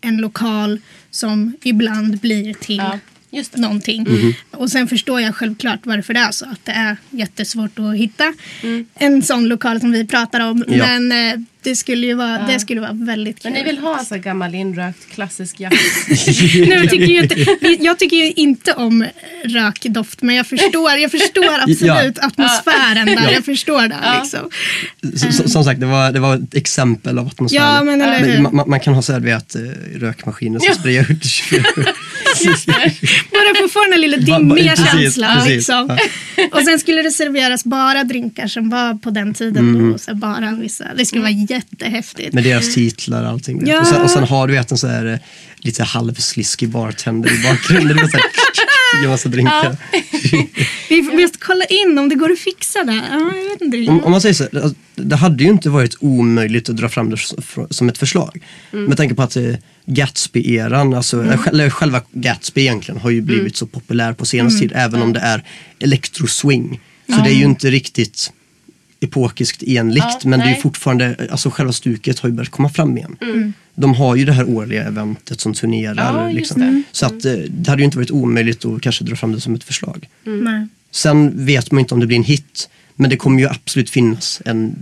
en 0.00 0.16
lokal 0.16 0.80
som 1.10 1.52
ibland 1.62 2.18
blir 2.18 2.54
till 2.54 2.76
Ja, 2.76 2.98
just 3.36 3.52
det. 3.52 3.60
någonting. 3.60 4.02
Mhm. 4.02 4.34
Och 4.50 4.70
sen 4.70 4.88
förstår 4.88 5.20
jag 5.20 5.34
självklart 5.34 5.80
varför 5.82 6.14
det 6.14 6.20
är 6.20 6.30
så. 6.30 6.44
Att 6.44 6.64
det 6.64 6.72
är 6.72 6.96
jättesvårt 7.10 7.78
att 7.78 7.96
hitta 7.96 8.32
Mm. 8.62 8.86
en 8.94 9.22
sån 9.22 9.48
lokal 9.48 9.80
som 9.80 9.92
vi 9.92 10.06
pratar 10.06 10.40
om. 10.40 10.64
Ja. 10.68 10.86
Men 10.86 11.12
eh, 11.12 11.40
det 11.62 11.76
skulle 11.76 12.06
ju 12.06 12.14
vara, 12.14 12.38
Ja. 12.40 12.52
det 12.52 12.60
skulle 12.60 12.80
vara 12.80 12.92
väldigt 12.92 13.42
kul. 13.42 13.52
Men 13.52 13.60
ni 13.60 13.64
vill 13.70 13.78
ha 13.78 14.04
så 14.04 14.16
gammal 14.18 14.54
inrökt 14.54 15.10
klassisk 15.10 15.60
jazz? 15.60 15.72
Nej, 16.08 16.68
jag, 16.70 16.90
tycker 16.90 17.06
ju 17.06 17.22
inte, 17.22 17.36
jag 17.84 17.98
tycker 17.98 18.16
ju 18.16 18.32
inte 18.32 18.72
om 18.72 19.06
rökdoft 19.44 20.22
men 20.22 20.34
jag 20.34 20.46
förstår, 20.46 20.90
jag 20.92 21.10
förstår 21.10 21.58
absolut 21.60 22.18
atmosfären 22.18 23.06
där. 23.06 23.32
Jag 23.32 23.44
förstår 23.44 23.88
det. 23.88 23.96
Ja. 24.02 24.20
Liksom. 24.22 24.50
Så, 25.16 25.32
så, 25.42 25.48
som 25.48 25.64
sagt 25.64 25.80
det 25.80 25.86
var, 25.86 26.12
det 26.12 26.20
var 26.20 26.34
ett 26.36 26.54
exempel 26.54 27.18
av 27.18 27.26
atmosfären. 27.26 27.64
Ja, 27.64 27.82
men 27.84 28.42
man, 28.42 28.54
man- 28.56 28.68
man 28.70 28.80
kan 28.80 28.94
ha 28.94 29.02
så 29.02 29.12
här, 29.12 29.20
vet, 29.20 29.54
eh, 29.54 29.60
rökmaskiner 29.96 30.58
som 30.58 30.68
Ja. 30.68 30.74
sprayar 30.74 31.12
ut 31.12 31.24
24 31.24 31.62
Bara 33.30 33.54
för 33.56 33.64
att 33.64 33.72
få 33.72 33.82
den 33.82 33.92
här 33.92 33.98
lilla 33.98 34.16
dimmiga 34.16 34.76
känslan. 34.76 35.36
precis. 35.36 35.56
Liksom. 35.56 35.98
Och 36.52 36.62
sen 36.62 36.78
skulle 36.78 37.02
det 37.02 37.10
serveras 37.10 37.64
bara 37.64 38.04
drinkar 38.04 38.46
som 38.46 38.70
var 38.70 38.94
på 38.94 39.10
den 39.10 39.34
tiden. 39.34 39.92
Då, 39.92 39.98
så 39.98 40.14
bara 40.14 40.50
vissa. 40.50 40.84
Det 40.96 41.06
skulle 41.06 41.22
vara 41.22 41.32
jättehäftigt. 41.32 42.32
Med 42.32 42.44
deras 42.44 42.74
titlar 42.74 43.22
och 43.22 43.28
allting. 43.28 43.66
Ja. 43.66 43.80
Och, 43.80 43.86
sen, 43.86 44.02
och 44.02 44.10
sen 44.10 44.24
har 44.24 44.46
du 44.48 44.54
vet, 44.54 44.70
en 44.70 44.78
så 44.78 44.86
här, 44.86 45.06
eh, 45.06 45.18
lite 45.58 45.84
halvsliskig 45.84 46.68
bartender 46.68 47.30
i 47.32 47.42
bakgrunden. 47.42 47.96
Vet, 47.96 48.10
så 48.10 48.16
här, 48.16 49.08
massa 49.08 49.28
drinkar. 49.28 49.76
Vi 50.88 51.00
vi 51.00 51.22
måste 51.22 51.38
kolla 51.38 51.64
in 51.64 51.98
om 51.98 52.08
det 52.08 52.14
går 52.14 52.32
att 52.32 52.38
fixa 52.38 52.84
det. 52.84 53.02
Ja, 53.10 53.32
jag 53.36 53.50
vet 53.50 53.60
inte. 53.60 53.90
Om, 53.90 54.04
om 54.04 54.10
man 54.10 54.20
säger 54.20 54.34
så, 54.34 54.44
alltså, 54.44 54.74
det 54.94 55.16
hade 55.16 55.44
ju 55.44 55.50
inte 55.50 55.70
varit 55.70 55.96
omöjligt 56.00 56.68
att 56.68 56.76
dra 56.76 56.88
fram 56.88 57.10
det 57.10 57.16
som 57.70 57.88
ett 57.88 57.98
förslag. 57.98 58.44
Med 58.70 58.96
tanke 58.96 59.14
på 59.14 59.22
att 59.22 59.36
eh, 59.36 59.54
Gatsby-eran, 59.86 60.96
alltså, 60.96 61.24
eh, 61.24 61.48
eller 61.48 61.70
själva 61.70 62.02
Gatsby 62.12 62.60
egentligen 62.60 63.00
har 63.00 63.10
ju 63.10 63.20
blivit 63.20 63.56
så 63.56 63.66
populär 63.66 64.12
på 64.12 64.26
senaste 64.26 64.60
tid, 64.60 64.72
även 64.74 65.02
om 65.02 65.12
det 65.12 65.20
är 65.20 65.44
electro-swing. 65.78 66.80
Så 67.08 67.20
det 67.24 67.30
är 67.30 67.34
ju 67.34 67.44
inte 67.44 67.70
riktigt 67.70 68.32
epokiskt 69.00 69.62
enligt, 69.66 70.04
Ja, 70.04 70.20
men 70.24 70.38
det 70.38 70.44
är 70.44 70.50
nej. 70.50 70.60
fortfarande, 70.60 71.28
alltså 71.30 71.50
själva 71.50 71.72
stuket 71.72 72.18
har 72.18 72.28
ju 72.28 72.34
börjat 72.34 72.50
komma 72.50 72.68
fram 72.68 72.98
igen. 72.98 73.16
De 73.74 73.94
har 73.94 74.16
ju 74.16 74.24
det 74.24 74.32
här 74.32 74.48
årliga 74.48 74.84
eventet 74.84 75.40
som 75.40 75.54
turnerar. 75.54 76.24
Ja, 76.24 76.32
liksom. 76.32 76.60
det. 76.60 76.82
Så 76.92 77.06
att, 77.06 77.24
eh, 77.24 77.32
det 77.32 77.70
hade 77.70 77.82
ju 77.82 77.84
inte 77.84 77.96
varit 77.96 78.10
omöjligt 78.10 78.64
att 78.64 78.82
kanske 78.82 79.04
dra 79.04 79.16
fram 79.16 79.32
det 79.32 79.40
som 79.40 79.54
ett 79.54 79.64
förslag. 79.64 80.08
Nej. 80.24 80.68
Sen 80.90 81.46
vet 81.46 81.70
man 81.70 81.80
inte 81.80 81.94
om 81.94 82.00
det 82.00 82.06
blir 82.06 82.16
en 82.16 82.24
hit. 82.24 82.68
Men 82.96 83.10
det 83.10 83.16
kommer 83.16 83.40
ju 83.40 83.48
absolut 83.48 83.90
finnas 83.90 84.42
en, 84.44 84.76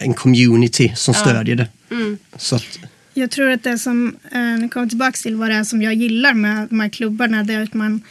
en 0.00 0.14
community 0.14 0.92
som 0.96 1.14
stödjer 1.14 1.56
det. 1.56 1.68
Så 2.36 2.56
att, 2.56 2.78
Jag 3.18 3.30
tror 3.30 3.50
att 3.50 3.62
det 3.62 3.78
som, 3.78 4.16
eh, 4.32 4.40
jag 4.60 4.70
kommer 4.70 4.86
tillbaka 4.86 5.12
till 5.12 5.36
vad 5.36 5.50
det 5.50 5.54
är 5.54 5.64
som 5.64 5.82
jag 5.82 5.94
gillar 5.94 6.34
med 6.34 6.66
de 6.70 6.80
här 6.80 6.88
klubbarna, 6.88 7.42
det 7.44 7.54
är 7.54 7.62
att 7.62 7.74
man 7.74 8.02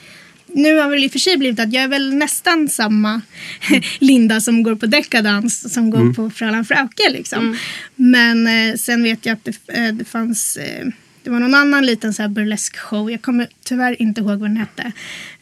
nu 0.54 0.78
har 0.78 0.90
väl 0.90 1.04
i 1.04 1.08
och 1.08 1.12
för 1.12 1.20
sig 1.20 1.38
blivit 1.38 1.60
att 1.60 1.74
jag 1.74 1.84
är 1.84 1.88
väl 1.88 2.14
nästan 2.16 2.70
samma 2.70 3.22
Linda 4.00 4.42
som 4.42 4.64
går 4.64 4.76
på 4.76 4.86
dekadans 4.86 5.74
som 5.74 5.90
går 5.90 6.14
på 6.14 6.30
Frölan 6.30 6.66
Frauke 6.66 7.10
liksom. 7.12 7.58
Men 7.96 8.48
eh, 8.48 8.76
sen 8.76 9.04
vet 9.04 9.26
jag 9.26 9.34
att 9.34 9.46
det, 9.46 9.74
eh, 9.74 9.94
det 9.94 10.06
fanns, 10.06 10.58
eh, 10.58 10.88
det 11.24 11.30
var 11.30 11.40
någon 11.40 11.56
annan 11.56 11.86
liten 11.86 12.14
så 12.14 12.22
här 12.22 12.30
burlesk 12.30 12.78
show, 12.78 13.12
jag 13.12 13.22
kommer 13.22 13.48
tyvärr 13.66 14.02
inte 14.02 14.22
ihåg 14.22 14.40
vad 14.40 14.50
den 14.50 14.58
hette. 14.58 14.92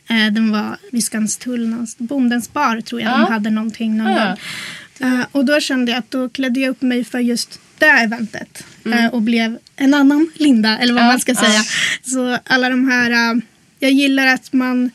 Eh, 0.10 0.34
den 0.34 0.52
var 0.52 0.78
vid 0.92 1.04
Skanstull, 1.04 1.86
Bondens 1.98 2.54
bar 2.54 2.82
tror 2.82 3.02
jag 3.02 3.12
Ja. 3.12 3.18
de 3.18 3.34
hade 3.34 3.50
någonting 3.50 3.98
någon 3.98 4.12
Ja. 4.12 4.26
gång. 5.00 5.10
Eh, 5.10 5.26
och 5.32 5.46
då 5.46 5.60
kände 5.60 5.92
jag 5.92 6.00
att 6.00 6.12
då 6.12 6.30
klädde 6.30 6.60
jag 6.60 6.70
upp 6.70 6.82
mig 6.82 7.04
för 7.04 7.20
just 7.20 7.60
det 7.80 7.86
eventet. 7.86 8.64
eh, 8.86 9.06
och 9.06 9.22
blev 9.22 9.58
en 9.76 9.94
annan 9.94 10.32
Linda, 10.36 10.78
eller 10.78 10.94
vad 10.94 11.02
Mm. 11.02 11.08
Ja, 11.08 11.14
man 11.14 11.20
ska 11.20 11.32
ja. 11.32 11.42
säga. 11.42 11.62
Så 12.04 12.40
alla 12.54 12.70
de 12.70 12.88
här, 12.92 13.12
eh, 13.36 13.42
jag 13.80 13.92
gillar 13.92 14.28
att 14.28 14.54
man 14.54 14.92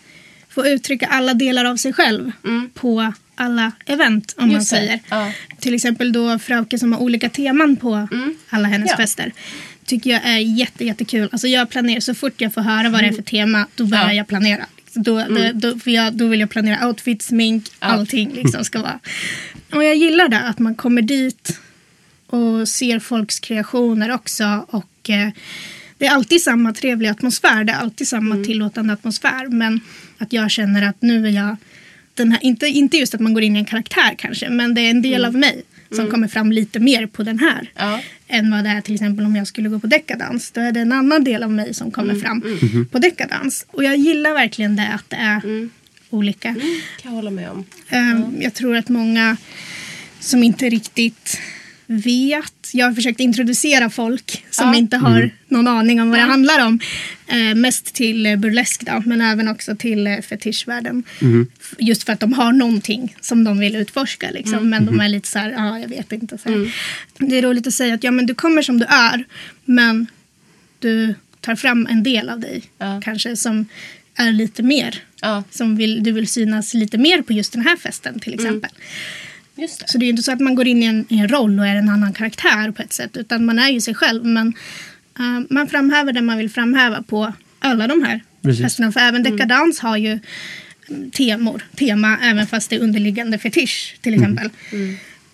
får 0.49 0.67
uttrycka 0.67 1.07
alla 1.07 1.35
delar 1.35 1.65
av 1.65 1.77
sig 1.77 1.93
själv 1.93 2.33
på 2.75 3.13
alla 3.35 3.73
event 3.87 4.35
om 4.37 4.43
man 4.43 4.49
Mm. 4.51 4.57
Just 4.61 4.71
det. 4.71 4.77
säger. 4.77 5.01
Ja. 5.11 5.33
Till 5.59 5.75
exempel 5.75 6.13
då 6.13 6.39
Frauke 6.39 6.79
som 6.79 6.93
har 6.93 7.01
olika 7.01 7.29
teman 7.29 7.77
på 7.77 8.09
alla 8.51 8.69
hennes 8.69 8.89
Mm. 8.89 8.89
Ja. 8.89 8.97
fester. 8.97 9.33
Tycker 9.87 10.11
jag 10.11 10.21
är 10.25 10.39
jätte, 10.39 10.85
jättekul. 10.85 11.29
Alltså 11.33 11.49
jag 11.49 11.71
planerar, 11.71 12.01
så 12.01 12.15
fort 12.15 12.41
jag 12.41 12.55
får 12.55 12.61
höra 12.61 12.89
vad 12.89 13.01
det 13.03 13.07
är 13.07 13.13
för 13.13 13.23
tema, 13.23 13.67
då 13.77 13.85
börjar 13.85 14.03
Mm. 14.05 14.07
Ja. 14.07 14.11
Mm. 14.13 14.17
jag 14.17 14.29
planera. 14.29 14.67
Då, 14.95 15.25
då, 15.29 15.51
då, 15.73 15.79
för 15.79 15.91
jag, 15.91 16.15
då 16.15 16.27
vill 16.27 16.41
jag 16.41 16.51
planera 16.51 16.87
outfit, 16.89 17.23
smink, 17.23 17.65
allting 17.79 18.31
liksom 18.35 18.65
ska 18.65 18.83
vara. 18.83 18.99
Och 19.73 19.85
jag 19.85 19.97
gillar 19.97 20.29
det, 20.29 20.41
att 20.41 20.59
man 20.59 20.75
kommer 20.75 21.03
dit 21.03 21.59
och 22.33 22.69
ser 22.69 22.99
folks 22.99 23.41
kreationer 23.41 24.11
också. 24.15 24.67
Och 24.69 25.11
eh, 25.11 25.29
det 25.99 26.07
är 26.07 26.11
alltid 26.11 26.43
samma 26.43 26.73
trevliga 26.73 27.11
atmosfär, 27.11 27.65
det 27.65 27.73
är 27.73 27.77
alltid 27.77 28.09
samma 28.09 28.35
Mm. 28.35 28.47
tillåtande 28.47 28.93
atmosfär. 28.93 29.49
Men 29.49 29.81
att 30.19 30.33
jag 30.33 30.51
känner 30.51 30.83
att 30.89 31.03
nu 31.03 31.27
är 31.27 31.31
jag, 31.31 31.57
den 32.15 32.33
här, 32.33 32.39
inte, 32.45 32.67
inte 32.67 32.97
just 32.97 33.15
att 33.15 33.21
man 33.21 33.35
går 33.35 33.43
in 33.43 33.57
i 33.57 33.59
en 33.59 33.65
karaktär 33.65 34.15
kanske, 34.19 34.51
men 34.51 34.75
det 34.75 34.81
är 34.81 34.91
en 34.91 35.03
del 35.03 35.25
av 35.25 35.35
mig 35.35 35.63
som 35.93 36.11
kommer 36.11 36.29
fram 36.29 36.53
lite 36.53 36.81
mer 36.81 37.07
på 37.07 37.23
den 37.23 37.39
här. 37.39 37.71
Mm. 37.75 37.91
Ja. 37.93 38.01
Än 38.29 38.51
vad 38.51 38.65
det 38.65 38.71
är 38.71 38.81
till 38.81 38.95
exempel 38.95 39.25
om 39.27 39.37
jag 39.37 39.47
skulle 39.47 39.69
gå 39.69 39.79
på 39.81 39.87
dekadans. 39.87 40.51
Då 40.51 40.61
är 40.61 40.73
det 40.73 40.81
en 40.81 40.93
annan 40.93 41.25
del 41.25 41.43
av 41.43 41.51
mig 41.53 41.75
som 41.75 41.91
kommer 41.91 42.11
Mm, 42.15 42.23
fram 42.23 42.43
på 42.91 42.99
dekadans. 42.99 43.67
Och 43.71 43.85
jag 43.85 43.97
gillar 43.97 44.33
verkligen 44.33 44.77
det 44.77 44.89
att 44.95 45.11
det 45.11 45.17
är 45.17 45.45
Mm. 45.45 45.71
olika. 46.11 46.55
kan 46.55 46.63
jag 47.03 47.11
hålla 47.11 47.31
med 47.31 47.51
om. 47.51 47.65
Ehm, 47.89 48.25
Jag 48.41 48.55
tror 48.55 48.77
att 48.77 48.89
många 48.89 49.37
som 50.21 50.43
inte 50.43 50.69
riktigt 50.69 51.39
vet. 51.91 52.71
Jag 52.73 52.87
har 52.87 52.93
försökt 52.95 53.21
introducera 53.21 53.91
folk 53.91 54.45
som 54.51 54.69
Ja. 54.69 54.75
inte 54.75 54.97
har 54.97 55.31
någon 55.49 55.69
aning 55.69 56.01
om 56.01 56.11
vad 56.11 56.19
det 56.19 56.23
handlar 56.25 56.67
om. 56.67 56.81
Eh, 57.27 57.55
mest 57.55 57.95
till 57.95 58.27
eh, 58.27 58.37
burlesk 58.37 58.87
då, 58.87 59.03
men 59.07 59.21
även 59.21 59.49
också 59.49 59.77
till 59.77 60.07
eh, 60.07 60.21
fetischvärlden. 60.21 61.03
F- 61.61 61.75
Just 61.79 62.03
för 62.05 62.13
att 62.13 62.21
de 62.21 62.33
har 62.33 62.53
någonting 62.53 63.17
som 63.21 63.45
de 63.45 63.59
vill 63.59 63.77
utforska. 63.77 64.31
Liksom. 64.31 64.71
Men 64.71 64.87
de 64.87 65.01
är 65.01 65.09
lite 65.09 65.29
så 65.29 65.39
här, 65.39 65.51
ja 65.51 65.79
jag 65.79 65.89
vet 65.89 66.13
inte. 66.13 66.39
Så 66.39 66.49
här. 66.49 66.73
Det 67.19 67.39
är 67.39 67.43
roligt 67.43 67.67
att 67.67 67.75
säga 67.75 67.95
att 67.95 68.05
ja, 68.05 68.11
men 68.11 68.27
du 68.27 68.35
kommer 68.35 68.63
som 68.63 68.79
du 68.79 68.85
är, 68.87 69.25
men 69.65 70.07
du 70.79 71.15
tar 71.41 71.57
fram 71.57 71.87
en 71.91 72.03
del 72.03 72.29
av 72.31 72.41
dig 72.41 72.63
Ja. 72.79 73.01
kanske 73.05 73.37
som 73.37 73.67
är 74.15 74.33
lite 74.33 74.63
mer. 74.63 75.03
Ja, 75.23 75.45
Som 75.51 75.77
vill, 75.77 76.03
du 76.05 76.13
vill 76.13 76.29
synas 76.29 76.75
lite 76.75 76.99
mer 76.99 77.23
på 77.23 77.33
just 77.33 77.53
den 77.53 77.63
här 77.63 77.77
festen 77.77 78.21
till 78.21 78.35
exempel. 78.35 78.71
Just 79.61 79.81
det. 79.81 79.89
Så 79.89 79.99
det 79.99 80.07
är 80.07 80.11
inte 80.11 80.23
så 80.23 80.33
att 80.33 80.41
man 80.41 80.55
går 80.55 80.67
in 80.67 80.83
i 80.83 80.87
en, 80.87 81.07
i 81.09 81.19
en 81.19 81.29
roll 81.29 81.59
och 81.59 81.67
är 81.67 81.77
en 81.77 81.89
annan 81.89 82.13
karaktär 82.13 82.71
på 82.71 82.83
ett 82.83 82.93
sätt. 82.93 83.17
Utan 83.17 83.45
man 83.45 83.59
är 83.59 83.69
ju 83.69 83.81
sig 83.81 83.95
själv. 83.95 84.25
Men 84.25 84.55
eh, 85.19 85.47
man 85.51 85.69
framhäver 85.69 86.13
det 86.13 86.23
man 86.23 86.39
vill 86.39 86.51
framhäva 86.51 87.03
på 87.03 87.33
alla 87.59 87.87
de 87.87 88.03
här 88.03 88.21
Precis. 88.43 88.63
festerna. 88.63 88.93
För 88.93 89.01
även 89.01 89.23
dekadans 89.23 89.81
har 89.81 89.97
ju 89.97 90.19
mm, 90.89 91.11
temor, 91.11 91.63
tema 91.77 92.19
även 92.23 92.47
fast 92.47 92.71
det 92.71 92.77
är 92.77 92.81
underliggande 92.81 93.39
fetisch 93.39 93.97
till 94.01 94.15
exempel. 94.15 94.51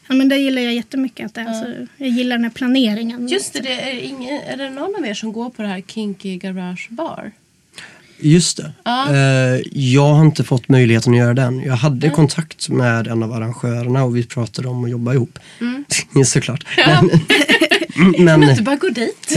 Ja, 0.09 0.15
men 0.15 0.29
det 0.29 0.37
gillar 0.37 0.63
jag 0.63 0.75
jättemycket. 0.75 1.27
Att 1.27 1.35
det, 1.35 1.41
är. 1.41 1.47
alltså, 1.47 1.87
jag 1.97 2.09
gillar 2.09 2.37
den 2.37 2.45
här 2.45 2.51
planeringen. 2.51 3.29
Just 3.29 3.53
det, 3.53 3.61
det 3.61 3.91
är, 3.91 3.99
ingen, 3.99 4.41
är 4.43 4.57
det 4.57 4.71
någon 4.71 4.97
av 4.97 5.07
er 5.07 5.15
som 5.15 5.33
går 5.33 5.51
på 5.51 5.63
det 5.63 5.69
här 5.69 5.81
Kinky 5.81 6.37
Garage 6.37 6.87
Bar? 6.91 7.33
Just 8.19 8.57
det. 8.57 8.73
Ja. 8.85 9.15
Eh, 9.15 9.61
jag 9.73 10.15
har 10.15 10.25
inte 10.25 10.45
fått 10.45 10.69
möjligheten 10.69 11.13
att 11.13 11.19
göra 11.19 11.35
den. 11.35 11.61
Jag 11.61 11.77
hade 11.77 12.11
kontakt 12.11 12.69
med 12.69 13.07
en 13.07 13.23
av 13.23 13.33
arrangörerna 13.33 14.05
och 14.05 14.17
vi 14.17 14.25
pratade 14.25 14.69
om 14.69 14.85
att 14.85 14.91
jobba 14.91 15.15
ihop. 15.15 15.39
Såklart. 16.27 16.67
Men, 17.99 18.25
men, 18.25 18.41
Men 18.41 18.57
du 18.57 18.63
bara 18.63 18.77
gå 18.77 18.89
dit. 18.89 19.33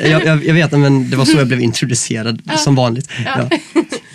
jag, 0.00 0.24
jag, 0.24 0.44
jag 0.44 0.54
vet, 0.54 0.72
men 0.72 1.10
det 1.10 1.16
var 1.16 1.24
så 1.24 1.38
jag 1.38 1.46
blev 1.46 1.60
introducerad 1.60 2.42
som 2.58 2.74
vanligt. 2.74 3.10
Ja. 3.24 3.48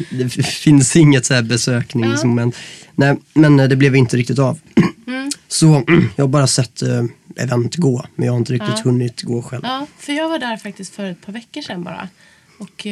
Det 0.10 0.30
finns 0.46 0.96
inget 0.96 1.26
så 1.26 1.34
här 1.34 1.42
besökningsmoment. 1.42 2.56
Nej, 2.96 3.18
men 3.34 3.60
eh, 3.60 3.68
det 3.68 3.76
blev 3.76 3.96
inte 3.96 4.18
riktigt 4.18 4.40
av. 4.40 4.60
Så 5.48 5.84
jag 6.16 6.24
har 6.24 6.28
bara 6.28 6.48
sett 6.48 6.82
eh, 6.82 7.04
event 7.36 7.76
gå, 7.76 8.06
men 8.16 8.26
jag 8.26 8.34
har 8.34 8.38
inte 8.38 8.54
riktigt 8.54 8.80
hunnit 8.80 9.22
gå 9.22 9.42
själv. 9.42 9.62
Ja, 9.64 9.88
för 9.98 10.14
jag 10.14 10.30
var 10.30 10.40
där 10.40 10.58
faktiskt 10.58 10.96
för 10.96 11.12
ett 11.12 11.26
par 11.26 11.34
veckor 11.34 11.62
sedan 11.62 11.84
bara. 11.84 12.10
Och 12.60 12.88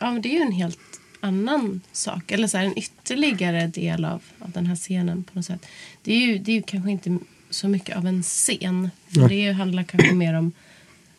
ja, 0.00 0.12
men 0.12 0.22
det 0.22 0.28
är 0.28 0.38
ju 0.38 0.42
en 0.46 0.52
helt 0.52 1.00
annan 1.20 1.80
sak. 1.92 2.30
Eller 2.32 2.48
så 2.48 2.58
här, 2.58 2.64
en 2.64 2.78
ytterligare 2.78 3.66
del 3.66 4.04
av, 4.04 4.22
av 4.38 4.50
den 4.50 4.66
här 4.66 4.76
scenen 4.76 5.24
på 5.24 5.30
något 5.34 5.46
sätt. 5.46 5.66
Det 6.02 6.12
är 6.14 6.18
ju, 6.26 6.38
det 6.38 6.52
är 6.52 6.56
ju 6.56 6.62
kanske 6.62 6.90
inte 6.90 7.18
så 7.50 7.68
mycket 7.68 7.96
av 7.96 8.06
en 8.06 8.22
scen. 8.22 8.90
För 9.14 9.28
det 9.28 9.52
handlar 9.52 9.82
kanske 9.82 10.12
mer 10.14 10.34
om 10.34 10.52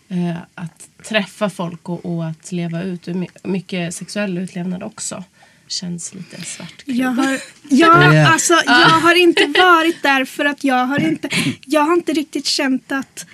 eh, 0.10 0.38
att 0.56 0.90
träffa 1.04 1.50
folk 1.50 1.90
och, 1.90 2.06
och 2.06 2.26
att 2.26 2.52
leva 2.52 2.84
ut. 2.84 3.08
Mycket 3.44 3.96
sexuell 3.96 4.38
utlevnad 4.38 4.84
också. 4.84 5.24
Känns 5.68 6.14
lite 6.14 6.42
svart. 6.42 6.84
Jag 6.86 7.10
har, 7.10 7.32
ja, 7.70 8.14
Ja. 8.14 8.28
alltså, 8.28 8.54
jag 8.66 9.00
har 9.00 9.16
inte 9.16 9.46
varit 9.46 10.04
där 10.04 10.26
för 10.26 10.46
att 10.46 10.64
jag 10.64 10.86
har 10.86 11.00
inte, 11.00 11.30
jag 11.66 11.82
har 11.82 11.94
inte 11.94 12.14
riktigt 12.14 12.46
känt 12.46 12.92
att 12.92 13.26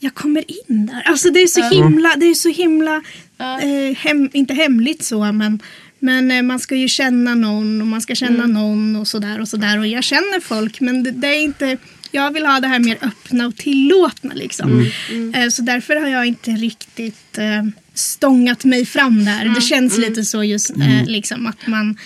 jag 0.00 0.14
kommer 0.14 0.44
in 0.50 0.86
där. 0.86 1.02
Alltså 1.04 1.30
det 1.30 1.42
är 1.42 1.46
så 1.46 1.74
himla, 1.74 2.16
det 2.16 2.26
är 2.26 2.34
så 2.34 2.48
himla, 2.48 3.02
eh, 3.38 3.96
hem, 3.96 4.30
inte 4.32 4.54
hemligt 4.54 5.04
så 5.04 5.32
men, 5.32 5.62
men 5.98 6.30
eh, 6.30 6.42
man 6.42 6.60
ska 6.60 6.74
ju 6.74 6.88
känna 6.88 7.34
någon 7.34 7.80
och 7.80 7.86
man 7.86 8.00
ska 8.00 8.14
känna 8.14 8.46
någon 8.46 8.96
och 8.96 9.08
sådär 9.08 9.40
och 9.40 9.48
sådär 9.48 9.78
och 9.78 9.86
jag 9.86 10.04
känner 10.04 10.40
folk 10.40 10.80
men 10.80 11.02
det, 11.02 11.10
det 11.10 11.28
är 11.28 11.40
inte, 11.40 11.76
jag 12.10 12.32
vill 12.32 12.46
ha 12.46 12.60
det 12.60 12.68
här 12.68 12.78
mer 12.78 12.98
öppna 13.02 13.46
och 13.46 13.56
tillåtna 13.56 14.34
liksom. 14.34 14.90
Eh, 15.34 15.48
så 15.48 15.62
därför 15.62 15.96
har 15.96 16.08
jag 16.08 16.26
inte 16.26 16.50
riktigt 16.50 17.38
eh, 17.38 17.64
stångat 17.94 18.64
mig 18.64 18.86
fram 18.86 19.24
där. 19.24 19.54
Det 19.54 19.60
känns 19.60 19.98
lite 19.98 20.24
så 20.24 20.44
just 20.44 20.70
eh, 20.70 21.06
liksom 21.06 21.46
att 21.46 21.66
man 21.66 21.98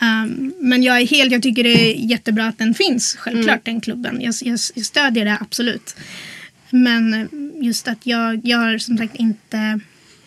Um, 0.00 0.54
men 0.60 0.82
jag 0.82 1.00
är 1.00 1.06
helt, 1.06 1.32
jag 1.32 1.42
tycker 1.42 1.64
det 1.64 1.90
är 1.90 2.10
jättebra 2.10 2.46
att 2.46 2.58
den 2.58 2.74
finns, 2.74 3.16
självklart 3.18 3.64
den 3.64 3.80
klubben. 3.80 4.20
Jag, 4.20 4.34
jag, 4.40 4.58
jag 4.74 4.86
stödjer 4.86 5.24
det 5.24 5.38
absolut. 5.40 5.96
Men 6.82 7.28
just 7.62 7.88
att 7.88 8.06
jag, 8.06 8.40
jag 8.44 8.58
har 8.58 8.78
som 8.78 8.98
sagt 8.98 9.16
inte 9.16 9.80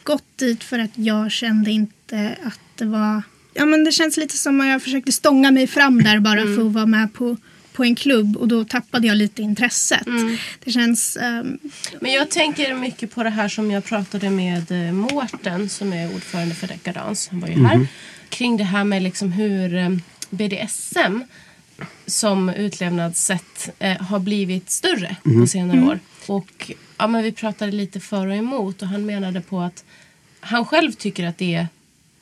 gått 0.04 0.38
dit 0.38 0.64
för 0.64 0.80
att 0.80 0.92
jag 0.98 1.32
kände 1.32 1.72
inte 1.72 2.36
att 2.44 2.60
det 2.76 2.86
var... 2.86 3.22
Ja 3.54 3.66
men 3.66 3.84
det 3.84 3.92
känns 3.92 4.18
lite 4.18 4.38
som 4.38 4.62
att 4.62 4.68
jag 4.68 4.84
försökte 4.84 5.12
stånga 5.12 5.52
mig 5.52 5.68
fram 5.68 6.04
där 6.04 6.20
bara 6.20 6.42
för 6.42 6.68
att 6.68 6.74
vara 6.74 6.86
med 6.86 7.14
på, 7.14 7.38
på 7.74 7.84
en 7.84 7.96
klubb 7.96 8.38
och 8.38 8.48
då 8.48 8.64
tappade 8.66 9.08
jag 9.08 9.18
lite 9.18 9.42
intresset. 9.42 10.08
Det 10.64 10.72
känns... 10.72 11.18
ehm, 11.18 11.60
Men 12.00 12.12
jag 12.12 12.30
tänker 12.30 12.74
mycket 12.74 13.16
på 13.16 13.24
det 13.24 13.30
här 13.30 13.50
som 13.50 13.72
jag 13.72 13.86
pratade 13.86 14.30
med 14.30 14.72
eh, 14.72 14.92
Mårten 14.94 15.70
som 15.70 15.94
är 15.94 16.16
ordförande 16.16 16.56
för 16.56 16.68
Dekadans. 16.68 17.28
Han 17.28 17.40
var 17.40 17.48
ju 17.48 17.66
här. 17.66 17.88
Kring 18.30 18.58
det 18.58 18.64
här 18.64 18.84
med 18.84 19.02
liksom 19.04 19.32
hur 19.32 19.76
eh, 19.76 19.90
BDSM 20.30 21.24
som 22.06 22.50
utlevnadssätt 22.50 23.70
eh, 23.80 24.02
har 24.02 24.20
blivit 24.20 24.70
större 24.70 25.16
på 25.24 25.48
senare 25.48 25.82
år. 25.84 26.00
Och 26.28 26.72
ja, 26.98 27.08
men 27.08 27.24
vi 27.24 27.32
pratade 27.32 27.72
lite 27.72 28.00
för 28.00 28.28
och 28.28 28.36
emot 28.36 28.82
och 28.82 28.88
han 28.88 29.06
menade 29.06 29.42
på 29.42 29.60
att 29.60 29.84
han 30.40 30.66
själv 30.66 30.92
tycker 30.92 31.28
att 31.28 31.38
det 31.38 31.56
är 31.56 31.68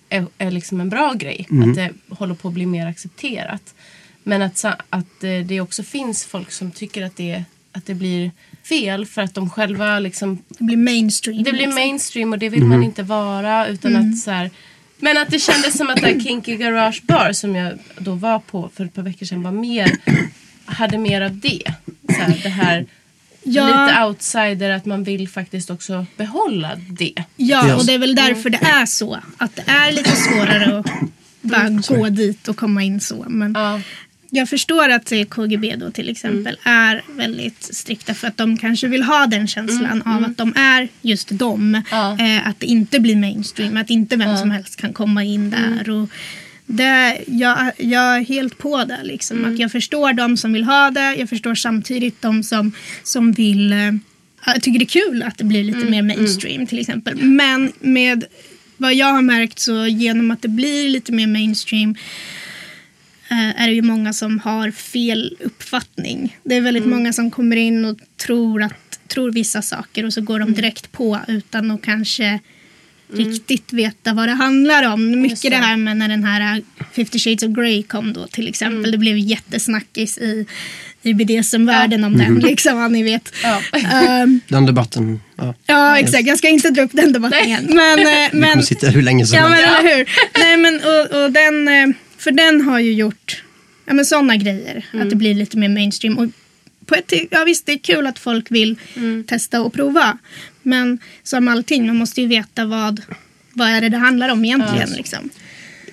är, 0.09 0.25
är 0.37 0.51
liksom 0.51 0.81
en 0.81 0.89
bra 0.89 1.13
grej. 1.13 1.47
Mm. 1.49 1.69
Att 1.69 1.75
det 1.75 1.91
håller 2.09 2.35
på 2.35 2.47
att 2.47 2.53
bli 2.53 2.65
mer 2.65 2.87
accepterat. 2.87 3.75
Men 4.23 4.41
att, 4.41 4.65
att 4.89 5.23
eh, 5.23 5.39
det 5.45 5.61
också 5.61 5.83
finns 5.83 6.25
folk 6.25 6.51
som 6.51 6.71
tycker 6.71 7.03
att 7.03 7.15
det, 7.15 7.43
att 7.71 7.85
det 7.85 7.93
blir 7.93 8.31
fel 8.63 9.05
för 9.05 9.21
att 9.21 9.33
de 9.33 9.49
själva 9.49 9.99
liksom 9.99 10.43
Det 10.49 10.63
blir 10.63 10.77
mainstream. 10.77 11.43
det 11.43 11.51
blir 11.51 11.61
liksom. 11.61 11.75
mainstream 11.75 12.33
och 12.33 12.39
det 12.39 12.49
vill 12.49 12.63
man 12.63 12.83
inte 12.83 13.03
vara. 13.03 13.67
Utan 13.67 13.95
att 13.95 14.17
så 14.17 14.31
här, 14.31 14.49
men 14.97 15.17
att 15.17 15.29
det 15.29 15.39
kändes 15.39 15.77
som 15.77 15.89
att 15.89 16.01
det 16.01 16.07
här 16.07 16.19
Kinky 16.19 16.57
Garage 16.57 17.01
Bar 17.03 17.33
som 17.33 17.55
jag 17.55 17.79
då 17.99 18.15
var 18.15 18.39
på 18.39 18.69
för 18.73 18.85
ett 18.85 18.93
par 18.93 19.01
veckor 19.01 19.25
sedan 19.25 19.43
var 19.43 19.51
mer, 19.51 19.91
hade 20.65 20.97
mer 20.97 21.21
av 21.21 21.39
det. 21.39 21.73
Så 22.09 22.21
här, 22.21 22.39
det 22.43 22.49
här 22.49 22.85
Ja. 23.47 23.65
lite 23.87 24.03
outsider, 24.03 24.69
att 24.69 24.85
man 24.85 25.03
vill 25.03 25.27
faktiskt 25.29 25.69
också 25.69 26.05
behålla 26.17 26.69
det. 26.89 27.13
Ja, 27.35 27.67
Yes. 27.67 27.77
och 27.79 27.85
det 27.85 27.93
är 27.93 27.99
väl 27.99 28.15
därför 28.15 28.49
det 28.49 28.57
är 28.63 28.85
så. 28.85 29.19
Att 29.37 29.55
det 29.55 29.63
är 29.67 29.91
lite 29.91 30.15
svårare 30.15 30.79
att 30.79 30.85
bara 31.41 31.69
gå 31.97 32.09
dit 32.09 32.47
och 32.47 32.57
komma 32.57 32.83
in 32.83 32.99
så. 32.99 33.25
Men 33.27 33.53
Ja. 33.55 33.81
jag 34.29 34.49
förstår 34.49 34.89
att 34.89 35.11
KGB 35.29 35.75
då 35.75 35.91
till 35.91 36.09
exempel 36.09 36.57
är 36.63 37.01
väldigt 37.09 37.63
strikta 37.75 38.13
för 38.13 38.27
att 38.27 38.37
de 38.37 38.57
kanske 38.57 38.87
vill 38.87 39.03
ha 39.03 39.25
den 39.27 39.47
känslan 39.47 40.01
av 40.01 40.23
att 40.23 40.37
de 40.37 40.53
är 40.55 40.87
just 41.01 41.29
dem. 41.29 41.81
Ja. 41.91 42.17
Eh, 42.19 42.47
att 42.47 42.59
det 42.59 42.65
inte 42.65 42.99
blir 42.99 43.15
mainstream, 43.15 43.77
att 43.77 43.89
inte 43.89 44.15
vem 44.15 44.37
som 44.37 44.51
helst 44.51 44.75
kan 44.75 44.93
komma 44.93 45.23
in 45.23 45.49
där. 45.49 45.89
Och 45.89 46.09
det, 46.67 47.23
jag, 47.27 47.71
jag 47.77 48.17
är 48.17 48.25
helt 48.25 48.57
på 48.57 48.83
det. 48.83 48.99
Liksom. 49.03 49.45
Att 49.45 49.59
jag 49.59 49.71
förstår 49.71 50.13
de 50.13 50.37
som 50.37 50.53
vill 50.53 50.63
ha 50.63 50.91
det, 50.91 51.15
jag 51.15 51.29
förstår 51.29 51.55
samtidigt 51.55 52.21
de 52.21 52.43
som, 52.43 52.71
som 53.03 53.31
vill 53.31 53.73
eh, 53.73 53.91
jag 54.45 54.63
tycker 54.63 54.79
det 54.79 54.85
är 54.85 55.09
kul 55.09 55.23
att 55.23 55.37
det 55.37 55.43
blir 55.43 55.63
lite 55.63 55.85
mer 55.85 56.01
mainstream 56.01 56.67
till 56.67 56.79
exempel. 56.79 57.17
Men 57.17 57.71
med 57.79 58.25
vad 58.77 58.93
jag 58.93 59.13
har 59.13 59.21
märkt 59.21 59.59
så 59.59 59.87
genom 59.87 60.31
att 60.31 60.41
det 60.41 60.47
blir 60.47 60.89
lite 60.89 61.11
mer 61.11 61.27
mainstream 61.27 61.95
eh, 63.29 63.61
är 63.61 63.67
det 63.67 63.73
ju 63.73 63.81
många 63.81 64.13
som 64.13 64.39
har 64.39 64.71
fel 64.71 65.37
uppfattning. 65.39 66.37
Det 66.43 66.55
är 66.55 66.61
väldigt 66.61 66.85
många 66.85 67.13
som 67.13 67.31
kommer 67.31 67.55
in 67.55 67.85
och 67.85 67.97
tror, 68.17 68.63
att, 68.63 68.99
tror 69.07 69.31
vissa 69.31 69.61
saker 69.61 70.05
och 70.05 70.13
så 70.13 70.21
går 70.21 70.39
de 70.39 70.53
direkt 70.53 70.91
på 70.91 71.19
utan 71.27 71.71
att 71.71 71.81
kanske 71.81 72.39
riktigt 73.13 73.73
veta 73.73 74.13
vad 74.13 74.27
det 74.27 74.33
handlar 74.33 74.93
om. 74.93 75.21
Mycket 75.21 75.41
det. 75.41 75.49
det. 75.49 75.55
här 75.55 75.77
med 75.77 75.97
när 75.97 76.07
den 76.09 76.23
här 76.23 76.61
50 76.95 77.19
shades 77.19 77.43
of 77.43 77.49
Grey 77.49 77.83
kom 77.83 78.13
då 78.13 78.27
till 78.27 78.47
exempel. 78.47 78.91
Det 78.91 78.97
blev 78.97 79.17
jättesnackis 79.17 80.17
i, 80.17 80.45
i 81.01 81.13
BDSM-världen 81.13 82.03
om 82.03 82.17
den. 82.17 82.39
Liksom, 82.39 82.77
vad 82.77 82.91
ni 82.91 83.03
vet. 83.03 83.33
Ja. 83.43 83.61
Ehm, 83.73 84.39
Den 84.47 84.65
debatten, 84.65 85.21
ja. 85.35 85.53
Ja, 85.65 85.99
exakt. 85.99 86.27
Jag 86.27 86.37
ska 86.37 86.49
inte 86.49 86.69
dra 86.69 86.81
upp 86.81 86.91
den 86.93 87.13
debatten 87.13 87.45
igen. 87.45 87.67
Men, 87.69 87.99
eh, 87.99 88.05
Vi 88.05 88.29
kommer 88.29 88.55
men, 88.55 88.63
sitta 88.63 88.89
hur 88.89 89.01
länge 89.01 89.25
som 89.25 89.37
ja, 89.37 89.49
men 89.49 89.57
helst. 89.57 89.79
eller 89.79 89.97
hur. 89.97 90.09
Nej, 90.39 90.57
men, 90.57 90.75
och, 90.75 91.23
och 91.23 91.31
den, 91.31 91.67
eh, 91.67 91.95
för 92.17 92.31
den 92.31 92.61
har 92.61 92.79
ju 92.79 92.93
gjort 92.93 93.43
ja, 93.85 93.93
men 93.93 94.05
sådana 94.05 94.35
grejer. 94.35 94.85
Att 94.93 95.09
det 95.09 95.15
blir 95.15 95.33
lite 95.33 95.57
mer 95.57 95.69
mainstream. 95.69 96.17
Och 96.17 96.27
på 96.85 96.95
ett, 96.95 97.13
ja, 97.31 97.43
visst, 97.43 97.65
det 97.65 97.71
är 97.71 97.77
kul 97.77 98.07
att 98.07 98.19
folk 98.19 98.51
vill 98.51 98.75
testa 99.27 99.61
och 99.61 99.73
prova. 99.73 100.17
Men 100.67 100.99
som 101.23 101.47
allting, 101.47 101.87
man 101.87 101.95
måste 101.95 102.21
ju 102.21 102.27
veta 102.27 102.65
vad, 102.65 103.01
vad 103.53 103.67
är 103.67 103.81
det 103.81 103.89
det 103.89 103.97
handlar 103.97 104.29
om 104.29 104.45
egentligen. 104.45 104.89
Liksom. 104.89 105.29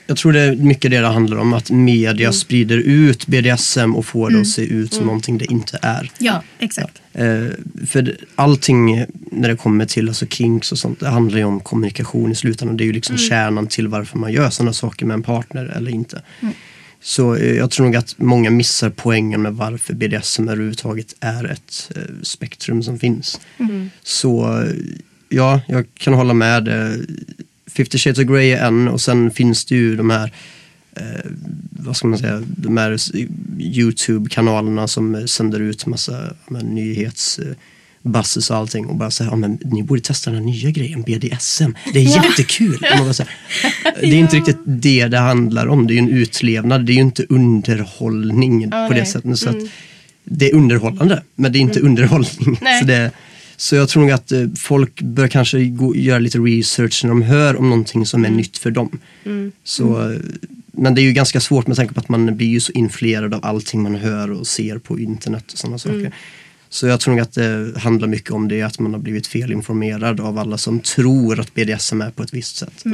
Jag 0.06 0.16
tror 0.16 0.32
det 0.32 0.40
är 0.40 0.56
mycket 0.56 0.90
det 0.90 1.00
det 1.00 1.06
handlar 1.06 1.36
om, 1.36 1.52
att 1.52 1.70
media 1.70 2.32
sprider 2.32 2.78
ut 2.78 3.26
BDSM 3.26 3.96
och 3.96 4.06
får 4.06 4.30
det 4.30 4.40
att 4.40 4.46
se 4.46 4.62
ut 4.62 4.94
som 4.94 5.06
någonting 5.06 5.38
det 5.38 5.44
inte 5.52 5.78
är. 5.82 6.10
Ja, 6.18 6.42
exakt. 6.58 7.02
Eh, 7.12 7.46
för 7.86 8.16
allting 8.34 9.04
när 9.30 9.48
det 9.48 9.56
kommer 9.56 9.86
till 9.86 10.08
alltså 10.08 10.26
kinks 10.26 10.72
och 10.72 10.78
sånt, 10.78 11.00
det 11.00 11.08
handlar 11.08 11.38
ju 11.38 11.44
om 11.44 11.60
kommunikation 11.60 12.32
i 12.32 12.34
slutändan. 12.34 12.76
Det 12.76 12.84
är 12.84 12.86
ju 12.86 12.92
liksom 12.92 13.18
kärnan 13.18 13.66
till 13.66 13.88
varför 13.88 14.18
man 14.18 14.32
gör 14.32 14.50
sådana 14.50 14.72
saker 14.72 15.06
med 15.06 15.14
en 15.14 15.22
partner 15.22 15.72
eller 15.76 15.90
inte. 15.90 16.22
Så 17.04 17.34
eh, 17.34 17.56
jag 17.56 17.70
tror 17.70 17.86
nog 17.86 17.96
att 17.96 18.18
många 18.18 18.50
missar 18.50 18.90
poängen 18.90 19.42
med 19.42 19.54
varför 19.54 19.94
BDSM 19.94 20.48
överhuvudtaget 20.48 21.14
är 21.20 21.44
ett 21.44 21.90
eh, 21.96 22.02
spektrum 22.22 22.82
som 22.82 22.98
finns. 22.98 23.40
Så 24.02 24.62
eh, 24.62 24.72
ja, 25.28 25.60
jag 25.68 25.86
kan 25.94 26.14
hålla 26.14 26.34
med. 26.34 26.68
Eh, 26.68 26.96
50 27.66 27.98
shades 27.98 28.18
of 28.18 28.24
Grey 28.24 28.50
är 28.50 28.66
en 28.66 28.88
och 28.88 29.00
sen 29.00 29.30
finns 29.30 29.64
det 29.64 29.74
ju 29.74 29.96
de 29.96 30.10
här 30.10 30.32
eh, 30.96 31.30
vad 31.70 31.96
ska 31.96 32.06
man 32.06 32.18
säga, 32.18 32.42
de 32.46 32.76
här 32.76 32.96
Youtube-kanalerna 33.58 34.88
som 34.88 35.28
sänder 35.28 35.60
ut 35.60 35.86
massa 35.86 36.34
men, 36.48 36.66
nyhets 36.66 37.40
buzzes 38.04 38.50
och 38.50 38.56
allting 38.56 38.86
och 38.86 38.96
bara 38.96 39.10
säger 39.10 39.30
ja, 39.30 39.36
men 39.36 39.58
ni 39.64 39.82
borde 39.82 40.00
testa 40.00 40.30
den 40.30 40.38
här 40.38 40.46
nya 40.46 40.70
grejen 40.70 41.02
BDSM. 41.02 41.70
Det 41.92 41.98
är 41.98 42.24
jättekul. 42.24 42.74
Och 42.74 42.96
man 42.96 43.04
bara, 43.04 43.14
så 43.14 43.22
här, 43.22 43.32
det 44.00 44.06
är 44.06 44.14
inte 44.14 44.36
riktigt 44.36 44.58
det 44.64 45.08
det 45.08 45.18
handlar 45.18 45.66
om. 45.66 45.86
Det 45.86 45.92
är 45.92 45.94
ju 45.94 45.98
en 45.98 46.08
utlevnad. 46.08 46.86
Det 46.86 46.92
är 46.92 46.94
ju 46.94 47.00
inte 47.00 47.26
underhållning 47.28 48.70
på 48.70 48.76
det 48.76 48.88
nej. 48.88 49.06
sättet. 49.06 49.38
Så 49.38 49.48
att 49.50 49.56
det 50.24 50.50
är 50.50 50.54
underhållande 50.54 51.22
men 51.34 51.52
det 51.52 51.58
är 51.58 51.60
inte 51.60 51.80
underhållning. 51.80 52.58
Nej. 52.62 52.80
Så, 52.80 52.86
det, 52.86 53.10
så 53.56 53.76
jag 53.76 53.88
tror 53.88 54.02
nog 54.02 54.10
att 54.10 54.32
eh, 54.32 54.46
folk 54.56 55.00
bör 55.00 55.28
kanske 55.28 55.64
gå, 55.64 55.96
göra 55.96 56.18
lite 56.18 56.38
research 56.38 57.04
när 57.04 57.08
de 57.08 57.22
hör 57.22 57.56
om 57.56 57.70
någonting 57.70 58.06
som 58.06 58.24
är 58.24 58.30
nytt 58.30 58.58
för 58.58 58.70
dem. 58.70 58.98
Så, 59.64 60.12
eh, 60.12 60.18
Men 60.72 60.94
det 60.94 61.00
är 61.00 61.02
ju 61.02 61.12
ganska 61.12 61.40
svårt 61.40 61.66
med 61.66 61.76
tanke 61.76 61.94
på 61.94 62.00
att 62.00 62.08
man 62.08 62.36
blir 62.36 62.48
ju 62.48 62.60
så 62.60 62.72
influerad 62.72 63.34
av 63.34 63.44
allting 63.44 63.82
man 63.82 63.94
hör 63.94 64.30
och 64.30 64.46
ser 64.46 64.78
på 64.78 64.98
internet 64.98 65.52
och 65.52 65.58
sådana 65.58 65.78
saker. 65.78 66.12
Så 66.74 66.86
jag 66.86 67.00
tror 67.00 67.14
nog 67.14 67.20
att 67.22 67.32
det 67.32 67.78
handlar 67.80 68.08
mycket 68.08 68.30
om 68.30 68.48
det, 68.48 68.62
att 68.62 68.78
man 68.78 68.92
har 68.92 69.00
blivit 69.00 69.26
felinformerad 69.26 70.20
av 70.20 70.38
alla 70.38 70.58
som 70.58 70.80
tror 70.80 71.40
att 71.40 71.54
BDSM 71.54 72.00
är 72.00 72.10
på 72.10 72.22
ett 72.22 72.34
visst 72.34 72.56
sätt. 72.56 72.84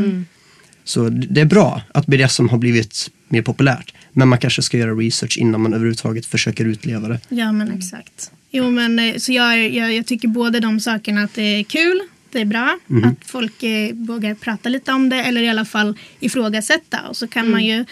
Så 0.85 1.09
det 1.09 1.41
är 1.41 1.45
bra 1.45 1.83
att 1.95 2.07
BDSM 2.07 2.49
har 2.49 2.59
blivit 2.59 3.11
mer 3.29 3.43
populärt. 3.43 3.95
Men 4.13 4.29
man 4.29 4.39
kanske 4.39 4.63
ska 4.63 4.79
göra 4.79 4.91
research 4.95 5.39
innan 5.39 5.61
man 5.61 5.73
överhuvudtaget 5.75 6.27
försöker 6.27 6.65
utleva 6.65 7.09
det. 7.09 7.21
Ja, 7.29 7.53
men 7.53 7.71
exakt. 7.73 8.31
Jo, 8.51 8.71
men 8.71 8.99
eh, 8.99 9.17
så 9.17 9.33
jag, 9.33 9.53
är- 9.55 9.69
jag, 9.69 9.95
jag 9.95 10.07
tycker 10.07 10.29
både 10.29 10.61
de 10.61 10.81
sakerna 10.81 11.23
att 11.23 11.35
det 11.35 11.43
är 11.43 11.63
kul, 11.65 12.01
det 12.33 12.41
är 12.41 12.45
bra 12.45 12.79
att 13.05 13.29
folk 13.31 13.63
eh, 13.63 13.95
vågar 13.95 14.35
prata 14.35 14.69
lite 14.69 14.93
om 14.93 15.09
det 15.09 15.17
eller 15.17 15.43
i 15.43 15.49
alla 15.49 15.65
fall 15.65 15.99
ifrågasätta. 16.21 17.01
Och 17.09 17.17
så 17.17 17.27
kan 17.29 17.51
man 17.51 17.65
ju, 17.65 17.85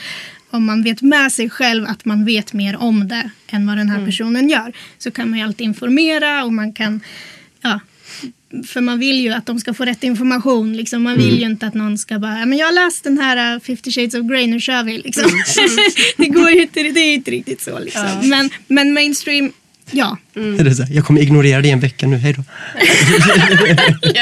om 0.50 0.66
man 0.66 0.82
vet 0.82 1.02
med 1.02 1.32
sig 1.32 1.50
själv 1.50 1.84
att 1.86 2.04
man 2.04 2.24
vet 2.24 2.52
mer 2.52 2.76
om 2.76 3.08
det 3.08 3.30
än 3.50 3.66
vad 3.66 3.76
den 3.76 3.88
här 3.88 4.04
personen 4.06 4.48
gör, 4.48 4.72
så 4.98 5.10
kan 5.10 5.30
man 5.30 5.38
ju 5.38 5.44
alltid 5.44 5.64
informera 5.64 6.44
och 6.44 6.52
man 6.52 6.72
kan, 6.72 7.00
ja, 7.62 7.80
för 8.66 8.80
man 8.80 8.98
vill 8.98 9.20
ju 9.20 9.32
att 9.32 9.46
de 9.46 9.60
ska 9.60 9.74
få 9.74 9.84
rätt 9.84 10.04
information. 10.04 10.76
Liksom. 10.76 11.02
Man 11.02 11.16
vill 11.16 11.38
ju 11.38 11.46
inte 11.46 11.66
att 11.66 11.74
någon 11.74 11.98
ska 11.98 12.18
bara, 12.18 12.38
"Ja, 12.38 12.46
men 12.46 12.58
jag 12.58 12.66
har 12.66 12.72
läst 12.72 13.04
den 13.04 13.18
här 13.18 13.54
uh, 13.54 13.60
50 13.60 13.90
shades 13.90 14.14
of 14.14 14.26
Grey, 14.26 14.46
nu 14.46 14.60
kör 14.60 14.82
vi. 14.82 14.98
Liksom. 14.98 15.30
det 16.16 16.26
går 16.26 16.50
ju 16.50 16.62
inte, 16.62 16.82
det 16.82 17.00
är 17.00 17.14
inte 17.14 17.30
riktigt 17.30 17.60
så. 17.60 17.78
Liksom. 17.78 18.06
Men, 18.22 18.50
men 18.66 18.92
mainstream, 18.92 19.52
ja. 19.90 20.18
Är 20.34 20.64
det 20.64 20.74
så 20.74 20.82
här, 20.82 20.94
jag 20.94 21.04
kommer 21.04 21.20
ignorera 21.20 21.60
det 21.62 21.68
i 21.68 21.70
en 21.70 21.80
vecka 21.80 22.06
nu, 22.06 22.16
hej 22.16 22.32
då. 22.32 22.44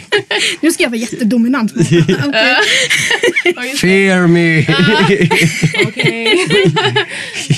Nu 0.60 0.72
ska 0.72 0.82
jag 0.82 0.90
vara 0.90 1.00
jättedominant. 1.00 1.72
Fear 3.80 4.26
me! 4.26 4.66
Okej. 5.86 6.36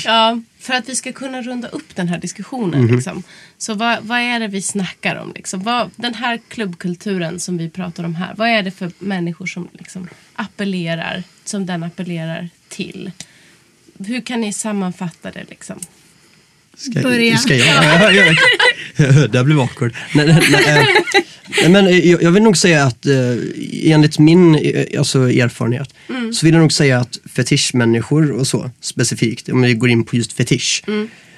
ja, 0.05 0.41
för 0.59 0.73
att 0.73 0.89
vi 0.89 0.95
ska 0.95 1.11
kunna 1.11 1.41
runda 1.41 1.67
upp 1.67 1.95
den 1.95 2.07
här 2.07 2.17
diskussionen. 2.17 2.87
Liksom. 2.87 3.23
Så 3.57 3.73
vad, 3.73 4.03
vad 4.03 4.19
är 4.19 4.39
det 4.39 4.47
vi 4.47 4.61
snackar 4.61 5.15
om? 5.15 5.31
Liksom? 5.35 5.63
Vad, 5.63 5.91
den 5.95 6.13
här 6.13 6.39
klubbkulturen 6.47 7.39
som 7.39 7.57
vi 7.57 7.69
pratar 7.69 8.03
om 8.03 8.15
här. 8.15 8.33
Vad 8.35 8.49
är 8.49 8.63
det 8.63 8.71
för 8.71 8.91
människor 8.99 9.45
som 9.45 9.67
liksom 9.71 10.09
appellerar, 10.35 11.23
som 11.43 11.65
den 11.65 11.83
appellerar 11.83 12.49
till? 12.67 13.11
Hur 13.97 14.21
kan 14.21 14.41
ni 14.41 14.53
sammanfatta 14.53 15.31
det? 15.31 15.43
Liksom? 15.49 15.79
Ska, 16.77 17.01
Börja. 17.01 17.37
Ska 17.37 17.55
jag? 17.55 17.67
Ja, 17.85 18.11
ja, 18.11 18.35
ja. 18.97 19.27
det 19.27 19.43
blev 19.43 19.59
awkward. 19.59 19.93
Nej, 20.15 20.25
nej, 20.27 20.43
nej, 20.51 20.79
eh, 20.79 20.85
nej, 21.61 21.69
men 21.69 21.87
eh, 21.87 22.09
jag, 22.09 22.23
jag 22.23 22.31
vill 22.31 22.43
nog 22.43 22.57
säga 22.57 22.83
att 22.83 23.05
eh, 23.05 23.13
enligt 23.83 24.19
min 24.19 24.55
alltså, 24.97 25.29
erfarenhet 25.31 25.93
så 26.33 26.45
vill 26.45 26.53
jag 26.53 26.61
nog 26.61 26.73
säga 26.73 26.99
att 26.99 27.17
fetischmänniskor 27.35 28.31
och 28.31 28.47
så 28.47 28.71
specifikt, 28.81 29.49
om 29.49 29.61
vi 29.61 29.73
går 29.73 29.89
in 29.89 30.03
på 30.03 30.15
just 30.15 30.33
fetisch, 30.33 30.83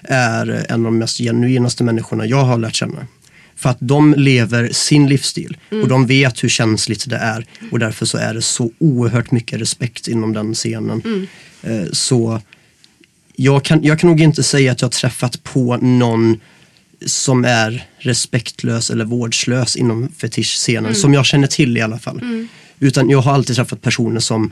är 0.03 0.65
en 0.69 0.79
av 0.79 0.83
de 0.91 0.97
mest 0.97 1.17
genuinaste 1.17 1.83
människorna 1.83 2.25
jag 2.25 2.43
har 2.43 2.57
lärt 2.57 2.75
känna. 2.75 3.07
För 3.55 3.69
att 3.69 3.77
de 3.79 4.13
lever 4.17 4.69
sin 4.71 5.07
livsstil 5.07 5.57
och 5.69 5.87
de 5.87 6.07
vet 6.07 6.43
hur 6.43 6.49
känsligt 6.49 7.09
det 7.09 7.15
är 7.15 7.45
och 7.71 7.79
därför 7.79 8.05
så 8.05 8.17
är 8.17 8.33
det 8.33 8.41
så 8.41 8.71
oerhört 8.79 9.31
mycket 9.31 9.61
respekt 9.61 10.07
inom 10.07 10.33
den 10.33 10.53
scenen. 10.53 11.27
Eh, 11.63 11.83
Så 11.91 12.41
jag 13.39 13.63
kan, 13.63 13.83
jag 13.83 13.99
kan 13.99 14.09
nog 14.09 14.21
inte 14.21 14.43
säga 14.43 14.71
att 14.71 14.81
jag 14.81 14.85
har 14.85 14.91
träffat 14.91 15.43
på 15.43 15.77
någon 15.77 16.39
som 17.05 17.45
är 17.45 17.85
respektlös 17.97 18.89
eller 18.89 19.05
vårdslös 19.05 19.75
inom 19.75 20.09
fetischscenen, 20.17 20.95
som 20.95 21.13
jag 21.13 21.25
känner 21.25 21.47
till 21.47 21.77
i 21.77 21.81
alla 21.81 21.99
fall. 21.99 22.47
Utan 22.79 23.09
jag 23.09 23.19
har 23.21 23.33
alltid 23.33 23.55
träffat 23.55 23.81
personer 23.81 24.19
som 24.19 24.51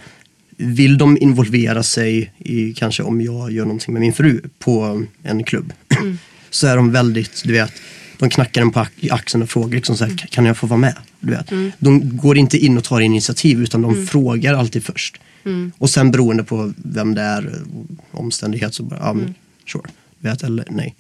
vill 0.58 0.98
de 0.98 1.18
involvera 1.18 1.84
sig 1.84 2.34
i, 2.38 2.74
kanske 2.74 3.04
om 3.04 3.22
jag 3.22 3.52
gör 3.52 3.66
någonting 3.66 3.94
med 3.94 4.02
min 4.02 4.14
fru 4.14 4.42
på 4.60 5.06
en 5.24 5.44
klubb, 5.44 5.74
så 6.50 6.68
är 6.68 6.76
de 6.76 6.92
väldigt, 6.92 7.42
du 7.46 7.54
vet, 7.54 7.74
de 8.20 8.30
knackar 8.30 8.62
en 8.62 8.72
på 8.72 8.86
axeln 9.12 9.44
och 9.44 9.50
frågar 9.50 9.76
liksom 9.76 9.98
så 9.98 10.06
här, 10.06 10.18
kan 10.18 10.46
jag 10.46 10.58
få 10.58 10.68
vara 10.68 10.80
med? 10.80 10.96
Du 11.20 11.32
vet. 11.32 11.52
Mm. 11.52 11.72
De 11.80 12.18
går 12.18 12.38
inte 12.38 12.58
in 12.58 12.78
och 12.78 12.84
tar 12.84 13.00
initiativ 13.00 13.62
utan 13.62 13.82
de 13.82 14.08
frågar 14.08 14.54
alltid 14.54 14.84
först. 14.84 15.18
Mm. 15.46 15.72
Och 15.78 15.90
sen 15.90 16.12
beroende 16.12 16.44
på 16.44 16.74
vem 16.78 17.16
det 17.16 17.22
är, 17.22 17.64
omständighet 18.12 18.74
så 18.74 18.84
bara, 18.84 19.00
ja 19.00 19.14
men 19.14 19.34
sure, 19.68 19.90
vet 20.20 20.44
eller 20.44 20.66
nej. 20.70 20.96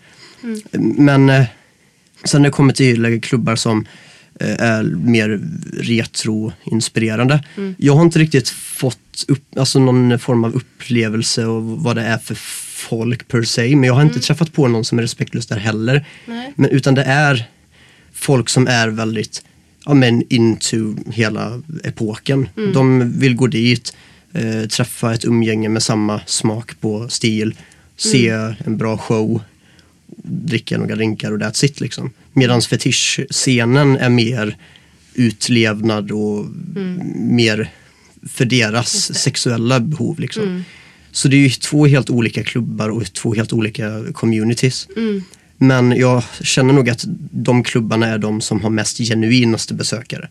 Men 0.98 1.30
eh, 1.30 1.46
sen 2.24 2.42
när 2.42 2.50
det 2.50 2.54
kommer 2.54 2.74
till 2.74 3.22
klubbar 3.22 3.56
som 3.56 3.88
eh, 4.40 4.62
är 4.62 4.84
mer 4.84 5.42
retroinspirerande. 5.74 7.44
Jag 7.78 7.96
har 7.96 8.02
inte 8.02 8.20
riktigt 8.20 8.50
fått 8.50 9.26
upp, 9.28 9.58
alltså 9.58 9.80
någon 9.80 10.20
form 10.20 10.44
av 10.44 10.56
upplevelse 10.56 11.46
och 11.46 11.64
vad 11.64 11.96
det 11.96 12.04
är 12.04 12.18
för 12.18 12.36
folk 12.76 13.28
per 13.28 13.44
se. 13.44 13.76
Men 13.76 13.84
jag 13.84 13.94
har 13.94 14.02
inte 14.02 14.20
träffat 14.20 14.54
på 14.54 14.68
någon 14.68 14.86
som 14.86 14.98
är 14.98 15.02
respektlös 15.02 15.48
där 15.48 15.58
heller. 15.58 16.06
Nej. 16.26 16.54
Men, 16.56 16.70
utan 16.70 16.96
det 16.96 17.04
är 17.04 17.50
folk 18.14 18.50
som 18.50 18.68
är 18.68 18.88
väldigt 18.88 19.44
ja, 19.86 19.94
men 19.94 20.24
into 20.30 20.96
hela 21.12 21.62
epoken. 21.84 22.50
De 22.74 23.12
vill 23.20 23.36
gå 23.36 23.48
dit, 23.48 23.96
eh, 24.34 24.68
träffa 24.68 25.14
ett 25.14 25.26
umgänge 25.26 25.70
med 25.70 25.84
samma 25.84 26.22
smak 26.26 26.80
på 26.80 27.10
stil, 27.10 27.56
se 27.98 28.30
en 28.66 28.78
bra 28.78 28.98
show, 28.98 29.42
dricka 30.24 30.78
några 30.78 30.96
drinkar 30.96 31.32
och 31.32 31.40
that's 31.40 31.66
it 31.66 31.80
liksom. 31.82 32.12
Medan 32.34 32.62
fetischscenen 32.62 33.98
är 33.98 34.10
mer 34.10 34.58
utlevnad 35.14 36.12
och 36.12 36.46
mer 37.16 37.72
för 38.30 38.46
deras 38.46 39.18
sexuella 39.18 39.80
behov 39.80 40.20
liksom. 40.20 40.64
Så 41.16 41.28
det 41.28 41.36
är 41.36 41.40
ju 41.40 41.50
två 41.50 41.86
helt 41.86 42.10
olika 42.10 42.44
klubbar 42.44 42.90
och 42.90 43.14
två 43.14 43.34
helt 43.34 43.54
olika 43.54 44.04
communities. 44.14 44.88
Men 45.58 45.92
jag 45.92 46.24
känner 46.42 46.74
nog 46.74 46.90
att 46.90 47.04
de 47.32 47.64
klubbarna 47.64 48.08
är 48.08 48.18
de 48.18 48.42
som 48.42 48.62
har 48.62 48.70
mest 48.70 48.98
genuinaste 48.98 49.74
besökare. 49.74 50.30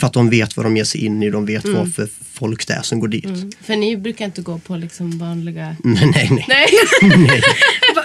För 0.00 0.06
att 0.06 0.12
de 0.12 0.30
vet 0.30 0.56
vad 0.56 0.66
de 0.66 0.76
ger 0.76 0.84
sig 0.84 1.04
in 1.04 1.22
i, 1.22 1.30
de 1.30 1.46
vet 1.46 1.68
vad 1.68 1.94
för 1.94 2.08
folk 2.32 2.66
det 2.66 2.74
är 2.74 2.82
som 2.82 3.00
går 3.00 3.08
dit. 3.08 3.54
För 3.60 3.76
ni 3.76 3.96
brukar 3.96 4.24
inte 4.24 4.42
gå 4.42 4.58
på 4.58 4.76
liksom 4.76 5.18
vanliga... 5.18 5.76
Nej, 5.84 6.10
nej, 6.14 6.28
nej. 6.48 6.70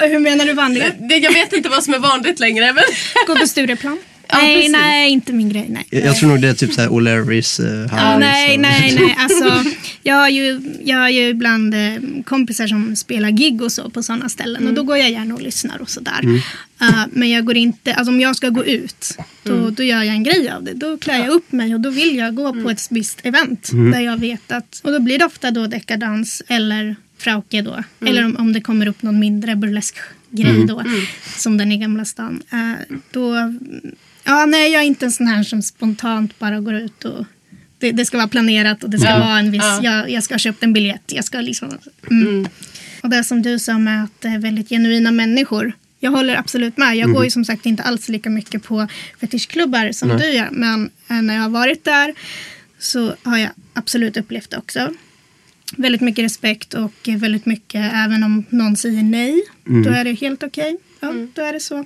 Nej, 0.01 0.09
Hur 0.09 0.19
menar 0.19 0.45
du 0.45 0.53
vanliga? 0.53 0.85
jag 0.99 1.33
vet 1.33 1.53
inte 1.53 1.69
vad 1.69 1.83
som 1.83 1.93
är 1.93 1.99
vanligt 1.99 2.39
längre. 2.39 2.73
Men... 2.73 2.83
Gå 3.27 3.35
på 3.35 3.47
Stureplan? 3.47 3.97
Ja, 4.29 4.37
nej, 4.37 4.55
precis. 4.55 4.71
nej, 4.71 5.11
inte 5.11 5.33
min 5.33 5.49
grej. 5.49 5.65
Nej. 5.69 5.85
Jag, 5.89 6.05
jag 6.05 6.15
tror 6.17 6.29
nog 6.29 6.41
det 6.41 6.47
är 6.49 6.53
typ 6.53 6.73
såhär 6.73 6.87
O'Larrys, 6.89 7.63
uh, 7.63 7.87
Ja, 7.91 7.97
Harrys 7.97 8.19
nej, 8.19 8.55
och- 8.55 8.61
nej, 8.61 8.95
nej. 8.99 9.15
Alltså, 9.19 9.63
jag, 10.03 10.15
har 10.15 10.29
ju, 10.29 10.61
jag 10.83 10.97
har 10.97 11.09
ju 11.09 11.27
ibland 11.27 11.73
eh, 11.73 11.93
kompisar 12.25 12.67
som 12.67 12.95
spelar 12.95 13.29
gig 13.29 13.61
och 13.61 13.71
så 13.71 13.89
på 13.89 14.03
sådana 14.03 14.29
ställen. 14.29 14.67
Och 14.67 14.73
då 14.73 14.83
går 14.83 14.97
jag 14.97 15.11
gärna 15.11 15.33
och 15.35 15.41
lyssnar 15.41 15.81
och 15.81 15.89
sådär. 15.89 16.41
Eh, 16.81 17.05
men 17.11 17.29
jag 17.29 17.45
går 17.45 17.57
inte, 17.57 17.93
alltså 17.93 18.11
om 18.11 18.19
jag 18.21 18.35
ska 18.35 18.49
gå 18.49 18.65
ut, 18.65 19.17
då, 19.43 19.69
då 19.69 19.83
gör 19.83 20.03
jag 20.03 20.15
en 20.15 20.23
grej 20.23 20.49
av 20.49 20.63
det. 20.63 20.73
Då 20.73 20.97
klär 20.97 21.17
jag 21.17 21.29
upp 21.29 21.51
mig 21.51 21.73
och 21.75 21.81
då 21.81 21.89
vill 21.89 22.15
jag 22.15 22.35
gå 22.35 22.53
på 22.63 22.69
ett 22.69 22.87
visst 22.89 23.19
event. 23.23 23.69
Där 23.91 23.99
jag 23.99 24.17
vet 24.19 24.51
att, 24.51 24.81
och 24.83 24.91
då 24.91 24.99
blir 24.99 25.19
det 25.19 25.25
ofta 25.25 25.51
då 25.51 25.67
dekadans 25.67 26.41
eller 26.47 26.95
frauke 27.17 27.61
då. 27.61 27.83
Eller 28.07 28.25
om, 28.25 28.35
om 28.37 28.53
det 28.53 28.61
kommer 28.61 28.87
upp 28.87 29.01
någon 29.01 29.19
mindre 29.19 29.55
burlesk 29.55 29.95
grej 30.29 30.65
då. 30.67 30.83
Som 31.37 31.57
den 31.57 31.71
i 31.71 31.77
Gamla 31.77 32.05
stan. 32.05 32.41
Eh, 32.51 32.95
då, 33.11 33.35
ja 34.27 34.45
nej 34.45 34.71
jag 34.71 34.81
är 34.81 34.85
inte 34.85 35.05
en 35.05 35.11
sån 35.11 35.27
här 35.27 35.43
som 35.43 35.61
spontant 35.61 36.39
bara 36.39 36.59
går 36.59 36.73
ut 36.75 37.05
och 37.05 37.25
det, 37.79 37.91
det 37.91 38.05
ska 38.05 38.17
vara 38.17 38.27
planerat 38.27 38.83
och 38.83 38.89
det 38.89 38.99
ska 38.99 39.09
Ja. 39.09 39.19
vara 39.19 39.39
en 39.39 39.51
viss, 39.51 39.61
Ja. 39.63 39.79
jag, 39.83 40.09
jag 40.09 40.23
ska 40.23 40.33
ha 40.33 40.39
köpt 40.39 40.63
en 40.63 40.73
biljett. 40.73 41.03
Jag 41.11 41.25
ska 41.25 41.41
liksom, 41.41 41.77
mm. 42.11 42.47
Och 43.03 43.09
det 43.09 43.23
som 43.23 43.41
du 43.41 43.59
sa 43.59 43.77
med 43.77 44.03
att 44.03 44.21
det 44.21 44.27
är 44.27 44.39
väldigt 44.39 44.69
genuina 44.69 45.11
människor. 45.11 45.73
Jag 45.99 46.11
håller 46.11 46.35
absolut 46.35 46.77
med. 46.77 46.95
Jag 46.95 47.13
går 47.13 47.23
ju 47.23 47.31
som 47.31 47.45
sagt 47.45 47.65
inte 47.65 47.83
alls 47.83 48.09
lika 48.09 48.29
mycket 48.29 48.63
på 48.63 48.87
fetischklubbar 49.19 49.91
som 49.91 50.09
Nej. 50.09 50.17
du 50.17 50.25
gör. 50.25 50.49
Men 50.51 50.89
eh, 51.09 51.21
när 51.21 51.35
jag 51.35 51.41
har 51.41 51.49
varit 51.49 51.83
där 51.83 52.13
så 52.79 53.15
har 53.23 53.37
jag 53.37 53.49
absolut 53.73 54.17
upplevt 54.17 54.49
det 54.49 54.57
också. 54.57 54.93
Väldigt 55.77 56.01
mycket 56.01 56.25
respekt 56.25 56.73
och 56.73 56.93
väldigt 57.07 57.45
mycket, 57.45 57.91
även 57.93 58.23
om 58.23 58.43
någon 58.49 58.75
säger 58.77 59.03
nej, 59.03 59.41
då 59.83 59.89
är 59.89 60.03
det 60.03 60.13
helt 60.13 60.43
okej. 60.43 60.77
Ja, 60.99 61.13
då 61.33 61.41
är 61.41 61.53
det 61.53 61.59
så. 61.59 61.85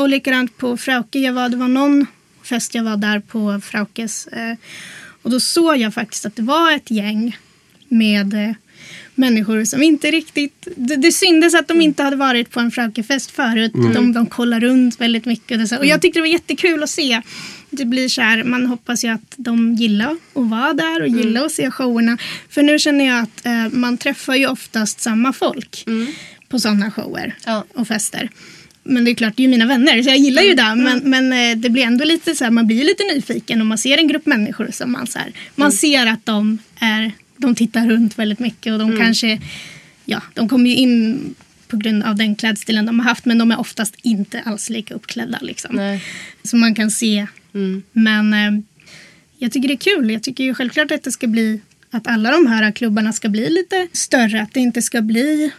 Och 0.00 0.08
likadant 0.08 0.58
på 0.58 0.76
Frauke, 0.76 1.18
jag 1.18 1.32
var, 1.32 1.48
det 1.48 1.56
var 1.56 1.68
någon 1.68 2.06
fest 2.42 2.74
jag 2.74 2.84
var 2.84 2.96
där 2.96 3.20
på 3.20 3.60
Fraukes. 3.64 4.26
Eh, 4.26 4.56
och 5.22 5.30
då 5.30 5.40
såg 5.40 5.76
jag 5.76 5.94
faktiskt 5.94 6.26
att 6.26 6.36
det 6.36 6.42
var 6.42 6.72
ett 6.72 6.90
gäng 6.90 7.36
med 7.88 8.34
eh, 8.34 8.52
människor 9.14 9.64
som 9.64 9.82
inte 9.82 10.10
riktigt... 10.10 10.68
Det, 10.76 10.96
det 10.96 11.12
syntes 11.12 11.54
att 11.54 11.68
de 11.68 11.80
inte 11.80 12.02
hade 12.02 12.16
varit 12.16 12.50
på 12.50 12.60
en 12.60 12.70
Fraukefest 12.70 13.30
förut. 13.30 13.72
De, 13.74 14.12
de 14.12 14.26
kollar 14.26 14.60
runt 14.60 15.00
väldigt 15.00 15.24
mycket. 15.24 15.60
Och, 15.62 15.68
så. 15.68 15.78
och 15.78 15.86
jag 15.86 16.02
tyckte 16.02 16.18
det 16.18 16.22
var 16.22 16.28
jättekul 16.28 16.82
att 16.82 16.90
se. 16.90 17.22
Det 17.70 17.84
blir 17.84 18.08
så 18.08 18.22
här, 18.22 18.44
man 18.44 18.66
hoppas 18.66 19.04
ju 19.04 19.08
att 19.08 19.34
de 19.36 19.74
gillar 19.74 20.10
att 20.34 20.46
vara 20.50 20.72
där 20.72 21.02
och 21.02 21.08
gillar 21.08 21.44
att 21.44 21.52
se 21.52 21.70
showerna. 21.70 22.18
För 22.48 22.62
nu 22.62 22.78
känner 22.78 23.06
jag 23.06 23.22
att 23.22 23.46
eh, 23.46 23.68
man 23.78 23.98
träffar 23.98 24.34
ju 24.34 24.46
oftast 24.46 25.00
samma 25.00 25.32
folk 25.32 25.84
på 26.48 26.58
sådana 26.58 26.90
shower 26.90 27.36
Ja. 27.44 27.64
och 27.74 27.88
fester. 27.88 28.30
Men 28.82 29.04
det 29.04 29.10
är 29.10 29.14
klart, 29.14 29.36
det 29.36 29.42
är 29.42 29.44
ju 29.44 29.50
mina 29.50 29.66
vänner 29.66 30.02
så 30.02 30.08
jag 30.08 30.18
gillar 30.18 30.42
ju 30.42 30.54
det. 30.54 30.74
Men, 30.74 30.98
men 31.04 31.32
eh, 31.32 31.56
det 31.56 31.70
blir 31.70 31.82
ändå 31.82 32.04
lite 32.04 32.34
så 32.34 32.44
här, 32.44 32.50
man 32.50 32.66
blir 32.66 32.84
lite 32.84 33.02
nyfiken 33.14 33.60
om 33.60 33.68
man 33.68 33.78
ser 33.78 33.98
en 33.98 34.08
grupp 34.08 34.26
människor 34.26 34.68
som 34.72 34.92
man 34.92 35.06
så 35.06 35.18
här, 35.18 35.32
man 35.54 35.72
ser 35.72 36.06
att 36.06 36.26
de 36.26 36.58
är, 36.80 37.12
de 37.36 37.54
tittar 37.54 37.88
runt 37.88 38.18
väldigt 38.18 38.38
mycket 38.38 38.72
och 38.72 38.78
de 38.78 38.96
kanske, 38.96 39.40
ja, 40.04 40.22
de 40.34 40.48
kommer 40.48 40.70
ju 40.70 40.76
in 40.76 41.34
på 41.68 41.76
grund 41.76 42.02
av 42.02 42.16
den 42.16 42.34
klädstilen 42.36 42.86
de 42.86 42.98
har 42.98 43.06
haft 43.06 43.24
men 43.24 43.38
de 43.38 43.50
är 43.50 43.60
oftast 43.60 43.96
inte 44.02 44.42
alls 44.42 44.70
lika 44.70 44.94
uppklädda 44.94 45.38
liksom. 45.40 45.76
Nej. 45.76 46.04
Så 46.42 46.56
man 46.56 46.74
kan 46.74 46.90
se. 46.90 47.26
Men 47.92 48.32
eh, 48.32 48.62
jag 49.38 49.52
tycker 49.52 49.68
det 49.68 49.74
är 49.74 49.96
kul. 49.96 50.10
Jag 50.10 50.22
tycker 50.22 50.44
ju 50.44 50.54
självklart 50.54 50.90
att 50.90 51.02
det 51.02 51.12
ska 51.12 51.26
bli 51.26 51.60
att 51.90 52.06
alla 52.06 52.30
de 52.30 52.46
här 52.46 52.72
klubbarna 52.72 53.12
ska 53.12 53.28
bli 53.28 53.50
lite 53.50 53.88
större. 53.92 54.42
Att 54.42 54.54
det 54.54 54.60
inte 54.60 54.82
ska 54.82 55.02
bli... 55.02 55.50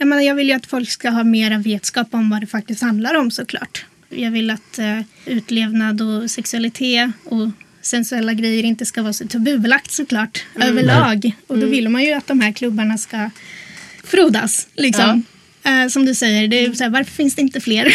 Jag, 0.00 0.08
menar, 0.08 0.22
jag 0.22 0.34
vill 0.34 0.48
ju 0.48 0.54
att 0.54 0.66
folk 0.66 0.90
ska 0.90 1.10
ha 1.10 1.24
mera 1.24 1.58
vetskap 1.58 2.14
om 2.14 2.30
vad 2.30 2.40
det 2.40 2.46
faktiskt 2.46 2.82
handlar 2.82 3.14
om 3.14 3.30
såklart. 3.30 3.84
Jag 4.08 4.30
vill 4.30 4.50
att 4.50 4.78
eh, 4.78 5.00
utlevnad 5.26 6.00
och 6.00 6.30
sexualitet 6.30 7.10
och 7.24 7.50
sensuella 7.82 8.34
grejer 8.34 8.64
inte 8.64 8.86
ska 8.86 9.02
vara 9.02 9.12
så 9.12 9.28
tabubelagt 9.28 9.90
såklart 9.90 10.44
överlag. 10.54 11.32
Och 11.46 11.58
då 11.58 11.66
vill 11.66 11.88
man 11.88 12.02
ju 12.02 12.12
att 12.12 12.26
de 12.26 12.40
här 12.40 12.52
klubbarna 12.52 12.98
ska 12.98 13.30
frodas. 14.04 14.68
Liksom. 14.74 15.24
Eh, 15.62 15.88
som 15.88 16.06
du 16.06 16.14
säger, 16.14 16.48
det 16.48 16.64
är 16.64 16.72
så 16.72 16.84
här, 16.84 16.90
varför 16.90 17.12
finns 17.12 17.34
det 17.34 17.42
inte 17.42 17.60
fler? 17.60 17.94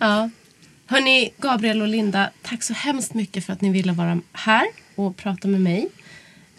Ja. 0.00 0.30
Hörni, 0.86 1.30
Gabriel 1.38 1.82
och 1.82 1.88
Linda, 1.88 2.30
tack 2.42 2.62
så 2.62 2.72
hemskt 2.72 3.14
mycket 3.14 3.46
för 3.46 3.52
att 3.52 3.60
ni 3.60 3.70
ville 3.70 3.92
vara 3.92 4.20
här 4.32 4.66
och 4.94 5.16
prata 5.16 5.48
med 5.48 5.60
mig. 5.60 5.88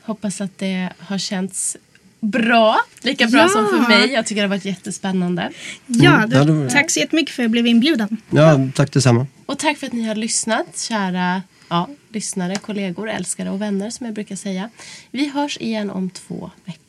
Hoppas 0.02 0.42
att 0.42 0.58
det 0.58 0.90
har 0.98 1.18
känts 1.18 1.78
bra, 2.22 2.80
lika 3.02 3.28
bra 3.28 3.40
Ja. 3.42 3.48
som 3.50 3.68
för 3.68 3.90
mig. 3.90 4.12
Jag 4.12 4.26
tycker 4.26 4.42
det 4.42 4.48
har 4.48 4.56
varit 4.56 4.66
jättespännande. 4.66 5.52
ja, 5.88 6.16
Mm. 6.18 6.32
Ja, 6.32 6.44
det 6.46 6.52
var- 6.54 6.70
tack 6.70 6.92
så 6.92 7.00
jättemycket 7.00 7.36
för 7.36 7.42
att 7.42 7.46
jag 7.46 7.52
blev 7.52 7.68
inbjuden. 7.68 8.18
Ja, 8.30 8.60
tack 8.76 8.94
detsamma. 8.94 9.28
Och 9.46 9.60
tack 9.60 9.78
för 9.78 9.88
att 9.88 9.94
ni 9.94 10.04
har 10.08 10.16
lyssnat, 10.16 10.80
kära 10.80 11.42
ja, 11.70 11.90
lyssnare, 12.10 12.56
kollegor, 12.56 13.10
älskare 13.10 13.50
och 13.50 13.62
vänner 13.62 13.90
som 13.90 14.06
jag 14.06 14.16
brukar 14.16 14.36
säga. 14.36 14.70
Vi 15.12 15.30
hörs 15.30 15.58
igen 15.58 15.90
om 15.90 16.10
två 16.10 16.52
veckor. 16.66 16.88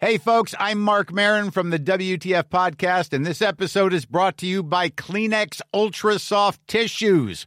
Hey, 0.00 0.18
folks, 0.18 0.54
I'm 0.54 0.74
Mark 0.78 1.10
Marin 1.10 1.52
from 1.52 1.70
the 1.70 1.78
WTF 1.78 2.48
Podcast, 2.50 3.14
and 3.14 3.26
this 3.26 3.42
episode 3.42 3.96
is 3.96 4.08
brought 4.08 4.36
to 4.36 4.44
you 4.46 4.62
by 4.62 4.90
Kleenex 4.90 5.62
Ultra 5.72 6.18
Soft 6.18 6.60
Tissues, 6.66 7.46